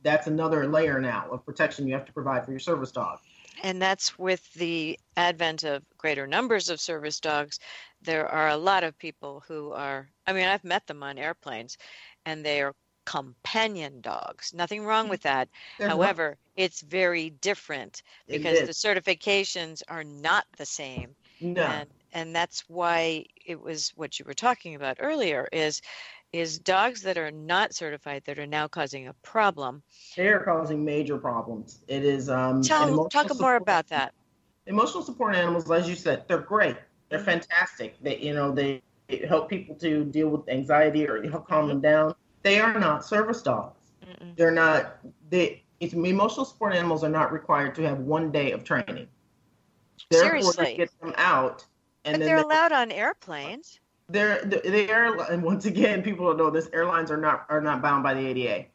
that's 0.03 0.27
another 0.27 0.67
layer 0.67 1.01
now 1.01 1.27
of 1.31 1.45
protection 1.45 1.87
you 1.87 1.95
have 1.95 2.07
to 2.07 2.13
provide 2.13 2.45
for 2.45 2.51
your 2.51 2.61
service 2.61 2.91
dog. 2.91 3.19
And 3.63 3.81
that's 3.81 4.19
with 4.19 4.53
the 4.55 4.99
advent 5.17 5.65
of 5.65 5.83
greater 5.99 6.27
numbers 6.27 6.69
of 6.69 6.81
service 6.81 7.21
dogs. 7.21 7.59
There 8.03 8.27
are 8.27 8.49
a 8.49 8.57
lot 8.57 8.85
of 8.85 8.99
people 8.99 9.43
who 9.47 9.73
are, 9.73 10.09
I 10.27 10.33
mean, 10.33 10.47
I've 10.47 10.65
met 10.65 10.87
them 10.87 11.03
on 11.03 11.19
airplanes 11.19 11.77
and 12.25 12.45
they 12.45 12.63
are 12.63 12.75
companion 13.05 14.01
dogs. 14.01 14.53
Nothing 14.55 14.85
wrong 14.85 15.05
mm-hmm. 15.05 15.11
with 15.11 15.23
that. 15.23 15.49
There's 15.79 15.89
no- 15.91 15.97
However, 15.97 16.37
it's 16.57 16.81
very 16.83 17.31
different 17.31 18.03
because 18.29 18.61
the 18.61 18.73
certifications 18.73 19.83
are 19.89 20.05
not 20.05 20.45
the 20.57 20.67
same. 20.67 21.15
no. 21.41 21.63
and 21.63 21.89
and 22.13 22.35
that's 22.35 22.65
why 22.69 23.25
it 23.47 23.61
was 23.61 23.93
what 23.95 24.19
you 24.19 24.25
were 24.25 24.35
talking 24.35 24.75
about 24.75 24.97
earlier 25.01 25.49
is 25.53 25.81
is 26.33 26.59
dogs 26.59 27.03
that 27.03 27.19
are 27.19 27.31
not 27.31 27.75
certified 27.75 28.23
that 28.27 28.39
are 28.39 28.47
now 28.47 28.69
causing 28.69 29.09
a 29.09 29.15
problem 29.23 29.83
they 30.17 30.29
are 30.29 30.43
causing 30.45 30.85
major 30.85 31.19
problems. 31.19 31.81
It 31.89 32.05
is 32.05 32.29
um 32.29 32.63
tell 32.63 33.09
talk 33.09 33.39
more 33.41 33.57
about 33.57 33.89
that 33.89 34.13
emotional 34.67 35.03
support 35.03 35.35
animals, 35.35 35.71
as 35.71 35.89
you 35.89 35.95
said, 35.97 36.25
they're 36.29 36.39
great. 36.39 36.77
They're 37.09 37.19
Mhm. 37.19 37.25
fantastic. 37.25 37.97
They, 38.03 38.19
you 38.19 38.35
know, 38.35 38.53
they 38.53 38.83
help 39.27 39.49
people 39.49 39.75
to 39.77 40.05
deal 40.05 40.29
with 40.29 40.49
anxiety 40.49 41.09
or 41.09 41.23
help 41.29 41.49
calm 41.49 41.69
them 41.69 41.81
down. 41.81 42.15
They 42.43 42.61
are 42.61 42.79
not 42.79 43.05
service 43.05 43.43
dogs. 43.43 43.77
Mm-mm. 44.07 44.37
They're 44.37 44.53
not. 44.53 44.99
They 45.29 45.65
it's, 45.81 45.95
emotional 45.95 46.45
support 46.45 46.75
animals 46.75 47.03
are 47.03 47.09
not 47.11 47.33
required 47.33 47.75
to 47.77 47.83
have 47.83 47.99
one 47.99 48.31
day 48.31 48.53
of 48.53 48.65
training. 48.65 49.09
Therefore, 50.11 50.53
Seriously. 50.53 50.77
get 50.77 50.91
them 51.01 51.15
out, 51.17 51.65
and 52.05 52.15
but 52.15 52.19
then 52.21 52.21
they're 52.21 52.37
they- 52.37 52.43
allowed 52.43 52.73
on 52.73 52.91
airplanes 52.93 53.81
they're 54.11 54.45
the, 54.45 54.61
the 54.65 54.91
airline. 54.91 55.33
And 55.33 55.43
once 55.43 55.65
again, 55.67 56.03
people 56.03 56.27
don't 56.27 56.37
know 56.37 56.51
this. 56.51 56.69
Airlines 56.73 57.11
are 57.11 57.17
not 57.17 57.47
are 57.49 57.61
not 57.61 57.83
bound 57.83 58.03
by 58.03 58.15
the 58.15 58.27
ADA. 58.27 58.67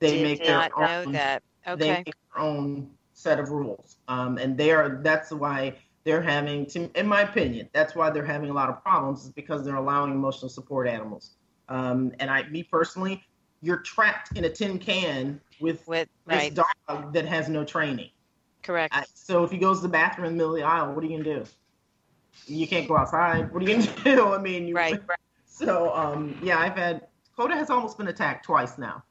They 0.00 0.10
did 0.12 0.22
make 0.22 0.44
their 0.44 0.68
own 0.76 1.12
that 1.12 1.42
they 1.76 1.90
make 1.90 2.04
their 2.06 2.42
own 2.42 2.90
set 3.12 3.40
of 3.40 3.50
rules 3.50 3.96
um, 4.06 4.38
and 4.38 4.56
they 4.56 4.70
are 4.70 5.00
that's 5.02 5.32
why 5.32 5.74
they're 6.04 6.22
having 6.22 6.64
to 6.64 6.88
in 6.94 7.06
my 7.06 7.22
opinion 7.22 7.68
that's 7.72 7.96
why 7.96 8.08
they're 8.10 8.24
having 8.24 8.48
a 8.48 8.52
lot 8.52 8.68
of 8.68 8.80
problems 8.82 9.24
is 9.24 9.30
because 9.30 9.64
they're 9.64 9.74
allowing 9.74 10.12
emotional 10.12 10.48
support 10.48 10.86
animals 10.86 11.32
um, 11.68 12.12
and 12.20 12.30
i 12.30 12.44
me 12.48 12.62
personally 12.62 13.22
you're 13.60 13.78
trapped 13.78 14.36
in 14.36 14.44
a 14.44 14.48
tin 14.48 14.78
can 14.78 15.40
with 15.60 15.86
with 15.88 16.08
this 16.26 16.36
right 16.36 16.54
dog 16.54 17.12
that 17.12 17.26
has 17.26 17.48
no 17.48 17.64
training 17.64 18.10
correct 18.62 18.94
I, 18.94 19.04
so 19.14 19.42
if 19.42 19.50
he 19.50 19.58
goes 19.58 19.78
to 19.78 19.82
the 19.82 19.88
bathroom 19.88 20.28
in 20.28 20.32
the 20.34 20.36
middle 20.36 20.54
of 20.54 20.60
the 20.60 20.66
aisle 20.66 20.94
what 20.94 21.02
are 21.02 21.08
you 21.08 21.18
gonna 21.18 21.40
do 21.40 21.44
you 22.46 22.66
can't 22.66 22.88
go 22.88 22.96
outside. 22.96 23.52
What 23.52 23.62
are 23.62 23.66
you 23.66 23.76
gonna 23.78 24.04
do? 24.04 24.32
I 24.34 24.38
mean 24.38 24.68
you, 24.68 24.74
right 24.84 25.00
so 25.46 25.92
um, 25.94 26.38
yeah 26.42 26.58
i've 26.58 26.76
had 26.76 27.08
coda 27.36 27.54
has 27.54 27.68
almost 27.70 27.98
been 27.98 28.08
attacked 28.08 28.44
twice 28.44 28.78
now. 28.78 29.02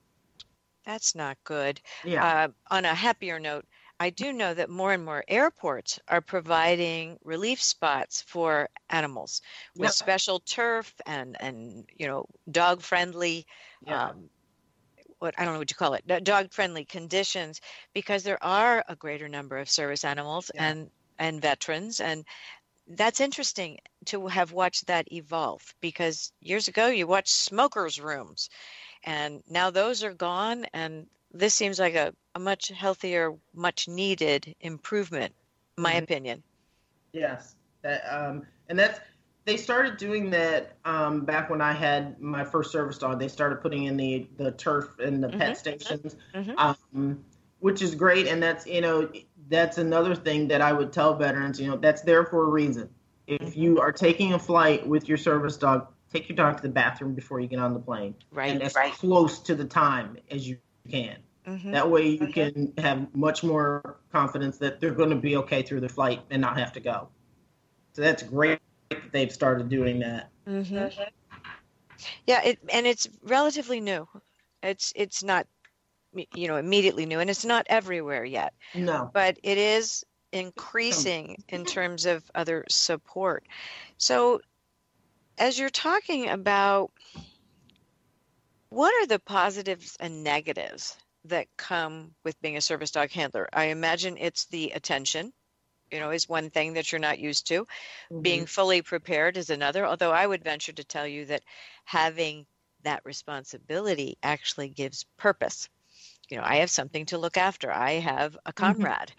That's 0.86 1.16
not 1.16 1.38
good. 1.44 1.82
Yeah. 2.06 2.26
Uh, 2.26 2.48
on 2.72 2.86
a 2.86 2.94
happier 2.94 3.40
note 3.40 3.66
I 4.00 4.12
do 4.12 4.32
know 4.32 4.54
that 4.54 4.70
more 4.70 4.94
and 4.94 5.04
more 5.04 5.24
airports 5.28 6.00
are 6.08 6.22
providing 6.22 7.18
relief 7.24 7.62
spots 7.62 8.22
for 8.22 8.70
animals 8.90 9.42
with 9.76 9.88
Yeah. 9.88 9.92
special 9.92 10.40
turf 10.40 10.94
and 11.06 11.36
and 11.42 11.90
you 11.96 12.08
know 12.08 12.26
dog 12.50 12.82
friendly 12.82 13.46
yeah. 13.86 14.10
um, 14.10 14.30
what 15.20 15.34
I 15.38 15.46
don't 15.46 15.54
know 15.54 15.60
what 15.60 15.72
you 15.72 15.76
call 15.76 15.96
it, 15.96 16.06
dog 16.24 16.54
friendly 16.54 16.86
conditions, 16.86 17.60
because 17.94 18.24
there 18.24 18.42
are 18.44 18.84
a 18.88 18.96
greater 18.96 19.28
number 19.28 19.58
of 19.58 19.70
service 19.70 20.04
animals 20.06 20.52
Yeah. 20.54 20.70
and 20.70 20.92
and 21.20 21.42
veterans, 21.42 22.00
and 22.00 22.24
that's 22.88 23.20
interesting 23.20 23.80
to 24.06 24.28
have 24.28 24.52
watched 24.52 24.88
that 24.88 25.12
evolve. 25.12 25.62
Because 25.82 26.32
years 26.40 26.68
ago 26.68 26.88
you 26.88 27.08
watched 27.08 27.34
smokers' 27.34 28.00
rooms, 28.00 28.50
and 29.04 29.44
now 29.50 29.70
those 29.72 30.04
are 30.04 30.14
gone, 30.14 30.66
and 30.74 31.08
this 31.32 31.54
seems 31.54 31.80
like 31.80 31.96
a, 31.96 32.14
a 32.36 32.40
much 32.40 32.70
healthier, 32.70 33.34
much 33.54 33.88
needed 33.88 34.56
improvement, 34.62 35.34
my 35.78 35.94
Mhm. 35.94 36.04
opinion. 36.04 36.44
Yes, 37.14 37.56
that 37.82 38.02
um, 38.10 38.46
and 38.70 38.78
that's 38.78 39.00
they 39.46 39.58
started 39.58 39.98
doing 39.98 40.30
that 40.32 40.74
um, 40.86 41.22
back 41.26 41.50
when 41.50 41.62
I 41.62 41.72
had 41.72 42.20
my 42.20 42.44
first 42.44 42.72
service 42.72 42.98
dog. 42.98 43.20
They 43.20 43.30
started 43.30 43.62
putting 43.62 43.86
in 43.86 43.98
the 43.98 44.28
the 44.38 44.52
turf 44.52 45.00
and 45.00 45.24
the 45.24 45.30
Mhm. 45.30 45.40
pet 45.40 45.58
stations, 45.58 46.16
Mhm. 46.34 46.56
um, 46.58 47.24
which 47.60 47.82
is 47.82 47.96
great. 47.96 48.28
And 48.28 48.44
that's 48.44 48.68
you 48.68 48.82
know 48.82 49.10
that's 49.50 49.78
another 49.78 50.16
thing 50.16 50.48
that 50.50 50.62
I 50.62 50.74
would 50.74 50.92
tell 50.94 51.16
veterans. 51.16 51.60
You 51.60 51.68
know 51.68 51.78
that's 51.78 52.02
there 52.02 52.26
for 52.26 52.44
a 52.44 52.50
reason. 52.50 52.90
If 53.28 53.42
Mhm. 53.42 53.56
you 53.58 53.80
are 53.80 53.92
taking 53.92 54.34
a 54.34 54.40
flight 54.40 54.88
with 54.88 55.08
your 55.10 55.18
service 55.18 55.58
dog, 55.58 55.88
take 56.12 56.30
your 56.30 56.36
dog 56.36 56.58
to 56.58 56.64
the 56.64 56.70
bathroom 56.70 57.14
before 57.14 57.40
you 57.40 57.48
get 57.48 57.60
on 57.60 57.74
the 57.74 57.80
plane, 57.80 58.16
Right. 58.32 58.52
and 58.52 58.62
as 58.64 58.74
close 58.94 59.40
to 59.40 59.56
the 59.56 59.66
time 59.66 60.18
as 60.32 60.48
you 60.48 60.58
can. 60.90 61.18
Mhm. 61.46 61.72
That 61.72 61.90
way 61.90 62.08
you 62.08 62.28
can 62.28 62.74
have 62.78 63.14
much 63.16 63.44
more 63.44 63.98
confidence 64.12 64.58
that 64.60 64.80
they're 64.80 64.92
going 64.92 65.10
to 65.10 65.16
be 65.16 65.36
okay 65.38 65.62
through 65.62 65.82
the 65.82 65.90
flight 65.90 66.22
and 66.30 66.42
not 66.42 66.58
have 66.58 66.72
to 66.74 66.80
go. 66.80 67.10
So 67.94 68.02
that's 68.02 68.24
great 68.24 68.60
that 68.90 69.12
they've 69.12 69.32
started 69.32 69.70
doing 69.70 70.00
that. 70.00 70.30
hmm 70.46 70.88
Yeah, 72.26 72.42
it 72.44 72.60
and 72.70 72.86
it's 72.86 73.08
relatively 73.24 73.80
new. 73.82 74.08
It's 74.64 74.94
it's 74.96 75.24
not 75.24 75.48
you 76.34 76.48
know 76.48 76.58
immediately 76.58 77.06
new, 77.06 77.20
and 77.20 77.30
it's 77.30 77.46
not 77.46 77.66
everywhere 77.70 78.26
yet, 78.26 78.54
No. 78.74 79.10
but 79.14 79.38
it 79.44 79.58
is 79.58 80.04
increasing 80.32 81.44
in 81.50 81.66
terms 81.66 82.06
of 82.06 82.24
other 82.36 82.66
support. 82.70 83.46
So, 83.98 84.42
as 85.38 85.58
you're 85.58 85.70
talking 85.70 86.30
about, 86.30 86.92
what 88.70 88.94
are 89.02 89.08
the 89.08 89.20
positives 89.20 89.96
and 90.00 90.24
negatives 90.24 90.98
that 91.26 91.48
come 91.58 92.14
with 92.24 92.40
being 92.42 92.58
a 92.58 92.62
service 92.62 92.92
dog 92.92 93.12
handler? 93.12 93.48
I 93.54 93.66
imagine 93.66 94.18
it's 94.18 94.46
the 94.46 94.72
attention. 94.72 95.34
You 95.92 96.00
know, 96.00 96.10
is 96.12 96.28
one 96.28 96.50
thing 96.50 96.74
that 96.74 96.92
you're 96.92 97.00
not 97.00 97.20
used 97.20 97.48
to 97.48 97.66
being 98.22 98.42
mm-hmm. 98.42 98.46
fully 98.46 98.82
prepared 98.82 99.38
is 99.38 99.50
another 99.50 99.86
although 99.86 100.12
i 100.12 100.26
would 100.26 100.44
venture 100.44 100.74
to 100.74 100.84
tell 100.84 101.08
you 101.08 101.26
that 101.26 101.44
having 101.86 102.46
that 102.84 103.02
responsibility 103.06 104.18
actually 104.24 104.70
gives 104.70 105.06
purpose 105.18 105.70
you 106.30 106.38
know 106.38 106.44
i 106.46 106.58
have 106.58 106.70
something 106.70 107.06
to 107.06 107.18
look 107.18 107.38
after 107.38 107.72
i 107.72 107.94
have 107.94 108.38
a 108.46 108.54
comrade 108.54 109.12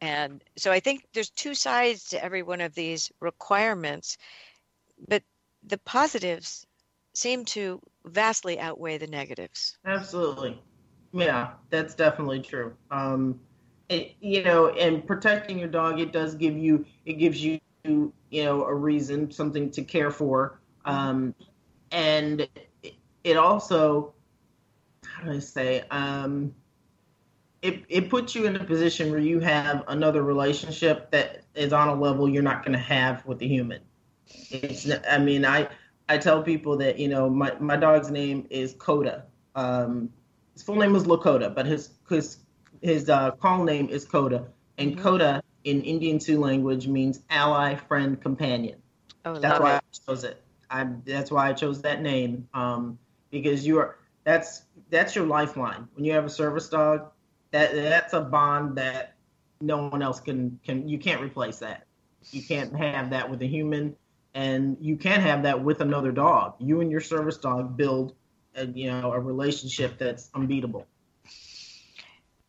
and 0.00 0.42
so 0.56 0.70
i 0.70 0.80
think 0.80 1.04
there's 1.12 1.30
two 1.30 1.54
sides 1.54 2.08
to 2.08 2.22
every 2.22 2.42
one 2.42 2.60
of 2.60 2.74
these 2.74 3.10
requirements 3.20 4.16
but 5.08 5.22
the 5.66 5.78
positives 5.78 6.66
seem 7.14 7.44
to 7.44 7.80
vastly 8.04 8.58
outweigh 8.58 8.98
the 8.98 9.06
negatives 9.06 9.78
Absolutely. 9.84 10.60
Yeah, 11.12 11.50
that's 11.70 11.94
definitely 11.94 12.40
true. 12.40 12.74
Um, 12.90 13.40
it, 13.88 14.14
you 14.20 14.42
know, 14.44 14.68
and 14.68 15.04
protecting 15.06 15.58
your 15.58 15.68
dog, 15.68 15.98
it 16.00 16.12
does 16.12 16.34
give 16.34 16.56
you, 16.56 16.84
it 17.06 17.14
gives 17.14 17.42
you, 17.42 17.58
you 17.84 18.12
know, 18.32 18.64
a 18.64 18.74
reason, 18.74 19.30
something 19.30 19.70
to 19.72 19.82
care 19.82 20.10
for. 20.10 20.60
Um, 20.84 21.34
and 21.90 22.48
it, 22.82 22.94
it 23.24 23.36
also, 23.36 23.64
how 23.64 24.04
do 24.04 24.19
I 25.28 25.38
say, 25.38 25.82
um, 25.90 26.54
it, 27.62 27.84
it 27.88 28.08
puts 28.10 28.34
you 28.34 28.46
in 28.46 28.56
a 28.56 28.64
position 28.64 29.10
where 29.10 29.18
you 29.20 29.40
have 29.40 29.84
another 29.88 30.22
relationship 30.22 31.10
that 31.10 31.42
is 31.54 31.72
on 31.72 31.88
a 31.88 31.94
level 31.94 32.28
you're 32.28 32.42
not 32.42 32.64
going 32.64 32.72
to 32.72 32.78
have 32.82 33.24
with 33.26 33.38
the 33.38 33.48
human. 33.48 33.80
It's, 34.50 34.88
I 35.08 35.18
mean, 35.18 35.44
I, 35.44 35.68
I 36.08 36.18
tell 36.18 36.42
people 36.42 36.76
that, 36.78 36.98
you 36.98 37.08
know, 37.08 37.28
my, 37.28 37.54
my 37.60 37.76
dog's 37.76 38.10
name 38.10 38.46
is 38.50 38.74
Coda. 38.74 39.24
Um, 39.54 40.10
his 40.54 40.62
full 40.62 40.76
name 40.76 40.94
is 40.94 41.04
Lakota, 41.04 41.54
but 41.54 41.66
his 41.66 41.90
his 42.08 42.38
his 42.80 43.08
uh, 43.08 43.30
call 43.32 43.64
name 43.64 43.88
is 43.88 44.04
Coda, 44.04 44.46
and 44.78 44.96
Mhm. 44.96 45.00
Coda 45.00 45.42
in 45.64 45.82
Indian 45.82 46.20
Sioux 46.20 46.38
language 46.38 46.86
means 46.86 47.22
ally, 47.30 47.74
friend, 47.74 48.20
companion. 48.20 48.76
oh 49.24 49.38
That's 49.40 49.58
why 49.58 49.76
it. 49.76 49.76
I 49.76 49.80
chose 50.06 50.24
it. 50.24 50.42
I 50.70 50.86
that's 51.04 51.30
why 51.30 51.48
I 51.48 51.52
chose 51.52 51.82
that 51.82 52.02
name 52.02 52.48
um, 52.54 52.98
because 53.30 53.66
you 53.66 53.78
are 53.78 53.96
that's 54.24 54.62
that's 54.90 55.14
your 55.14 55.26
lifeline. 55.26 55.88
When 55.94 56.04
you 56.04 56.12
have 56.12 56.24
a 56.24 56.30
service 56.30 56.68
dog, 56.68 57.10
that 57.52 57.74
that's 57.74 58.12
a 58.12 58.20
bond 58.20 58.76
that 58.76 59.14
no 59.60 59.88
one 59.88 60.02
else 60.02 60.20
can 60.20 60.58
can 60.64 60.88
you 60.88 60.98
can't 60.98 61.20
replace 61.20 61.58
that. 61.58 61.86
You 62.30 62.42
can't 62.42 62.76
have 62.76 63.10
that 63.10 63.30
with 63.30 63.42
a 63.42 63.46
human, 63.46 63.96
and 64.34 64.76
you 64.80 64.96
can't 64.96 65.22
have 65.22 65.42
that 65.44 65.62
with 65.62 65.80
another 65.80 66.12
dog. 66.12 66.54
You 66.58 66.80
and 66.80 66.90
your 66.90 67.00
service 67.00 67.38
dog 67.38 67.76
build 67.76 68.14
a, 68.54 68.66
you 68.66 68.90
know 68.90 69.12
a 69.12 69.20
relationship 69.20 69.98
that's 69.98 70.30
unbeatable. 70.34 70.86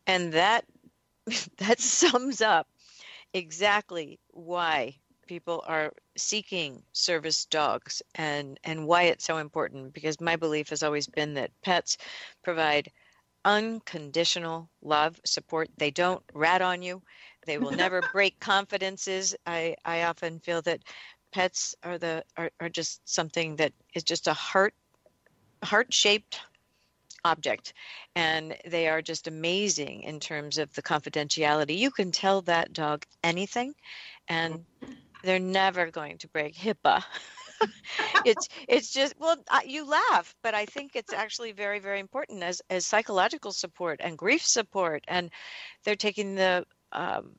and 0.08 0.34
that 0.34 0.66
that 1.58 1.80
sums 1.80 2.42
up 2.42 2.68
exactly 3.34 4.20
why 4.32 4.96
people 5.28 5.64
are 5.68 5.94
seeking 6.18 6.84
service 6.92 7.46
dogs 7.46 8.02
and 8.16 8.60
and 8.64 8.88
why 8.88 9.04
it's 9.04 9.26
so 9.26 9.38
important 9.38 9.94
because 9.94 10.20
my 10.20 10.36
belief 10.36 10.70
has 10.70 10.84
always 10.84 11.08
been 11.08 11.34
that 11.36 11.52
pets 11.62 11.98
provide 12.44 12.92
unconditional 13.46 14.70
love 14.82 15.20
support. 15.26 15.70
They 15.78 15.92
don't 15.92 16.24
rat 16.34 16.62
on 16.62 16.82
you. 16.82 17.02
They 17.46 17.58
will 17.58 17.72
never 17.72 18.02
break 18.14 18.40
confidences. 18.40 19.36
I, 19.46 19.76
I 19.86 20.04
often 20.04 20.40
feel 20.40 20.62
that 20.64 20.82
pets 21.32 21.76
are 21.84 21.98
the 21.98 22.24
are, 22.38 22.52
are 22.60 22.70
just 22.70 23.08
something 23.08 23.56
that 23.56 23.74
is 23.94 24.04
just 24.04 24.28
a 24.28 24.34
heart 24.34 24.74
heart 25.64 25.94
shaped 25.94 26.42
object 27.24 27.74
and 28.16 28.58
they 28.66 28.88
are 28.88 29.02
just 29.02 29.28
amazing 29.28 30.02
in 30.04 30.20
terms 30.20 30.58
of 30.58 30.74
the 30.74 30.82
confidentiality. 30.82 31.78
You 31.78 31.92
can 31.92 32.12
tell 32.12 32.42
that 32.44 32.74
dog 32.74 33.06
anything 33.24 33.76
and 34.28 34.56
mm-hmm. 34.56 34.94
They're 35.24 35.40
never 35.40 35.90
going 35.92 36.18
to 36.18 36.28
break 36.30 36.56
hipaa 36.56 37.04
it's 38.24 38.48
it's 38.68 38.92
just 38.92 39.14
well 39.20 39.36
you 39.66 39.86
laugh 39.88 40.36
but 40.44 40.54
i 40.54 40.66
think 40.66 40.96
it's 40.96 41.14
actually 41.14 41.52
very 41.52 41.80
very 41.80 42.00
important 42.00 42.44
as 42.44 42.62
as 42.70 42.86
psychological 42.86 43.52
support 43.52 44.00
and 44.04 44.18
grief 44.18 44.46
support 44.46 45.04
and 45.08 45.30
they're 45.84 45.96
taking 45.96 46.36
the 46.36 46.66
um, 46.92 47.32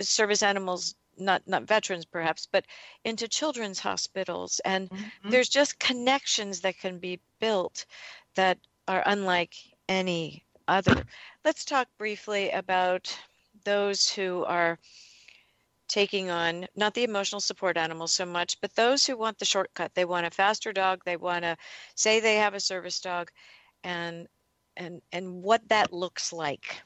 service 0.00 0.42
animals 0.42 0.94
not 1.18 1.42
not 1.46 1.64
veterans 1.64 2.04
perhaps 2.04 2.46
but 2.50 2.64
into 3.04 3.28
children's 3.28 3.78
hospitals 3.80 4.60
and 4.64 4.90
Mhm. 4.90 5.30
there's 5.30 5.48
just 5.48 5.78
connections 5.78 6.60
that 6.60 6.78
can 6.78 6.98
be 6.98 7.20
built 7.40 7.86
that 8.34 8.58
are 8.88 9.02
unlike 9.06 9.54
any 9.88 10.44
other 10.68 11.04
let's 11.44 11.64
talk 11.64 11.88
briefly 11.98 12.50
about 12.50 13.16
those 13.64 14.08
who 14.10 14.44
are 14.44 14.78
taking 15.88 16.30
on 16.30 16.66
not 16.74 16.94
the 16.94 17.04
emotional 17.04 17.40
support 17.40 17.76
animals 17.76 18.12
so 18.12 18.26
much, 18.26 18.60
but 18.60 18.74
those 18.74 19.06
who 19.06 19.16
want 19.16 19.38
the 19.38 19.44
shortcut. 19.44 19.94
They 19.94 20.04
want 20.04 20.26
a 20.26 20.30
faster 20.30 20.72
dog. 20.72 21.02
They 21.04 21.16
want 21.16 21.44
to 21.44 21.56
say 21.94 22.20
they 22.20 22.36
have 22.36 22.54
a 22.54 22.60
service 22.60 23.00
dog, 23.00 23.30
and 23.82 24.28
and 24.76 25.02
and 25.12 25.42
what 25.42 25.68
that 25.68 25.92
looks 25.92 26.32
like. 26.32 26.82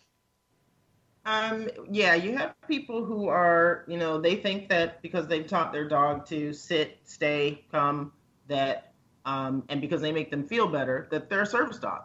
Um, 1.24 1.68
yeah, 1.90 2.14
you 2.14 2.38
have 2.38 2.54
people 2.68 3.04
who 3.04 3.28
are, 3.28 3.84
you 3.86 3.98
know, 3.98 4.18
they 4.18 4.36
think 4.36 4.70
that 4.70 5.02
because 5.02 5.26
they've 5.26 5.46
taught 5.46 5.72
their 5.72 5.86
dog 5.86 6.24
to 6.28 6.54
sit, 6.54 7.00
stay, 7.04 7.66
come, 7.70 8.12
that, 8.46 8.94
um, 9.26 9.62
and 9.68 9.78
because 9.78 10.00
they 10.00 10.10
make 10.10 10.30
them 10.30 10.42
feel 10.48 10.68
better, 10.68 11.06
that 11.10 11.28
they're 11.28 11.42
a 11.42 11.46
service 11.46 11.78
dog. 11.78 12.04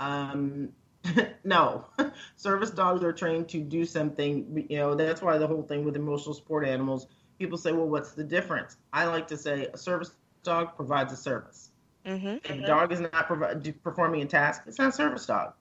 Um, 0.00 0.70
no, 1.44 1.84
service 2.36 2.70
dogs 2.70 3.02
are 3.02 3.12
trained 3.12 3.48
to 3.50 3.60
do 3.60 3.84
something. 3.84 4.66
You 4.68 4.78
know, 4.78 4.94
that's 4.94 5.22
why 5.22 5.38
the 5.38 5.46
whole 5.46 5.62
thing 5.62 5.84
with 5.84 5.96
emotional 5.96 6.34
support 6.34 6.66
animals. 6.66 7.06
People 7.38 7.58
say, 7.58 7.72
well, 7.72 7.88
what's 7.88 8.12
the 8.12 8.24
difference? 8.24 8.76
I 8.92 9.04
like 9.04 9.28
to 9.28 9.36
say 9.36 9.68
a 9.72 9.78
service 9.78 10.12
dog 10.42 10.74
provides 10.76 11.12
a 11.12 11.16
service. 11.16 11.70
Mm-hmm. 12.04 12.36
If 12.44 12.50
a 12.50 12.66
dog 12.66 12.92
is 12.92 13.00
not 13.00 13.26
provi- 13.26 13.72
performing 13.72 14.22
a 14.22 14.26
task, 14.26 14.62
it's 14.66 14.78
not 14.78 14.88
a 14.88 14.92
service 14.92 15.26
dog. 15.26 15.52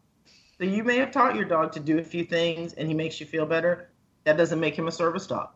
So 0.57 0.63
you 0.63 0.83
may 0.83 0.97
have 0.97 1.11
taught 1.11 1.35
your 1.35 1.45
dog 1.45 1.73
to 1.73 1.79
do 1.79 1.99
a 1.99 2.03
few 2.03 2.23
things 2.23 2.73
and 2.73 2.87
he 2.87 2.95
makes 2.95 3.19
you 3.19 3.25
feel 3.25 3.45
better. 3.45 3.89
That 4.23 4.37
doesn't 4.37 4.59
make 4.59 4.75
him 4.75 4.87
a 4.87 4.91
service 4.91 5.27
dog. 5.27 5.49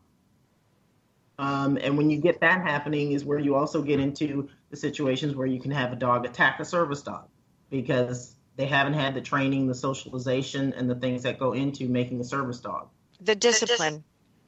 Um, 1.40 1.78
and 1.82 1.98
when 1.98 2.12
you 2.12 2.18
get 2.18 2.40
that 2.42 2.62
happening, 2.62 3.14
is 3.14 3.26
where 3.26 3.40
you 3.40 3.56
also 3.56 3.82
get 3.82 4.00
into 4.00 4.48
the 4.70 4.78
situations 4.78 5.36
where 5.36 5.48
you 5.48 5.60
can 5.60 5.72
have 5.72 5.92
a 5.92 5.96
dog 5.96 6.26
attack 6.26 6.60
a 6.60 6.66
service 6.66 7.02
dog 7.02 7.28
because 7.72 8.36
they 8.62 8.68
haven't 8.68 8.94
had 8.94 9.16
the 9.16 9.22
training, 9.22 9.66
the 9.66 9.74
socialization, 9.74 10.72
and 10.74 10.88
the 10.88 10.94
things 10.94 11.24
that 11.24 11.40
go 11.40 11.54
into 11.54 11.90
making 11.90 12.22
a 12.22 12.24
service 12.24 12.60
dog. 12.60 12.90
The 13.20 13.34
discipline. 13.34 14.04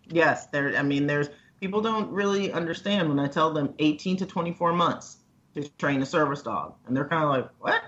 Yes, 0.07 0.45
there. 0.47 0.78
I 0.78 0.84
mean, 0.84 1.07
there's 1.07 1.30
people 1.59 1.82
don't 1.82 2.11
really 2.11 2.51
understand 2.51 3.09
when 3.09 3.20
I 3.20 3.26
tell 3.26 3.51
them 3.51 3.74
18 3.80 4.18
to 4.18 4.28
24 4.28 4.74
months 4.74 5.18
to 5.55 5.68
train 5.80 6.03
a 6.03 6.05
service 6.05 6.43
dog, 6.43 6.76
and 6.86 6.95
they're 6.95 7.07
kind 7.07 7.24
of 7.24 7.30
like, 7.32 7.49
"What? 7.57 7.82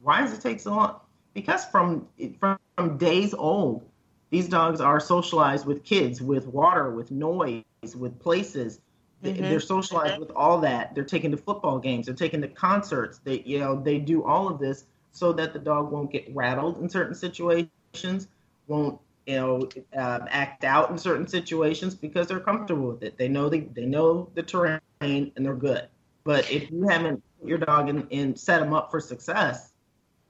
Why 0.00 0.22
does 0.22 0.32
it 0.32 0.40
take 0.40 0.60
so 0.60 0.70
long?" 0.70 1.00
Because 1.34 1.66
from 1.66 2.08
from, 2.40 2.58
from 2.74 2.96
days 2.96 3.34
old, 3.34 3.84
these 4.30 4.48
dogs 4.48 4.80
are 4.80 4.98
socialized 4.98 5.66
with 5.66 5.84
kids, 5.84 6.22
with 6.22 6.46
water, 6.46 6.90
with 6.90 7.10
noise, 7.10 7.64
with 7.94 8.18
places. 8.18 8.80
Mhm. 9.22 9.40
They're 9.40 9.60
socialized 9.60 10.20
with 10.20 10.30
all 10.30 10.60
that. 10.60 10.94
They're 10.94 11.04
taken 11.04 11.32
to 11.32 11.36
football 11.36 11.78
games. 11.78 12.06
They're 12.06 12.14
taken 12.14 12.40
to 12.40 12.48
concerts. 12.48 13.20
They, 13.24 13.42
you 13.44 13.58
know, 13.58 13.78
they 13.78 13.98
do 13.98 14.24
all 14.24 14.48
of 14.48 14.58
this 14.58 14.86
so 15.16 15.32
that 15.32 15.54
the 15.54 15.58
dog 15.58 15.90
won't 15.90 16.12
get 16.12 16.28
rattled 16.34 16.78
in 16.82 16.90
certain 16.90 17.14
situations, 17.14 18.28
won't 18.66 19.00
you 19.26 19.36
know, 19.36 19.68
um, 19.96 20.26
act 20.28 20.62
out 20.62 20.90
in 20.90 20.98
certain 20.98 21.26
situations 21.26 21.94
because 21.94 22.26
they're 22.26 22.38
comfortable 22.38 22.88
with 22.92 23.02
it. 23.02 23.16
They 23.16 23.26
know 23.28 23.48
the, 23.48 23.60
they 23.72 23.86
know 23.86 24.28
the 24.34 24.42
terrain 24.42 24.80
and 25.00 25.32
they're 25.36 25.54
good. 25.54 25.88
But 26.24 26.50
if 26.50 26.70
you 26.70 26.86
haven't 26.86 27.22
put 27.40 27.48
your 27.48 27.58
dog 27.58 27.88
in 27.88 28.06
and 28.12 28.38
set 28.38 28.60
them 28.60 28.74
up 28.74 28.90
for 28.90 29.00
success, 29.00 29.72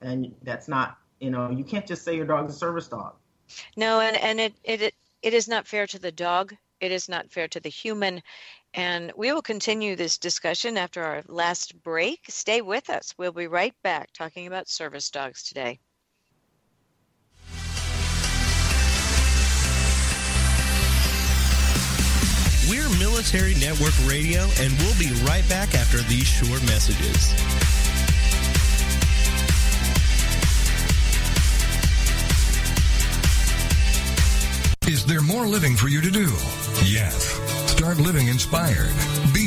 and 0.01 0.33
that's 0.43 0.69
not, 0.69 0.97
you 1.19 1.31
know, 1.31 1.49
you 1.51 1.65
can't 1.65 1.85
just 1.85 2.03
say 2.05 2.15
your 2.15 2.25
dog's 2.25 2.55
a 2.55 2.57
service 2.57 2.87
dog. 2.87 3.15
No, 3.75 3.99
and 3.99 4.15
and 4.15 4.39
it 4.39 4.53
it 4.63 4.81
it- 4.81 4.95
it 5.23 5.33
is 5.33 5.47
not 5.47 5.65
fair 5.65 5.87
to 5.87 5.97
the 5.97 6.11
dog. 6.11 6.53
It 6.79 6.91
is 6.91 7.09
not 7.09 7.31
fair 7.31 7.47
to 7.49 7.59
the 7.59 7.69
human. 7.69 8.21
And 8.73 9.11
we 9.15 9.31
will 9.31 9.41
continue 9.41 9.95
this 9.95 10.17
discussion 10.17 10.77
after 10.77 11.03
our 11.03 11.23
last 11.27 11.81
break. 11.81 12.21
Stay 12.29 12.61
with 12.61 12.89
us. 12.89 13.13
We'll 13.17 13.31
be 13.31 13.47
right 13.47 13.73
back 13.83 14.11
talking 14.13 14.47
about 14.47 14.67
service 14.67 15.09
dogs 15.09 15.43
today. 15.43 15.79
We're 22.69 22.89
Military 22.99 23.55
Network 23.55 23.93
Radio, 24.05 24.41
and 24.59 24.73
we'll 24.79 24.99
be 24.99 25.11
right 25.23 25.47
back 25.47 25.73
after 25.73 25.99
these 26.09 26.27
short 26.27 26.61
messages. 26.63 27.33
Is 35.07 35.13
there 35.13 35.21
more 35.21 35.47
living 35.47 35.77
for 35.77 35.87
you 35.87 36.01
to 36.01 36.11
do? 36.11 36.25
Yes. 36.83 37.39
Start 37.71 37.97
living 37.97 38.27
inspired. 38.27 38.91
Be 39.33 39.46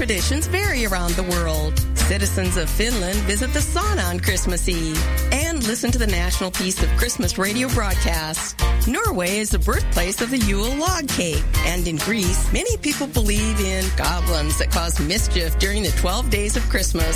traditions 0.00 0.46
vary 0.46 0.86
around 0.86 1.12
the 1.12 1.22
world. 1.24 1.78
Citizens 1.94 2.56
of 2.56 2.70
Finland 2.70 3.18
visit 3.24 3.52
the 3.52 3.58
sauna 3.58 4.08
on 4.08 4.18
Christmas 4.18 4.66
Eve 4.66 4.98
and 5.30 5.62
listen 5.66 5.90
to 5.90 5.98
the 5.98 6.06
National 6.06 6.50
Peace 6.50 6.82
of 6.82 6.88
Christmas 6.96 7.36
radio 7.36 7.68
broadcast. 7.68 8.58
Norway 8.88 9.36
is 9.36 9.50
the 9.50 9.58
birthplace 9.58 10.22
of 10.22 10.30
the 10.30 10.38
Yule 10.38 10.74
log 10.76 11.06
cake. 11.06 11.44
And 11.66 11.86
in 11.86 11.96
Greece, 11.96 12.50
many 12.50 12.78
people 12.78 13.08
believe 13.08 13.60
in 13.60 13.84
goblins 13.98 14.56
that 14.56 14.70
cause 14.70 14.98
mischief 15.00 15.58
during 15.58 15.82
the 15.82 15.90
12 15.98 16.30
days 16.30 16.56
of 16.56 16.66
Christmas. 16.70 17.14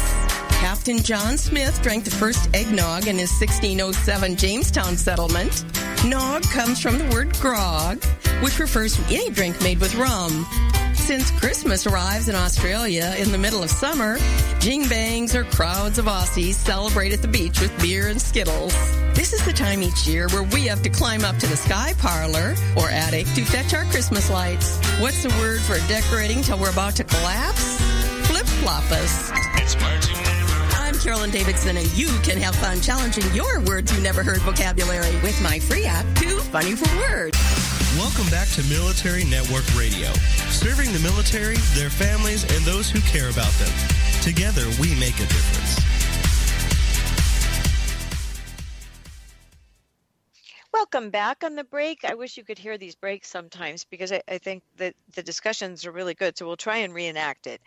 Captain 0.50 0.98
John 0.98 1.38
Smith 1.38 1.80
drank 1.82 2.04
the 2.04 2.10
first 2.10 2.54
eggnog 2.54 3.08
in 3.08 3.16
his 3.16 3.30
1607 3.40 4.36
Jamestown 4.36 4.98
settlement. 4.98 5.64
Nog 6.04 6.42
comes 6.42 6.82
from 6.82 6.98
the 6.98 7.08
word 7.14 7.32
grog, 7.40 8.04
which 8.42 8.58
refers 8.58 8.94
to 8.94 9.02
any 9.04 9.30
drink 9.30 9.58
made 9.62 9.80
with 9.80 9.94
rum. 9.94 10.44
Since 11.04 11.32
Christmas 11.32 11.86
arrives 11.86 12.30
in 12.30 12.34
Australia 12.34 13.14
in 13.18 13.30
the 13.30 13.36
middle 13.36 13.62
of 13.62 13.68
summer, 13.68 14.16
jingbangs 14.58 15.34
or 15.34 15.44
crowds 15.44 15.98
of 15.98 16.06
Aussies 16.06 16.54
celebrate 16.54 17.12
at 17.12 17.20
the 17.20 17.28
beach 17.28 17.60
with 17.60 17.78
beer 17.78 18.08
and 18.08 18.18
skittles. 18.18 18.72
This 19.12 19.34
is 19.34 19.44
the 19.44 19.52
time 19.52 19.82
each 19.82 20.06
year 20.06 20.28
where 20.30 20.44
we 20.44 20.62
have 20.62 20.80
to 20.80 20.88
climb 20.88 21.22
up 21.22 21.36
to 21.36 21.46
the 21.46 21.58
sky 21.58 21.92
parlor 21.98 22.54
or 22.74 22.88
attic 22.88 23.26
to 23.34 23.44
fetch 23.44 23.74
our 23.74 23.84
Christmas 23.84 24.30
lights. 24.30 24.78
What's 24.98 25.22
the 25.22 25.28
word 25.40 25.60
for 25.60 25.76
decorating 25.88 26.40
till 26.40 26.58
we're 26.58 26.72
about 26.72 26.96
to 26.96 27.04
collapse? 27.04 27.78
It's 29.56 29.76
words 29.76 30.08
you 30.08 30.16
never 30.16 30.52
heard. 30.54 30.74
I'm 30.76 30.94
Carolyn 30.94 31.30
Davidson, 31.30 31.76
and 31.76 31.98
you 31.98 32.08
can 32.22 32.38
have 32.38 32.56
fun 32.56 32.80
challenging 32.80 33.30
your 33.34 33.60
words 33.60 33.94
you 33.94 34.02
never 34.02 34.22
heard 34.22 34.38
vocabulary 34.38 35.14
with 35.22 35.38
my 35.42 35.58
free 35.58 35.84
app, 35.84 36.06
Too 36.16 36.38
Funny 36.38 36.74
for 36.74 36.88
Words. 36.96 37.63
Welcome 37.96 38.28
back 38.28 38.48
to 38.48 38.62
Military 38.64 39.22
Network 39.22 39.64
Radio, 39.78 40.12
serving 40.50 40.92
the 40.92 40.98
military, 40.98 41.54
their 41.74 41.90
families, 41.90 42.42
and 42.42 42.64
those 42.64 42.90
who 42.90 42.98
care 43.02 43.30
about 43.30 43.52
them. 43.52 43.72
Together, 44.20 44.64
we 44.80 44.96
make 44.98 45.14
a 45.14 45.26
difference. 45.28 45.78
Welcome 50.72 51.10
back 51.10 51.44
on 51.44 51.54
the 51.54 51.62
break. 51.62 52.04
I 52.04 52.14
wish 52.14 52.36
you 52.36 52.42
could 52.42 52.58
hear 52.58 52.76
these 52.76 52.96
breaks 52.96 53.28
sometimes 53.28 53.84
because 53.84 54.10
I, 54.10 54.22
I 54.26 54.38
think 54.38 54.64
that 54.76 54.96
the 55.14 55.22
discussions 55.22 55.86
are 55.86 55.92
really 55.92 56.14
good. 56.14 56.36
So 56.36 56.46
we'll 56.46 56.56
try 56.56 56.78
and 56.78 56.92
reenact 56.92 57.46
it. 57.46 57.60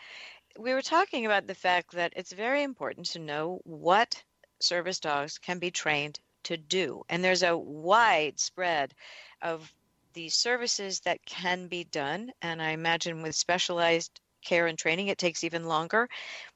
We 0.59 0.73
were 0.73 0.81
talking 0.81 1.25
about 1.25 1.47
the 1.47 1.55
fact 1.55 1.93
that 1.93 2.11
it's 2.17 2.33
very 2.33 2.63
important 2.63 3.05
to 3.11 3.19
know 3.19 3.61
what 3.63 4.21
service 4.59 4.99
dogs 4.99 5.37
can 5.37 5.59
be 5.59 5.71
trained 5.71 6.19
to 6.43 6.57
do. 6.57 7.03
And 7.07 7.23
there's 7.23 7.43
a 7.43 7.57
wide 7.57 8.41
spread 8.41 8.93
of 9.41 9.73
the 10.17 10.29
services 10.29 11.01
that 11.01 11.25
can 11.25 11.67
be 11.69 11.85
done. 11.85 12.31
And 12.41 12.61
I 12.61 12.71
imagine 12.71 13.21
with 13.23 13.35
specialized 13.35 14.19
care 14.43 14.67
and 14.67 14.77
training, 14.79 15.09
it 15.09 15.19
takes 15.19 15.43
even 15.45 15.65
longer. 15.65 16.09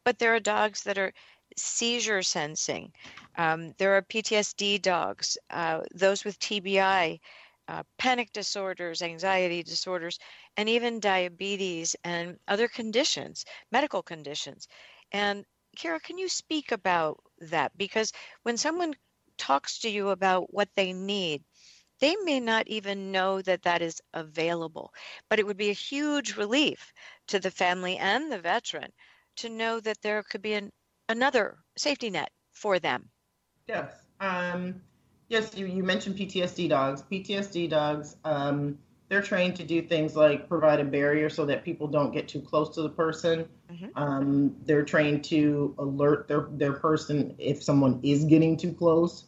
But 0.04 0.20
there 0.20 0.36
are 0.36 0.40
dogs 0.40 0.84
that 0.84 0.98
are 0.98 1.14
seizure 1.58 2.24
sensing. 2.24 2.94
Um, 3.38 3.74
there 3.78 3.96
are 3.98 4.02
PTSD 4.02 4.80
dogs, 4.80 5.38
uh, 5.52 5.82
those 5.94 6.26
with 6.26 6.40
TBI, 6.40 7.20
uh, 7.68 7.84
panic 7.98 8.32
disorders, 8.34 9.02
anxiety 9.02 9.64
disorders, 9.64 10.20
and 10.58 10.70
even 10.70 11.00
diabetes 11.00 11.96
and 12.04 12.40
other 12.48 12.68
conditions, 12.68 13.46
medical 13.72 14.02
conditions. 14.04 14.68
And 15.12 15.46
Kira, 15.78 16.02
can 16.02 16.18
you 16.18 16.30
speak 16.30 16.72
about 16.72 17.24
that? 17.40 17.78
Because 17.78 18.12
when 18.44 18.58
someone 18.58 18.96
talks 19.38 19.80
to 19.80 19.90
you 19.90 20.10
about 20.10 20.54
what 20.54 20.70
they 20.76 20.94
need, 20.94 21.44
they 22.02 22.18
may 22.18 22.42
not 22.42 22.68
even 22.68 23.14
know 23.14 23.42
that 23.42 23.64
that 23.64 23.82
is 23.82 24.02
available. 24.14 24.94
But 25.30 25.40
it 25.40 25.48
would 25.48 25.58
be 25.58 25.70
a 25.70 25.74
huge 25.74 26.36
relief 26.36 26.94
to 27.28 27.40
the 27.40 27.52
family 27.52 27.98
and 27.98 28.32
the 28.32 28.40
veteran 28.42 28.92
to 29.38 29.50
know 29.50 29.80
that 29.80 30.02
there 30.02 30.24
could 30.24 30.42
be 30.42 30.56
an, 30.56 30.74
another 31.08 31.64
safety 31.78 32.10
net 32.12 32.34
for 32.52 32.80
them. 32.80 33.12
Yes. 33.68 34.06
Um, 34.20 34.82
yes, 35.30 35.56
you, 35.58 35.66
you 35.66 35.84
mentioned 35.84 36.18
PTSD 36.18 36.68
dogs. 36.68 37.02
PTSD 37.04 37.68
dogs, 37.68 38.18
um, 38.26 38.80
they're 39.10 39.22
trained 39.22 39.56
to 39.58 39.64
do 39.64 39.82
things 39.82 40.16
like 40.16 40.48
provide 40.48 40.80
a 40.80 40.86
barrier 40.86 41.30
so 41.30 41.46
that 41.46 41.64
people 41.64 41.88
don't 41.88 42.12
get 42.12 42.28
too 42.28 42.42
close 42.42 42.70
to 42.76 42.82
the 42.82 42.90
person. 42.90 43.48
Mhm. 43.70 43.96
Um, 43.96 44.56
they're 44.66 44.86
trained 44.86 45.24
to 45.26 45.76
alert 45.78 46.28
their, 46.28 46.48
their 46.52 46.74
person 46.74 47.36
if 47.38 47.62
someone 47.64 48.00
is 48.04 48.26
getting 48.26 48.58
too 48.58 48.74
close. 48.74 49.26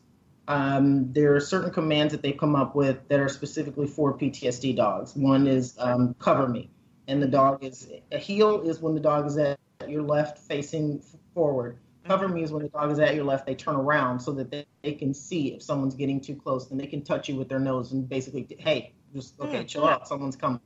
Um, 0.48 1.12
there 1.14 1.36
are 1.36 1.40
certain 1.40 1.72
commands 1.72 2.12
that 2.14 2.22
they 2.22 2.34
come 2.34 2.56
up 2.56 2.76
with 2.76 3.08
that 3.08 3.20
are 3.20 3.30
specifically 3.30 3.88
for 3.88 4.18
PTSD 4.18 4.76
dogs. 4.76 5.16
One 5.16 5.48
is 5.48 5.76
um, 5.80 6.16
cover 6.20 6.48
me, 6.48 6.70
and 7.08 7.22
the 7.22 7.28
dog 7.28 7.64
is 7.64 7.90
a 8.12 8.18
heel 8.18 8.62
is 8.62 8.82
when 8.82 8.94
the 8.94 9.00
dog 9.00 9.26
is 9.26 9.38
at 9.38 9.58
your 9.88 10.02
left 10.02 10.38
facing 10.38 11.02
forward. 11.34 11.78
Cover 12.06 12.28
me 12.28 12.44
is 12.44 12.52
when 12.52 12.64
the 12.64 12.70
dog 12.70 12.92
is 12.92 13.00
at 13.00 13.16
your 13.16 13.24
left, 13.24 13.46
they 13.46 13.56
turn 13.56 13.76
around 13.76 14.20
so 14.20 14.34
that 14.34 14.52
they, 14.52 14.66
they 14.82 14.92
can 14.94 15.14
see 15.14 15.54
if 15.54 15.64
someone's 15.64 15.96
getting 15.96 16.20
too 16.20 16.36
close 16.36 16.70
and 16.70 16.78
they 16.80 16.88
can 16.88 17.02
touch 17.02 17.30
you 17.30 17.36
with 17.38 17.48
their 17.48 17.60
nose 17.60 17.94
and 17.94 18.10
basically, 18.10 18.46
hey, 18.60 18.92
just 19.14 19.40
okay, 19.40 19.64
Mm, 19.64 19.68
chill 19.68 19.88
out, 19.88 20.08
someone's 20.08 20.36
coming. 20.36 20.60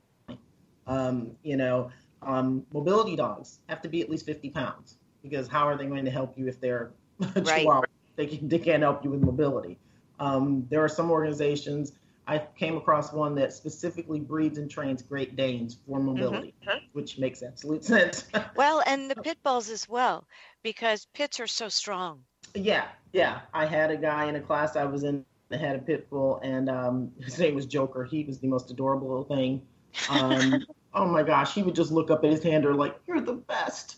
Um, 0.87 1.35
you 1.43 1.57
know, 1.57 1.91
um, 2.23 2.65
mobility 2.73 3.15
dogs 3.15 3.59
have 3.69 3.81
to 3.83 3.89
be 3.89 4.01
at 4.01 4.09
least 4.09 4.25
50 4.25 4.49
pounds 4.49 4.97
because 5.21 5.47
how 5.47 5.67
are 5.67 5.77
they 5.77 5.85
going 5.85 6.05
to 6.05 6.11
help 6.11 6.35
you 6.37 6.47
if 6.47 6.59
they're 6.59 6.91
a 7.35 7.41
Right. 7.41 7.59
chihuahua? 7.59 7.83
They, 8.17 8.27
can, 8.27 8.49
they 8.49 8.59
can't 8.59 8.83
help 8.83 9.05
you 9.05 9.11
with 9.11 9.21
mobility. 9.21 9.79
Um, 10.19 10.67
there 10.69 10.83
are 10.83 10.89
some 10.89 11.09
organizations, 11.09 11.93
I 12.27 12.41
came 12.57 12.75
across 12.75 13.13
one 13.13 13.35
that 13.35 13.53
specifically 13.53 14.19
breeds 14.19 14.57
and 14.57 14.69
trains 14.69 15.01
Great 15.01 15.37
Danes 15.37 15.77
for 15.87 15.99
mobility, 16.01 16.53
which 16.91 17.17
makes 17.17 17.41
absolute 17.41 17.85
sense. 17.85 18.25
Well, 18.55 18.83
and 18.85 19.09
the 19.09 19.15
pit 19.15 19.37
bulls 19.43 19.69
as 19.69 19.87
well, 19.87 20.27
because 20.61 21.07
pits 21.13 21.39
are 21.39 21.47
so 21.47 21.69
strong. 21.69 22.23
Yeah, 22.53 22.87
yeah. 23.13 23.41
I 23.53 23.65
had 23.65 23.91
a 23.91 23.97
guy 23.97 24.25
in 24.25 24.35
a 24.35 24.41
class 24.41 24.75
I 24.75 24.83
was 24.83 25.03
in 25.03 25.23
that 25.49 25.61
had 25.61 25.75
a 25.77 25.79
pit 25.79 26.09
bull, 26.09 26.41
and 26.43 26.69
um, 26.69 27.11
his 27.21 27.39
name 27.39 27.55
was 27.55 27.65
Joker. 27.65 28.03
He 28.03 28.23
was 28.25 28.39
the 28.39 28.47
most 28.47 28.69
adorable 28.71 29.07
little 29.07 29.23
thing. 29.23 29.61
Um, 30.09 30.65
oh 30.93 31.05
my 31.05 31.23
gosh, 31.23 31.53
he 31.53 31.63
would 31.63 31.75
just 31.75 31.91
look 31.91 32.11
up 32.11 32.25
at 32.25 32.31
his 32.31 32.43
handler 32.43 32.73
like, 32.73 32.99
"You're 33.07 33.21
the 33.21 33.33
best." 33.33 33.97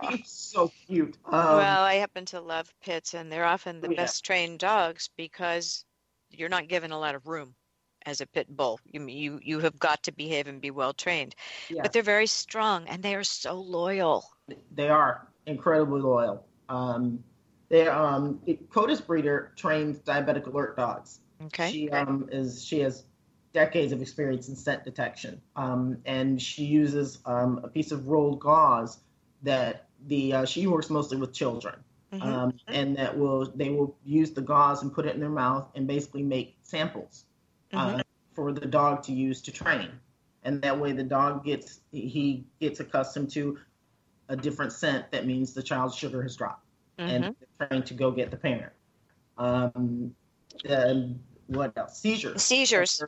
He's 0.00 0.28
so 0.28 0.72
cute. 0.86 1.16
Um, 1.32 1.56
well, 1.56 1.82
I 1.84 1.94
happen 1.94 2.24
to 2.26 2.40
love 2.40 2.72
pits, 2.82 3.14
and 3.14 3.30
they're 3.30 3.44
often 3.44 3.80
the 3.80 3.88
Yeah. 3.88 3.96
best 3.96 4.24
trained 4.24 4.58
dogs 4.58 5.08
because 5.16 5.84
you're 6.30 6.48
not 6.48 6.68
given 6.68 6.92
a 6.92 6.98
lot 6.98 7.14
of 7.14 7.26
room 7.26 7.54
as 8.04 8.20
a 8.20 8.26
pit 8.26 8.46
bull. 8.48 8.80
You 8.84 9.06
you 9.06 9.40
you 9.42 9.60
have 9.60 9.78
got 9.78 10.04
to 10.04 10.12
behave 10.12 10.46
and 10.46 10.60
be 10.60 10.70
well 10.70 10.92
trained, 10.92 11.34
yeah, 11.68 11.82
but 11.82 11.92
they're 11.92 12.02
very 12.02 12.26
strong 12.26 12.86
and 12.88 13.02
they 13.02 13.14
are 13.14 13.24
so 13.24 13.54
loyal. 13.60 14.24
they 14.72 14.88
are 14.88 15.28
incredibly 15.46 16.00
loyal. 16.00 16.44
Um, 16.68 17.22
they 17.68 17.86
um, 17.88 18.40
it, 18.46 18.70
Coda's 18.70 19.00
breeder 19.00 19.52
trains 19.56 19.98
diabetic 19.98 20.46
alert 20.46 20.76
dogs. 20.76 21.20
Okay. 21.42 21.70
She 21.70 21.90
um, 21.90 22.28
is 22.30 22.64
she 22.64 22.80
has 22.80 23.04
decades 23.52 23.92
of 23.92 24.02
experience 24.02 24.48
in 24.48 24.56
scent 24.56 24.84
detection, 24.84 25.40
um, 25.56 25.98
and 26.04 26.40
she 26.40 26.64
uses 26.64 27.18
um, 27.26 27.60
a 27.64 27.68
piece 27.68 27.90
of 27.92 28.08
rolled 28.08 28.40
gauze 28.40 28.98
that 29.42 29.88
the 30.06 30.32
uh, 30.32 30.44
she 30.44 30.66
works 30.66 30.90
mostly 30.90 31.16
with 31.16 31.32
children, 31.32 31.74
Mhm. 32.12 32.22
um, 32.22 32.52
and 32.68 32.96
that 32.96 33.16
will 33.16 33.50
they 33.54 33.70
will 33.70 33.96
use 34.04 34.32
the 34.32 34.40
gauze 34.42 34.82
and 34.82 34.92
put 34.92 35.06
it 35.06 35.14
in 35.14 35.20
their 35.20 35.28
mouth 35.30 35.68
and 35.74 35.86
basically 35.86 36.22
make 36.22 36.56
samples 36.62 37.24
uh, 37.72 38.02
for 38.34 38.52
the 38.52 38.66
dog 38.66 39.02
to 39.04 39.12
use 39.12 39.40
to 39.42 39.52
train, 39.52 39.90
and 40.44 40.62
that 40.62 40.78
way 40.78 40.92
the 40.92 41.02
dog 41.02 41.44
gets 41.44 41.80
he 41.92 42.44
gets 42.60 42.80
accustomed 42.80 43.30
to 43.30 43.58
a 44.28 44.36
different 44.36 44.72
scent. 44.72 45.10
That 45.12 45.26
means 45.26 45.54
the 45.54 45.62
child's 45.62 45.94
sugar 45.94 46.22
has 46.22 46.36
dropped 46.36 46.66
and 46.98 47.24
they're 47.24 47.68
trying 47.68 47.82
to 47.84 47.94
go 47.94 48.10
get 48.10 48.30
the 48.30 48.36
parent. 48.36 48.72
Um, 49.38 50.14
and 50.64 51.22
what 51.46 51.76
else? 51.76 51.98
Seizures. 51.98 52.42
Seizures. 52.42 53.02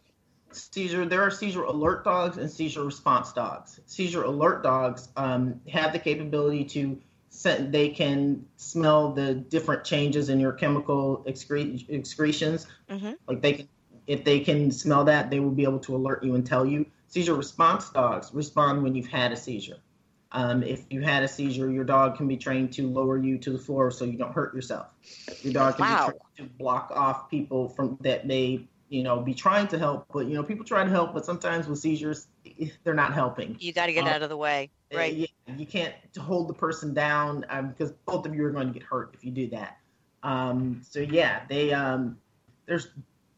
Seizure. 0.53 1.07
There 1.07 1.23
are 1.23 1.31
seizure 1.31 1.65
alert 1.65 2.05
dogs 2.05 2.37
and 2.39 2.51
seizure 2.51 2.85
response 2.85 3.33
dogs. 3.33 3.81
Seizure 3.87 4.25
alert 4.25 4.63
dogs 4.63 5.09
um, 5.17 5.61
have 5.69 5.93
the 5.93 5.99
capability 5.99 6.65
to 6.65 7.01
they 7.45 7.91
can 7.91 8.47
smell 8.57 9.13
the 9.13 9.35
different 9.35 9.85
changes 9.85 10.29
in 10.29 10.41
your 10.41 10.53
chemical 10.53 11.25
excre- 11.29 11.89
excretions. 11.89 12.67
Mhm. 12.91 13.17
Like 13.29 13.43
they 13.43 13.53
can, 13.53 13.69
if 14.07 14.25
they 14.25 14.41
can 14.41 14.71
smell 14.71 15.05
that, 15.05 15.31
they 15.31 15.39
will 15.39 15.51
be 15.51 15.65
able 15.65 15.79
to 15.81 15.95
alert 15.95 16.25
you 16.25 16.35
and 16.35 16.47
tell 16.47 16.67
you. 16.67 16.87
Seizure 17.09 17.35
response 17.35 17.91
dogs 17.91 18.33
respond 18.33 18.83
when 18.83 18.95
you've 18.95 19.07
had 19.07 19.33
a 19.33 19.37
seizure. 19.37 19.79
Um, 20.33 20.63
if 20.63 20.85
you 20.91 21.01
had 21.01 21.23
a 21.23 21.29
seizure, 21.29 21.71
your 21.71 21.85
dog 21.85 22.17
can 22.17 22.29
be 22.29 22.37
trained 22.37 22.73
to 22.75 22.89
lower 22.89 23.19
you 23.19 23.39
to 23.39 23.51
the 23.51 23.59
floor 23.59 23.91
so 23.91 24.05
you 24.05 24.19
don't 24.19 24.33
hurt 24.33 24.55
yourself. 24.55 24.89
Your 25.43 25.53
dog 25.53 25.77
can 25.77 25.87
Wow. 25.87 26.07
be 26.07 26.13
trained 26.13 26.51
to 26.51 26.57
block 26.59 26.91
off 26.95 27.31
people 27.31 27.69
from 27.69 27.99
that 28.01 28.27
may, 28.27 28.67
you 28.89 29.03
know, 29.03 29.21
be 29.21 29.35
trying 29.35 29.69
to 29.69 29.79
help, 29.79 30.07
but 30.13 30.27
you 30.27 30.35
know, 30.35 30.43
people 30.43 30.65
try 30.65 30.85
to 30.85 30.91
help, 30.91 31.13
but 31.15 31.25
sometimes 31.25 31.67
with 31.69 31.79
seizures, 31.79 32.27
they're 32.85 32.95
not 32.95 33.13
helping. 33.13 33.57
You 33.59 33.73
got 33.73 33.87
to 33.87 33.93
get 33.93 34.07
Uh, 34.07 34.11
out 34.11 34.23
of 34.23 34.29
the 34.29 34.37
way. 34.37 34.71
Uh, 34.93 34.99
Right. 34.99 35.13
yeah, 35.15 35.27
you 35.57 35.67
can't 35.67 35.95
hold 36.19 36.49
the 36.49 36.55
person 36.55 36.95
down 36.95 37.45
um, 37.51 37.69
because 37.69 37.93
both 38.07 38.25
of 38.27 38.35
you 38.35 38.45
are 38.47 38.51
going 38.51 38.69
to 38.69 38.73
get 38.73 38.83
hurt 38.83 39.11
if 39.15 39.25
you 39.25 39.31
do 39.31 39.49
that. 39.49 39.79
Um, 40.23 40.81
so 40.89 41.01
yeah, 41.01 41.43
they 41.49 41.73
um, 41.73 42.19
there's 42.67 42.89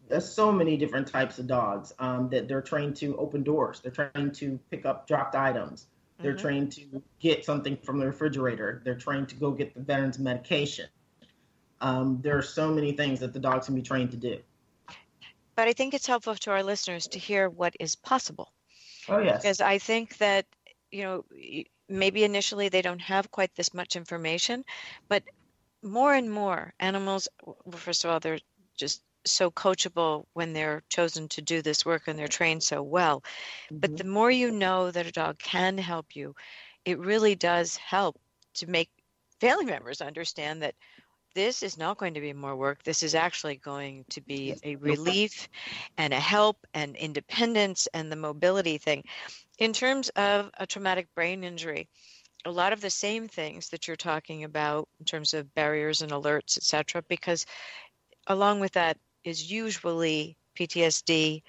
there's 0.08 0.28
so 0.28 0.50
many 0.52 0.76
different 0.76 1.08
types 1.08 1.38
of 1.38 1.46
dogs 1.46 1.92
um, 1.98 2.28
that 2.30 2.48
they're 2.48 2.62
trained 2.62 2.96
to 2.96 3.16
open 3.16 3.42
doors. 3.42 3.80
They're 3.80 3.92
trained 3.92 4.34
to 4.36 4.58
pick 4.70 4.86
up 4.86 5.06
dropped 5.06 5.34
items. 5.34 5.86
They're 6.22 6.34
Mhm. 6.34 6.38
trained 6.38 6.72
to 6.72 7.02
get 7.20 7.44
something 7.44 7.76
from 7.76 7.98
the 7.98 8.06
refrigerator. 8.06 8.80
They're 8.84 8.94
trained 8.98 9.28
to 9.30 9.36
go 9.36 9.50
get 9.52 9.74
the 9.74 9.80
veteran's 9.80 10.18
medication. 10.18 10.88
Um, 11.80 12.20
there 12.22 12.36
are 12.36 12.42
so 12.42 12.72
many 12.72 12.92
things 12.92 13.20
that 13.20 13.32
the 13.32 13.38
dogs 13.40 13.66
can 13.66 13.74
be 13.74 13.82
trained 13.82 14.10
to 14.10 14.16
do. 14.16 14.38
But 15.60 15.68
I 15.68 15.74
think 15.74 15.94
it's 15.94 16.06
helpful 16.06 16.36
to 16.36 16.52
our 16.52 16.64
listeners 16.64 17.08
to 17.08 17.18
hear 17.18 17.50
what 17.50 17.76
is 17.80 17.94
possible. 17.94 18.54
Oh 19.08 19.18
yes. 19.18 19.44
because 19.44 19.60
I 19.60 19.78
think 19.78 20.18
that 20.18 20.46
you 20.90 21.04
know 21.04 21.24
maybe 21.88 22.24
initially 22.24 22.68
they 22.70 22.82
don't 22.82 23.00
have 23.00 23.30
quite 23.30 23.54
this 23.54 23.74
much 23.74 23.96
information, 23.96 24.64
but 25.08 25.24
more 25.82 26.14
and 26.14 26.30
more 26.30 26.74
animals. 26.80 27.28
w- 27.40 27.78
First 27.78 28.04
of 28.04 28.10
all, 28.10 28.20
they're 28.20 28.40
just 28.76 29.02
so 29.26 29.50
coachable 29.50 30.26
when 30.34 30.54
they're 30.54 30.82
chosen 30.88 31.28
to 31.28 31.42
do 31.42 31.62
this 31.62 31.84
work 31.86 32.08
and 32.08 32.18
they're 32.18 32.28
trained 32.28 32.62
so 32.64 32.82
well. 32.82 33.22
But 33.82 33.90
Mhm. 33.90 33.98
the 33.98 34.04
more 34.04 34.30
you 34.30 34.50
know 34.50 34.90
that 34.90 35.06
a 35.06 35.12
dog 35.12 35.38
can 35.38 35.78
help 35.78 36.16
you, 36.16 36.34
it 36.84 36.98
really 36.98 37.36
does 37.36 37.76
help 37.76 38.18
to 38.54 38.66
make 38.66 38.90
family 39.40 39.66
members 39.66 40.00
understand 40.02 40.62
that 40.62 40.74
this 41.34 41.62
is 41.62 41.78
not 41.78 41.98
going 41.98 42.14
to 42.14 42.20
be 42.20 42.32
more 42.32 42.56
work. 42.56 42.82
This 42.82 43.02
is 43.02 43.14
actually 43.14 43.56
going 43.56 44.04
to 44.10 44.20
be 44.20 44.54
a 44.64 44.76
relief 44.76 45.48
and 45.98 46.12
a 46.12 46.20
help 46.20 46.56
and 46.74 46.96
independence 46.96 47.88
and 47.94 48.10
the 48.10 48.16
mobility 48.16 48.78
thing. 48.78 49.04
In 49.58 49.72
terms 49.72 50.08
of 50.10 50.50
a 50.58 50.66
traumatic 50.66 51.06
brain 51.14 51.44
injury, 51.44 51.88
a 52.44 52.50
lot 52.50 52.72
of 52.72 52.80
the 52.80 52.90
same 52.90 53.28
things 53.28 53.68
that 53.70 53.86
you're 53.86 53.96
talking 53.96 54.44
about 54.44 54.88
in 54.98 55.04
terms 55.04 55.34
of 55.34 55.54
barriers 55.54 56.02
and 56.02 56.10
alerts, 56.12 56.56
etc., 56.56 57.02
because 57.08 57.46
along 58.26 58.60
with 58.60 58.72
that 58.72 58.96
is 59.24 59.50
usually 59.50 60.36
PTSD, 60.58 61.42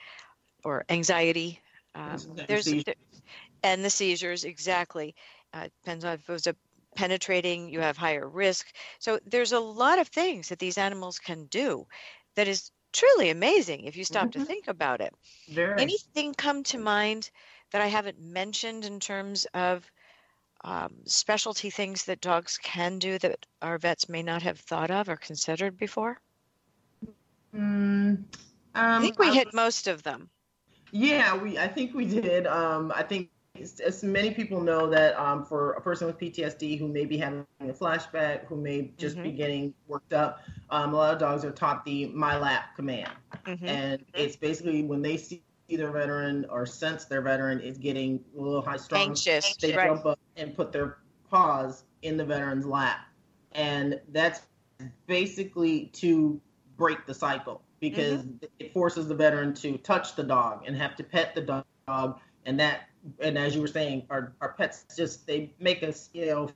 or 0.63 0.83
anxiety. 0.89 1.59
Um, 1.95 2.19
there's 2.47 2.65
there- 2.85 2.95
and 3.63 3.83
the 3.83 3.89
seizures 3.89 4.43
exactly 4.43 5.15
uh, 5.53 5.67
depends 5.83 6.05
on 6.05 6.13
if 6.13 6.29
it 6.29 6.31
was 6.31 6.47
a 6.47 6.55
penetrating. 6.95 7.69
You 7.69 7.81
have 7.81 7.97
higher 7.97 8.27
risk. 8.27 8.71
So 8.99 9.19
there's 9.25 9.51
a 9.51 9.59
lot 9.59 9.99
of 9.99 10.07
things 10.07 10.49
that 10.49 10.59
these 10.59 10.77
animals 10.77 11.19
can 11.19 11.45
do 11.45 11.87
that 12.35 12.47
is 12.47 12.71
truly 12.93 13.29
amazing 13.29 13.85
if 13.85 13.95
you 13.97 14.03
stop 14.03 14.31
to 14.31 14.39
Mhm. 14.39 14.41
think 14.41 14.67
about 14.67 15.01
it. 15.01 15.13
Very. 15.47 15.77
Anything 15.77 16.33
come 16.33 16.63
to 16.63 16.77
mind 16.77 17.29
that 17.71 17.81
I 17.81 17.87
haven't 17.87 18.19
mentioned 18.19 18.85
in 18.85 18.99
terms 18.99 19.45
of 19.53 19.89
um, 20.63 21.03
specialty 21.05 21.69
things 21.69 22.05
that 22.05 22.21
dogs 22.21 22.57
can 22.57 22.99
do 22.99 23.17
that 23.19 23.45
our 23.61 23.77
vets 23.77 24.09
may 24.09 24.23
not 24.23 24.43
have 24.43 24.59
thought 24.59 24.91
of 24.91 25.09
or 25.09 25.15
considered 25.17 25.77
before? 25.77 26.19
Mm, 27.55 28.23
um, 28.75 28.93
I 28.93 28.99
think 28.99 29.17
we 29.19 29.31
I 29.31 29.31
hit 29.31 29.53
most 29.53 29.87
of 29.87 30.03
them. 30.03 30.29
Yeah, 30.91 31.35
we. 31.37 31.57
I 31.57 31.67
think 31.67 31.93
we 31.93 32.05
did. 32.05 32.47
Um, 32.47 32.91
I 32.95 33.03
think 33.03 33.29
as, 33.61 34.03
many 34.03 34.31
people 34.31 34.61
know 34.61 34.89
that 34.89 35.17
um, 35.19 35.45
for 35.45 35.73
a 35.73 35.81
person 35.81 36.07
with 36.07 36.17
PTSD 36.17 36.77
who 36.77 36.87
may 36.87 37.05
be 37.05 37.17
having 37.17 37.45
a 37.61 37.65
flashback, 37.67 38.45
who 38.45 38.55
may 38.55 38.91
just 38.97 39.21
be 39.21 39.31
getting 39.31 39.73
worked 39.87 40.13
up, 40.13 40.41
um, 40.69 40.93
a 40.93 40.97
lot 40.97 41.13
of 41.13 41.19
dogs 41.19 41.45
are 41.45 41.51
taught 41.51 41.85
the 41.85 42.07
my 42.07 42.37
lap 42.37 42.75
command, 42.75 43.11
Mhm. 43.45 43.67
and 43.67 44.05
it's 44.13 44.35
basically 44.35 44.83
when 44.83 45.01
they 45.01 45.17
see 45.17 45.43
their 45.69 45.91
veteran 45.91 46.45
or 46.49 46.65
sense 46.65 47.05
their 47.05 47.21
veteran 47.21 47.59
is 47.61 47.77
getting 47.77 48.23
a 48.37 48.41
little 48.41 48.61
high 48.61 48.77
strung, 48.77 49.09
Anxious, 49.09 49.55
they 49.57 49.75
right. 49.75 49.87
jump 49.87 50.05
up 50.05 50.19
and 50.35 50.55
put 50.55 50.71
their 50.71 50.97
paws 51.29 51.85
in 52.01 52.17
the 52.17 52.25
veteran's 52.25 52.65
lap, 52.65 53.07
and 53.53 53.99
that's 54.09 54.41
basically 55.07 55.85
to 55.93 56.41
break 56.77 57.05
the 57.05 57.13
cycle 57.13 57.61
because 57.79 58.25
it 58.59 58.73
forces 58.73 59.07
the 59.07 59.15
veteran 59.15 59.53
to 59.53 59.77
touch 59.77 60.15
the 60.15 60.23
dog 60.23 60.63
and 60.67 60.75
have 60.75 60.95
to 60.95 61.03
pet 61.03 61.33
the 61.35 61.63
dog 61.87 62.19
and 62.45 62.59
that 62.59 62.81
and 63.19 63.37
as 63.37 63.55
you 63.55 63.61
were 63.61 63.67
saying 63.67 64.05
our, 64.09 64.33
our 64.41 64.53
pets 64.53 64.85
just 64.95 65.25
they 65.27 65.53
make 65.59 65.83
us 65.83 66.09
you 66.13 66.25
know 66.25 66.47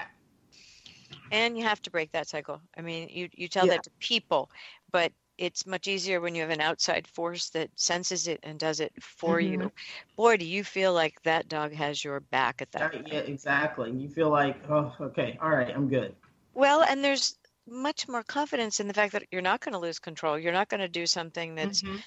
And 1.31 1.57
you 1.57 1.64
have 1.64 1.81
to 1.83 1.91
break 1.91 2.12
that 2.12 2.29
cycle. 2.29 2.61
I 2.77 2.83
mean, 2.83 3.09
you, 3.09 3.29
you 3.33 3.49
tell 3.49 3.66
Yeah. 3.66 3.72
that 3.74 3.83
to 3.85 3.91
people, 4.01 4.51
but 4.91 5.12
it's 5.39 5.66
much 5.66 5.87
easier 5.87 6.20
when 6.20 6.35
you 6.35 6.43
have 6.43 6.51
an 6.51 6.61
outside 6.61 7.07
force 7.07 7.51
that 7.51 7.70
senses 7.74 8.27
it 8.27 8.41
and 8.43 8.59
does 8.59 8.81
it 8.81 8.93
for 9.01 9.41
you. 9.41 9.59
Mhm. 9.59 9.70
Boy, 10.16 10.37
do 10.37 10.45
you 10.47 10.64
feel 10.64 10.93
like 10.93 11.22
that 11.22 11.49
dog 11.49 11.72
has 11.74 12.03
your 12.05 12.20
back 12.20 12.62
at 12.62 12.70
that 12.72 12.93
Right, 12.93 13.07
yeah 13.07 13.18
exactly 13.18 13.91
you 13.91 14.09
feel 14.09 14.31
like 14.31 14.57
oh 14.70 14.95
okay 15.01 15.39
all 15.43 15.51
right 15.51 15.70
i'm 15.74 15.89
good 15.89 16.14
Well, 16.55 16.83
and 16.83 17.05
there's 17.05 17.37
much 17.67 18.09
more 18.09 18.23
confidence 18.25 18.81
in 18.81 18.89
the 18.89 18.95
fact 18.95 19.12
that 19.12 19.25
you're 19.31 19.43
not 19.43 19.61
going 19.61 19.73
to 19.73 19.79
lose 19.79 19.99
control. 19.99 20.39
You're 20.39 20.53
not 20.53 20.69
going 20.69 20.81
to 20.81 20.89
do 20.89 21.07
something 21.07 21.55
that's 21.55 21.83
Mhm. 21.83 22.03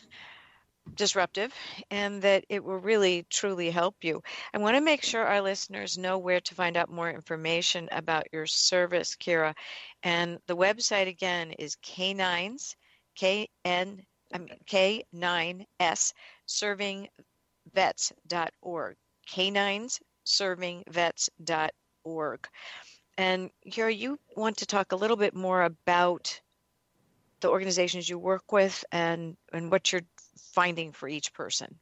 disruptive 0.95 1.53
and 1.91 2.22
that 2.24 2.43
it 2.49 2.64
will 2.64 2.80
really 2.80 3.26
truly 3.30 3.70
help 3.70 3.95
you. 4.03 4.22
I 4.53 4.57
want 4.57 4.76
to 4.76 4.82
make 4.82 5.03
sure 5.03 5.26
our 5.26 5.41
listeners 5.41 5.97
know 5.97 6.18
where 6.18 6.41
to 6.41 6.55
find 6.55 6.76
out 6.78 6.89
more 6.89 7.10
information 7.10 7.88
about 7.91 8.26
your 8.34 8.45
service, 8.45 9.16
Kira. 9.16 9.53
And 10.03 10.39
the 10.47 10.55
website 10.57 11.07
again 11.07 11.51
is 11.51 11.76
K9s, 11.82 12.76
K-N, 13.16 14.05
I 14.34 14.38
mean, 14.38 14.57
K9S, 14.66 16.14
servingvets.org. 16.47 17.10
K9s, 19.28 19.99
servingvets.org. 20.26 22.47
And 23.20 23.49
Kira, 23.70 23.95
you 23.95 24.17
want 24.38 24.59
to 24.59 24.65
talk 24.65 24.93
a 24.93 24.95
little 24.95 25.17
bit 25.17 25.36
more 25.36 25.63
about 25.63 26.39
the 27.41 27.49
organizations 27.49 28.07
you 28.07 28.17
work 28.17 28.53
with 28.53 28.86
and, 28.93 29.36
and 29.51 29.70
what 29.70 29.91
you're 29.91 30.07
finding 30.53 30.93
for 30.93 31.09
each 31.09 31.34
person. 31.34 31.76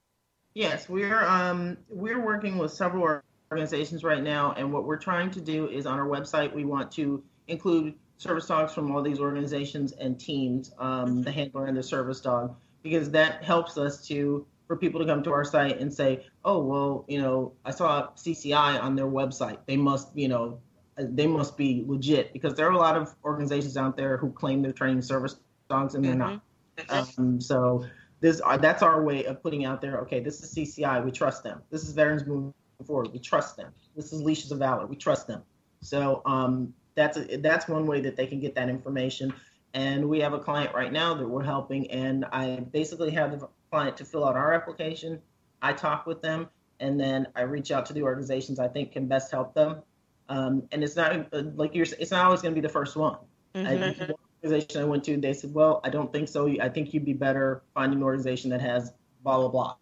Yes, 0.56 0.90
we're 0.90 1.24
um 1.24 1.78
we're 1.90 2.26
working 2.26 2.58
with 2.58 2.74
several 2.74 3.22
organizations 3.52 4.04
right 4.04 4.24
now, 4.24 4.54
and 4.54 4.74
what 4.74 4.86
we're 4.86 4.98
trying 4.98 5.30
to 5.30 5.40
do 5.40 5.70
is 5.70 5.86
on 5.86 6.00
our 6.00 6.08
website 6.08 6.56
we 6.56 6.66
want 6.66 6.92
to 6.94 7.24
include 7.48 7.94
service 8.18 8.48
dogs 8.48 8.74
from 8.74 8.92
all 8.92 9.04
these 9.04 9.20
organizations 9.20 9.92
and 9.92 10.20
teams, 10.20 10.74
um, 10.80 11.22
the 11.22 11.32
handler 11.32 11.68
and 11.68 11.78
the 11.78 11.84
service 11.84 12.20
dog, 12.20 12.56
because 12.82 13.12
that 13.12 13.44
helps 13.44 13.78
us 13.78 14.08
to 14.08 14.44
for 14.66 14.76
people 14.76 15.00
to 15.00 15.06
come 15.06 15.22
to 15.22 15.32
our 15.32 15.46
site 15.46 15.80
and 15.80 15.94
say, 15.94 16.26
oh 16.44 16.64
well, 16.64 17.06
you 17.08 17.22
know, 17.22 17.54
I 17.64 17.70
saw 17.70 18.08
CCI 18.16 18.82
on 18.82 18.96
their 18.96 19.06
website, 19.06 19.60
they 19.68 19.78
must, 19.78 20.18
you 20.18 20.30
know, 20.30 20.62
they 20.98 21.28
must 21.28 21.58
be 21.58 21.84
legit 21.88 22.34
because 22.34 22.56
there 22.56 22.68
are 22.68 22.72
a 22.72 22.78
lot 22.78 22.95
of 22.98 23.16
organizations 23.24 23.78
out 23.78 23.95
there 23.95 24.18
who 24.18 24.32
claim 24.32 24.62
they're 24.62 24.72
training 24.72 25.02
service 25.02 25.38
dogs 25.70 25.95
and 25.95 26.04
they're 26.04 26.16
not. 26.16 26.41
Um, 26.89 27.39
so 27.39 27.86
this 28.20 28.41
uh, 28.43 28.58
that's 28.58 28.82
our 28.82 29.04
way 29.04 29.26
of 29.26 29.41
putting 29.41 29.66
out 29.66 29.82
there. 29.82 30.00
Okay, 30.02 30.20
this 30.20 30.41
is 30.41 30.54
CCI. 30.54 31.04
We 31.04 31.12
trust 31.12 31.43
them. 31.43 31.62
This 31.70 31.84
is 31.84 31.91
Veterans 31.93 32.26
Moving 32.26 32.54
Forward. 32.86 33.12
We 33.14 33.20
trust 33.20 33.58
them. 33.58 33.72
This 33.95 34.14
is 34.14 34.22
Leashes 34.22 34.52
of 34.52 34.60
Valor. 34.60 34.88
We 34.88 34.95
trust 34.95 35.28
them. 35.28 35.43
So 35.82 36.22
um, 36.26 36.74
that's 36.95 37.18
a, 37.18 37.38
that's 37.38 37.68
one 37.68 37.86
way 37.86 38.02
that 38.02 38.16
they 38.16 38.26
can 38.26 38.39
get 38.39 38.56
that 38.56 38.70
information. 38.70 39.34
And 39.74 40.10
we 40.10 40.20
have 40.22 40.34
a 40.34 40.39
client 40.39 40.74
right 40.74 40.91
now 40.91 41.14
that 41.14 41.28
we're 41.28 41.43
helping, 41.43 41.91
and 41.91 42.26
I 42.32 42.62
basically 42.72 43.12
have 43.12 43.39
the 43.39 43.48
client 43.70 43.98
to 43.98 44.06
fill 44.06 44.26
out 44.26 44.36
our 44.36 44.54
application. 44.54 45.22
I 45.62 45.74
talk 45.74 46.08
with 46.08 46.22
them, 46.22 46.50
and 46.80 47.00
then 47.00 47.28
I 47.36 47.41
reach 47.41 47.72
out 47.72 47.86
to 47.88 47.93
the 47.93 48.02
organizations 48.02 48.60
I 48.60 48.68
think 48.68 48.93
can 48.93 49.08
best 49.08 49.32
help 49.32 49.54
them. 49.54 49.84
Um, 50.30 50.68
and 50.72 50.84
it's 50.84 50.96
not 50.96 51.34
uh, 51.34 51.44
like 51.56 51.74
you're. 51.74 51.86
It's 52.00 52.12
not 52.12 52.26
always 52.26 52.42
going 52.42 52.54
to 52.54 52.62
be 52.62 52.66
the 52.66 52.72
first 52.72 52.96
one. 52.96 53.18
I, 53.56 53.60
Mhm. 53.60 53.98
one 54.10 54.18
organization 54.44 54.82
I 54.82 54.86
went 54.86 55.04
to, 55.06 55.18
they 55.18 55.34
said, 55.34 55.54
"Well, 55.54 55.82
I 55.84 55.90
don't 55.90 56.12
think 56.12 56.28
so. 56.28 56.48
I 56.62 56.70
think 56.70 56.94
you'd 56.94 57.06
be 57.06 57.14
better 57.14 57.64
finding 57.74 58.00
an 58.00 58.04
organization 58.04 58.50
that 58.52 58.62
has 58.62 58.94
blah 59.24 59.38
blah 59.38 59.48
blah." 59.48 59.76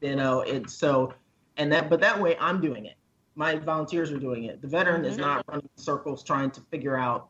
You 0.00 0.16
know, 0.16 0.40
it's 0.40 0.74
so, 0.74 1.14
and 1.56 1.72
that, 1.72 1.88
but 1.88 2.00
that 2.00 2.20
way 2.20 2.36
I'm 2.38 2.60
doing 2.60 2.86
it. 2.86 2.96
My 3.36 3.56
volunteers 3.56 4.12
are 4.12 4.18
doing 4.18 4.44
it. 4.44 4.60
The 4.60 4.68
veteran 4.68 5.04
is 5.04 5.16
Mhm. 5.16 5.20
not 5.20 5.44
running 5.48 5.70
circles 5.76 6.22
trying 6.22 6.50
to 6.50 6.60
figure 6.62 6.96
out 6.96 7.28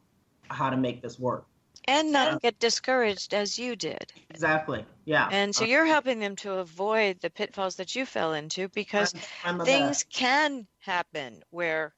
how 0.49 0.71
to 0.71 0.77
make 0.77 1.03
this 1.03 1.19
work. 1.19 1.47
And 1.87 2.13
not 2.13 2.41
get 2.41 2.59
discouraged 2.59 3.35
as 3.35 3.59
you 3.59 3.77
did. 3.77 4.13
Exactly. 4.31 4.87
Yeah. 5.05 5.29
And 5.31 5.55
so 5.55 5.65
you're 5.65 5.85
helping 5.87 6.21
them 6.21 6.37
to 6.37 6.55
avoid 6.55 7.21
the 7.21 7.31
pitfalls 7.31 7.77
that 7.77 7.95
you 7.97 8.07
fell 8.07 8.35
into 8.35 8.69
because 8.69 9.15
I'm 9.45 9.61
a 9.61 9.65
things 9.65 10.05
can 10.05 10.67
happen 10.79 11.43
where, 11.51 11.95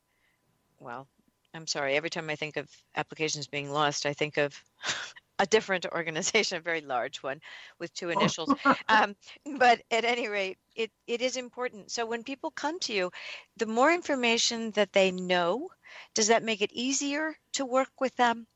well, 0.85 1.09
I'm 1.55 1.67
sorry, 1.67 1.95
every 1.95 2.11
time 2.11 2.29
I 2.29 2.37
think 2.37 2.57
of 2.57 2.69
applications 2.95 3.47
being 3.47 3.71
lost, 3.71 4.07
I 4.07 4.13
think 4.13 4.37
of 4.37 4.55
a 5.39 5.47
different 5.47 5.87
organization, 5.87 6.59
a 6.59 6.61
very 6.61 6.83
large 6.83 7.23
one 7.23 7.41
with 7.79 7.93
two 7.95 8.11
initials. 8.11 8.55
um, 8.89 9.17
but 9.59 9.81
at 9.91 10.05
any 10.05 10.29
rate, 10.29 10.59
it, 10.77 10.91
it 11.07 11.23
is 11.23 11.37
important. 11.37 11.91
So 11.91 12.05
when 12.05 12.23
people 12.23 12.51
come 12.51 12.79
to 12.81 12.93
you, 12.93 13.11
the 13.57 13.67
more 13.67 13.91
information 13.93 14.73
that 14.73 14.93
they 14.93 15.11
know, 15.11 15.71
does 16.15 16.29
that 16.29 16.43
make 16.43 16.61
it 16.61 16.73
easier 16.73 17.35
to 17.55 17.65
work 17.65 17.91
with 18.01 18.15
them? 18.17 18.47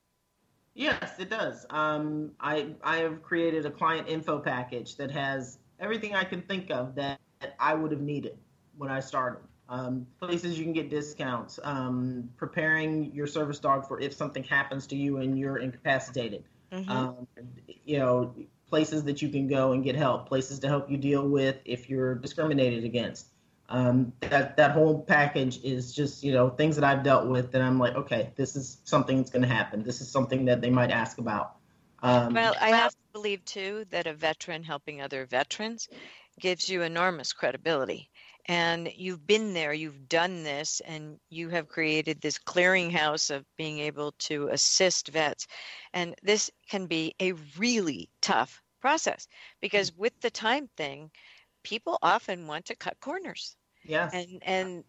Yes, 0.75 1.19
it 1.19 1.31
does. 1.31 1.67
Um, 1.71 2.33
I 2.39 2.69
I 2.85 2.99
have 2.99 3.21
created 3.21 3.67
a 3.67 3.71
client 3.71 4.09
info 4.09 4.39
package 4.39 4.95
that 4.97 5.11
has 5.11 5.59
everything 5.81 6.15
I 6.15 6.23
can 6.23 6.43
think 6.43 6.71
of 6.71 6.95
that, 6.95 7.19
that 7.41 7.57
I 7.59 7.75
would 7.75 7.91
have 7.91 8.01
needed 8.01 8.39
when 8.77 8.89
I 8.89 9.01
started. 9.01 9.41
Um, 9.69 10.07
places 10.19 10.59
you 10.59 10.65
can 10.65 10.73
get 10.73 10.89
discounts, 10.89 11.59
um, 11.63 12.31
preparing 12.37 13.15
your 13.15 13.27
service 13.27 13.59
dog 13.59 13.87
for 13.87 14.01
if 14.01 14.15
something 14.15 14.43
happens 14.45 14.87
to 14.89 14.97
you 14.97 15.19
and 15.19 15.39
you're 15.39 15.59
incapacitated. 15.59 16.45
Mhm. 16.73 16.91
Um, 16.91 17.27
you 17.85 17.99
know, 17.99 18.35
places 18.69 19.05
that 19.05 19.21
you 19.21 19.29
can 19.29 19.47
go 19.47 19.73
and 19.73 19.85
get 19.85 19.95
help, 19.95 20.29
places 20.29 20.59
to 20.61 20.69
help 20.69 20.91
you 20.91 20.97
deal 20.97 21.29
with 21.29 21.57
if 21.65 21.89
you're 21.91 22.15
discriminated 22.15 22.85
against. 22.85 23.27
Um, 23.69 24.13
that 24.21 24.57
that 24.57 24.71
whole 24.71 25.03
package 25.03 25.63
is 25.63 25.95
just 25.95 26.23
you 26.25 26.33
know 26.33 26.49
things 26.49 26.77
that 26.77 26.85
I've 26.85 27.03
dealt 27.03 27.29
with 27.29 27.53
that 27.53 27.61
I'm 27.61 27.79
like, 27.79 27.95
okay, 27.95 28.33
this 28.37 28.57
is 28.57 28.81
something 28.85 29.19
that's 29.19 29.31
going 29.31 29.43
to 29.43 29.49
happen. 29.49 29.83
This 29.83 30.01
is 30.01 30.11
something 30.11 30.47
that 30.47 30.63
they 30.63 30.71
might 30.71 30.91
ask 30.91 31.19
about. 31.19 31.57
Um, 32.03 32.35
Well, 32.35 32.57
I 32.59 32.71
have 32.71 32.93
to 32.93 32.99
believe 33.13 33.45
too 33.45 33.85
that 33.91 34.07
a 34.07 34.15
veteran 34.15 34.63
helping 34.65 35.01
other 35.03 35.27
veterans 35.27 35.89
gives 36.41 36.69
you 36.69 36.83
enormous 36.83 37.33
credibility. 37.33 38.11
And 38.49 38.91
you've 38.97 39.27
been 39.27 39.53
there, 39.53 39.75
you've 39.75 40.09
done 40.09 40.43
this, 40.43 40.81
and 40.81 41.19
you 41.29 41.51
have 41.51 41.69
created 41.69 42.21
this 42.21 42.39
clearinghouse 42.39 43.31
of 43.35 43.45
being 43.59 43.79
able 43.81 44.13
to 44.21 44.49
assist 44.49 45.09
vets. 45.09 45.47
And 45.93 46.15
this 46.23 46.51
can 46.71 46.87
be 46.87 47.15
a 47.21 47.33
really 47.59 48.09
tough 48.23 48.63
process 48.81 49.29
because 49.61 49.95
with 49.97 50.19
the 50.21 50.31
time 50.31 50.69
thing, 50.77 51.11
people 51.63 51.99
often 52.03 52.47
want 52.47 52.67
to 52.67 52.77
cut 52.77 52.99
corners. 53.01 53.57
yes, 53.85 54.13
And 54.15 54.43
and 54.43 54.85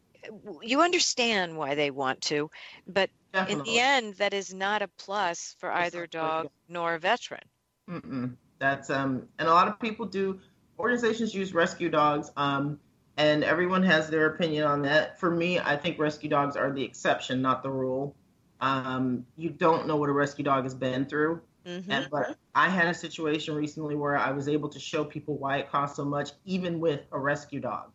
you 0.61 0.81
understand 0.81 1.57
why 1.57 1.75
they 1.75 1.91
want 1.91 2.21
to, 2.21 2.49
but 2.87 3.09
in 3.47 3.63
the 3.63 3.79
end, 3.79 4.15
that 4.15 4.33
is 4.33 4.53
not 4.53 4.81
a 4.81 4.89
plus 4.97 5.55
for 5.59 5.71
either 5.71 6.07
dog 6.07 6.49
nor 6.67 6.95
a 6.95 6.99
veteran. 6.99 7.43
Mm-mm. 7.89 8.35
That's 8.59 8.89
um, 8.89 9.27
and 9.39 9.47
a 9.47 9.53
lot 9.53 9.67
of 9.67 9.79
people 9.79 10.05
do. 10.05 10.39
Organizations 10.77 11.33
use 11.33 11.53
rescue 11.53 11.89
dogs, 11.89 12.31
um, 12.37 12.79
and 13.19 13.43
everyone 13.43 13.83
has 13.83 14.09
their 14.09 14.27
opinion 14.27 14.63
on 14.63 14.81
that. 14.83 15.19
For 15.19 15.29
me, 15.29 15.59
I 15.59 15.75
think 15.75 15.99
rescue 15.99 16.29
dogs 16.29 16.55
are 16.55 16.71
the 16.71 16.83
exception, 16.83 17.41
not 17.41 17.61
the 17.63 17.69
rule. 17.69 18.15
Um, 18.61 19.25
you 19.35 19.49
don't 19.49 19.87
know 19.87 19.97
what 19.97 20.09
a 20.09 20.13
rescue 20.13 20.45
dog 20.45 20.63
has 20.63 20.73
been 20.73 21.05
through. 21.05 21.41
Mhm. 21.65 21.85
And, 21.89 22.07
but 22.09 22.37
I 22.55 22.69
had 22.69 22.87
a 22.87 22.93
situation 22.93 23.55
recently 23.55 23.95
where 23.95 24.15
I 24.15 24.31
was 24.31 24.47
able 24.47 24.69
to 24.69 24.79
show 24.79 25.03
people 25.03 25.37
why 25.37 25.57
it 25.57 25.69
costs 25.69 25.97
so 25.97 26.05
much, 26.05 26.31
even 26.45 26.79
with 26.79 27.01
a 27.11 27.19
rescue 27.19 27.59
dog. 27.59 27.91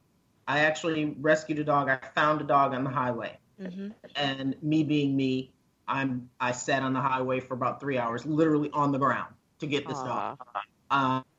I 0.46 0.60
actually 0.60 1.16
rescued 1.18 1.58
a 1.58 1.64
dog. 1.64 1.88
I 1.88 1.96
found 2.14 2.42
a 2.42 2.44
dog 2.44 2.74
on 2.74 2.84
the 2.84 2.90
highway, 2.90 3.38
Mhm. 3.58 3.94
and 4.16 4.54
me 4.62 4.84
being 4.84 5.16
me, 5.16 5.54
I'm 5.88 6.28
I 6.38 6.52
sat 6.52 6.82
on 6.82 6.92
the 6.92 7.00
highway 7.00 7.40
for 7.40 7.54
about 7.54 7.80
three 7.80 7.96
hours, 7.96 8.26
literally 8.26 8.70
on 8.72 8.92
the 8.92 8.98
ground, 8.98 9.32
to 9.60 9.66
get 9.66 9.88
this 9.88 9.98
dog. 10.02 10.38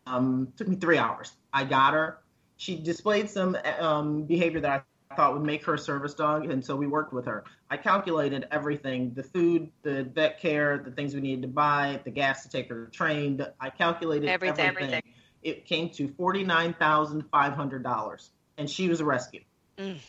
Um, 0.07 0.51
took 0.57 0.67
me 0.67 0.75
three 0.75 0.97
hours. 0.97 1.37
I 1.53 1.65
got 1.65 1.93
her. 1.93 2.17
She 2.57 2.77
displayed 2.77 3.29
some 3.29 3.57
um, 3.79 4.23
behavior 4.23 4.61
that 4.61 4.85
I 5.09 5.15
thought 5.15 5.33
would 5.33 5.43
make 5.45 5.63
her 5.65 5.73
a 5.75 5.79
service 5.79 6.13
dog, 6.13 6.49
and 6.49 6.63
so 6.63 6.75
we 6.75 6.87
worked 6.87 7.13
with 7.13 7.25
her. 7.25 7.43
I 7.69 7.77
calculated 7.77 8.47
everything: 8.51 9.13
the 9.13 9.23
food, 9.23 9.69
the 9.83 10.03
vet 10.03 10.39
care, 10.39 10.77
the 10.77 10.91
things 10.91 11.13
we 11.13 11.21
needed 11.21 11.41
to 11.43 11.47
buy, 11.47 11.99
the 12.03 12.11
gas 12.11 12.43
to 12.43 12.49
take 12.49 12.69
her 12.69 12.85
to 12.85 12.91
train. 12.91 13.45
I 13.59 13.69
calculated 13.69 14.29
Everything. 14.29 14.67
everything. 14.67 15.01
It 15.43 15.65
came 15.65 15.89
to 15.91 16.07
forty 16.07 16.43
nine 16.43 16.73
thousand 16.73 17.23
five 17.31 17.53
hundred 17.53 17.83
dollars, 17.83 18.31
and 18.57 18.69
she 18.69 18.89
was 18.89 18.99
a 19.01 19.05
rescue. 19.05 19.41
Mm. 19.77 19.99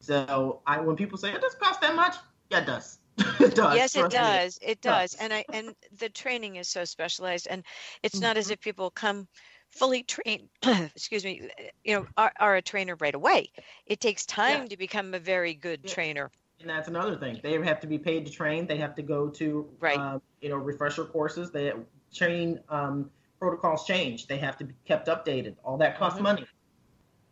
So 0.00 0.60
I, 0.66 0.80
when 0.80 0.96
people 0.96 1.18
say 1.18 1.32
it 1.32 1.40
doesn't 1.40 1.60
cost 1.60 1.80
that 1.80 1.94
much, 1.94 2.16
yeah, 2.50 2.60
it 2.60 2.66
does. 2.66 2.98
it 3.40 3.54
does. 3.54 3.74
yes, 3.74 3.96
it 3.96 4.08
Trust 4.08 4.18
me. 4.18 4.18
does. 4.18 4.58
It 4.62 4.80
does. 4.82 5.12
does. 5.12 5.14
And 5.14 5.32
I 5.32 5.44
and 5.52 5.74
the 5.98 6.08
training 6.08 6.56
is 6.56 6.68
so 6.68 6.84
specialized, 6.84 7.46
and 7.48 7.64
it's 8.02 8.20
not 8.20 8.36
Mm-hmm. 8.36 8.38
as 8.38 8.50
if 8.50 8.60
people 8.60 8.90
come 8.90 9.28
fully 9.72 10.02
trained. 10.04 10.48
excuse 10.94 11.24
me. 11.24 11.48
You 11.84 11.94
know, 11.94 12.06
are, 12.16 12.32
are 12.38 12.56
a 12.56 12.62
trainer 12.62 12.96
right 12.96 13.14
away. 13.14 13.50
It 13.86 14.00
takes 14.00 14.26
time 14.26 14.68
to 14.68 14.76
become 14.76 15.14
a 15.14 15.18
very 15.18 15.54
good 15.54 15.84
Yeah. 15.84 15.94
trainer. 15.94 16.30
And 16.60 16.70
that's 16.70 16.88
another 16.88 17.16
thing. 17.16 17.40
They 17.42 17.52
have 17.62 17.80
to 17.80 17.86
be 17.86 17.98
paid 17.98 18.26
to 18.26 18.32
train. 18.32 18.66
They 18.66 18.76
have 18.78 18.94
to 18.96 19.02
go 19.02 19.28
to, 19.30 19.68
Right. 19.80 19.98
um, 19.98 20.22
you 20.40 20.48
know, 20.48 20.56
refresher 20.56 21.04
courses. 21.04 21.50
They 21.50 21.72
train 22.12 22.60
um, 22.68 23.10
protocols 23.40 23.84
change. 23.86 24.26
They 24.28 24.38
have 24.38 24.56
to 24.58 24.64
be 24.64 24.74
kept 24.84 25.08
updated. 25.08 25.56
All 25.64 25.76
that 25.78 25.98
costs 25.98 26.20
Mhm. 26.20 26.24
money. 26.24 26.46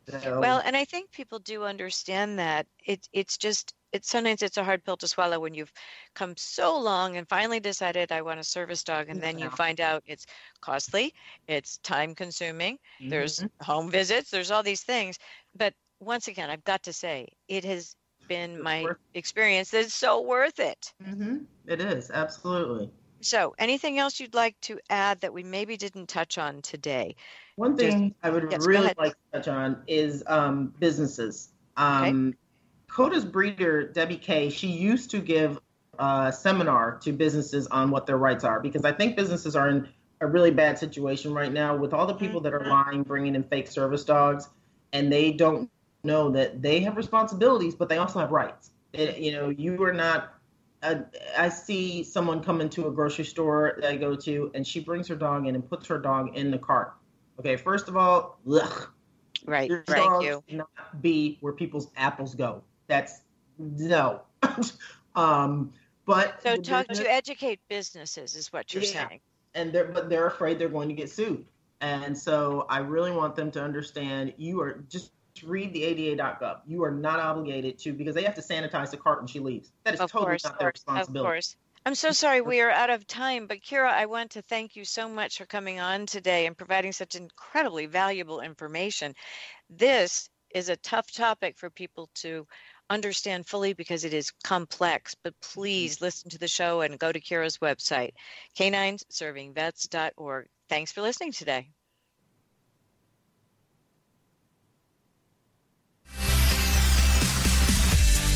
So, 0.09 0.41
Well, 0.41 0.61
and 0.64 0.76
I 0.76 0.84
think 0.84 1.12
people 1.12 1.38
do 1.38 1.64
understand 1.64 2.38
that. 2.38 2.66
It's 2.84 3.09
it's 3.12 3.36
just 3.38 3.74
it's 3.93 4.09
sometimes 4.09 4.43
it's 4.43 4.57
a 4.57 4.64
hard 4.64 4.84
pill 4.84 4.97
to 4.99 5.09
swallow 5.09 5.41
when 5.41 5.55
you've 5.55 5.72
come 6.14 6.34
so 6.36 6.78
long 6.78 7.16
and 7.16 7.28
finally 7.28 7.61
decided 7.61 8.12
I 8.12 8.22
want 8.22 8.41
a 8.41 8.45
service 8.45 8.84
dog, 8.84 9.09
and 9.09 9.20
then 9.20 9.38
you 9.38 9.51
find 9.51 9.80
out 9.80 10.03
it's 10.07 10.26
costly, 10.61 11.14
it's 11.49 11.78
time 11.78 12.14
consuming. 12.14 12.78
There's 13.01 13.41
mhm. 13.41 13.51
home 13.62 13.91
visits, 13.91 14.30
there's 14.30 14.51
all 14.51 14.62
these 14.62 14.82
things. 14.82 15.18
But 15.57 15.74
once 16.01 16.28
again, 16.28 16.51
I've 16.51 16.64
got 16.64 16.82
to 16.84 16.93
say, 16.93 17.28
it 17.49 17.64
has 17.64 17.95
been 18.28 18.62
my 18.62 18.86
experience 19.14 19.70
that 19.70 19.80
it's 19.84 19.95
so 19.95 20.20
worth 20.22 20.61
it. 20.61 20.93
Mhm. 21.03 21.47
It 21.66 21.80
is 21.80 22.11
absolutely. 22.11 22.91
So, 23.22 23.55
anything 23.59 23.99
else 23.99 24.18
you'd 24.18 24.34
like 24.34 24.59
to 24.62 24.78
add 24.88 25.20
that 25.20 25.32
we 25.32 25.43
maybe 25.43 25.76
didn't 25.76 26.09
touch 26.09 26.38
on 26.38 26.62
today? 26.62 27.16
One 27.57 27.76
Just- 27.76 27.97
thing 27.97 28.14
I 28.22 28.30
would 28.30 28.51
yes, 28.51 28.66
really 28.66 28.95
like 28.97 29.12
to 29.12 29.18
touch 29.34 29.49
on 29.49 29.82
is 29.86 30.22
um, 30.26 30.72
businesses. 30.78 31.53
Um, 31.76 32.34
Coda's 32.93 33.24
breeder, 33.24 33.84
Debbie 33.86 34.16
Kay, 34.16 34.51
she 34.51 34.66
used 34.66 35.11
to 35.11 35.20
give 35.20 35.61
a 35.99 36.32
seminar 36.32 36.99
to 37.03 37.12
businesses 37.12 37.66
on 37.68 37.91
what 37.91 38.07
their 38.07 38.18
rights 38.18 38.45
are 38.45 38.61
because 38.61 38.84
I 38.84 38.93
think 38.93 39.16
businesses 39.16 39.55
are 39.55 39.68
in 39.68 39.88
a 40.20 40.26
really 40.26 40.51
bad 40.51 40.78
situation 40.78 41.32
right 41.32 41.53
now 41.53 41.76
with 41.76 41.95
all 41.95 42.07
the 42.07 42.14
people 42.14 42.41
that 42.41 42.53
are 42.53 42.61
Mhm. 42.61 42.68
lying, 42.68 43.03
bringing 43.03 43.34
in 43.34 43.43
fake 43.45 43.68
service 43.68 44.05
dogs, 44.05 44.49
and 44.93 45.12
they 45.12 45.32
don't 45.32 45.70
know 46.05 46.30
that 46.30 46.62
they 46.62 46.80
have 46.80 46.97
responsibilities, 46.97 47.74
but 47.74 47.88
they 47.88 47.99
also 47.99 48.18
have 48.18 48.32
rights. 48.32 48.70
It, 48.93 49.18
you 49.18 49.32
know, 49.32 49.51
you 49.51 49.82
are 49.84 49.93
not. 49.93 50.34
Uh, 50.82 51.03
I 51.36 51.51
see 51.51 52.03
someone 52.03 52.43
come 52.43 52.61
into 52.61 52.86
a 52.88 52.91
grocery 52.91 53.26
store 53.26 53.76
that 53.80 53.91
I 53.91 53.97
go 53.97 54.16
to, 54.16 54.51
and 54.55 54.66
she 54.66 54.80
brings 54.80 55.07
her 55.09 55.14
dog 55.14 55.47
in 55.47 55.55
and 55.55 55.68
puts 55.68 55.86
her 55.88 55.99
dog 55.99 56.36
in 56.36 56.51
the 56.51 56.59
cart. 56.59 56.95
Okay, 57.38 57.57
first 57.57 57.88
of 57.88 57.97
all, 57.97 58.38
ugh, 58.51 58.88
Right. 59.47 59.68
your 59.68 59.84
Thank 59.84 60.11
dogs 60.11 60.24
you. 60.24 60.43
should 60.49 60.59
Not 60.59 61.03
be 61.03 61.38
where 61.41 61.53
people's 61.53 61.91
apples 61.97 62.34
go. 62.34 62.62
That's 62.91 63.20
no. 63.59 64.22
um, 65.14 65.72
but 66.07 66.43
So, 66.43 66.57
talk 66.57 66.88
business- 66.88 66.99
to 67.07 67.11
educate 67.11 67.61
businesses 67.68 68.34
is 68.34 68.53
what 68.53 68.74
you're 68.74 68.82
Yeah. 68.82 69.09
saying. 69.09 69.20
and 69.55 69.72
they're 69.72 69.86
but 69.86 70.09
they're 70.11 70.26
afraid 70.26 70.59
they're 70.59 70.68
going 70.68 70.88
to 70.88 70.95
get 70.95 71.09
sued. 71.11 71.45
And 71.80 72.16
so 72.16 72.66
I 72.68 72.78
really 72.78 73.11
want 73.12 73.34
them 73.36 73.51
to 73.53 73.62
understand 73.62 74.34
you 74.36 74.61
are 74.61 74.84
just 74.88 75.12
read 75.45 75.72
the 75.72 75.82
ADA.gov. 75.84 76.61
You 76.66 76.84
are 76.84 76.91
not 76.91 77.18
obligated 77.20 77.78
to 77.80 77.93
because 77.93 78.14
they 78.14 78.22
have 78.24 78.34
to 78.34 78.43
sanitize 78.43 78.91
the 78.91 78.97
cart 78.97 79.18
when 79.20 79.26
she 79.28 79.38
leaves. 79.41 79.72
That 79.84 79.95
is 79.95 80.01
Of 80.01 80.11
totally 80.12 80.32
course, 80.32 80.45
not 80.45 80.59
their 80.59 80.68
responsibility. 80.72 81.26
Of 81.26 81.32
course. 81.32 81.57
I'm 81.86 81.95
so 81.95 82.11
sorry 82.12 82.43
we 82.43 82.61
are 82.61 82.70
out 82.70 82.91
of 82.91 83.07
time, 83.07 83.47
but 83.47 83.61
Kira, 83.61 83.91
I 83.91 84.07
want 84.07 84.32
to 84.32 84.43
thank 84.43 84.76
you 84.76 84.84
so 84.84 85.09
much 85.09 85.38
for 85.38 85.47
coming 85.47 85.80
on 85.80 86.05
today 86.07 86.47
and 86.47 86.57
providing 86.57 86.93
such 86.93 87.14
incredibly 87.14 87.86
valuable 87.86 88.41
information. 88.41 89.14
This 89.70 90.28
is 90.55 90.68
a 90.68 90.76
tough 90.76 91.11
topic 91.11 91.57
for 91.57 91.70
people 91.70 92.11
to 92.16 92.47
understand 92.91 93.47
fully 93.47 93.72
because 93.72 94.05
it 94.05 94.12
is 94.12 94.32
complex, 94.45 95.14
but 95.22 95.32
mm-hmm. 95.32 95.61
please 95.61 96.01
listen 96.01 96.30
to 96.30 96.38
the 96.38 96.49
show 96.49 96.82
and 96.82 96.99
go 96.99 97.11
to 97.12 97.20
Kira's 97.20 97.59
website, 97.59 98.11
canineservingvets.org. 98.59 100.47
Thanks 100.68 100.93
for 100.93 101.01
listening 101.01 101.32
today. 101.32 101.70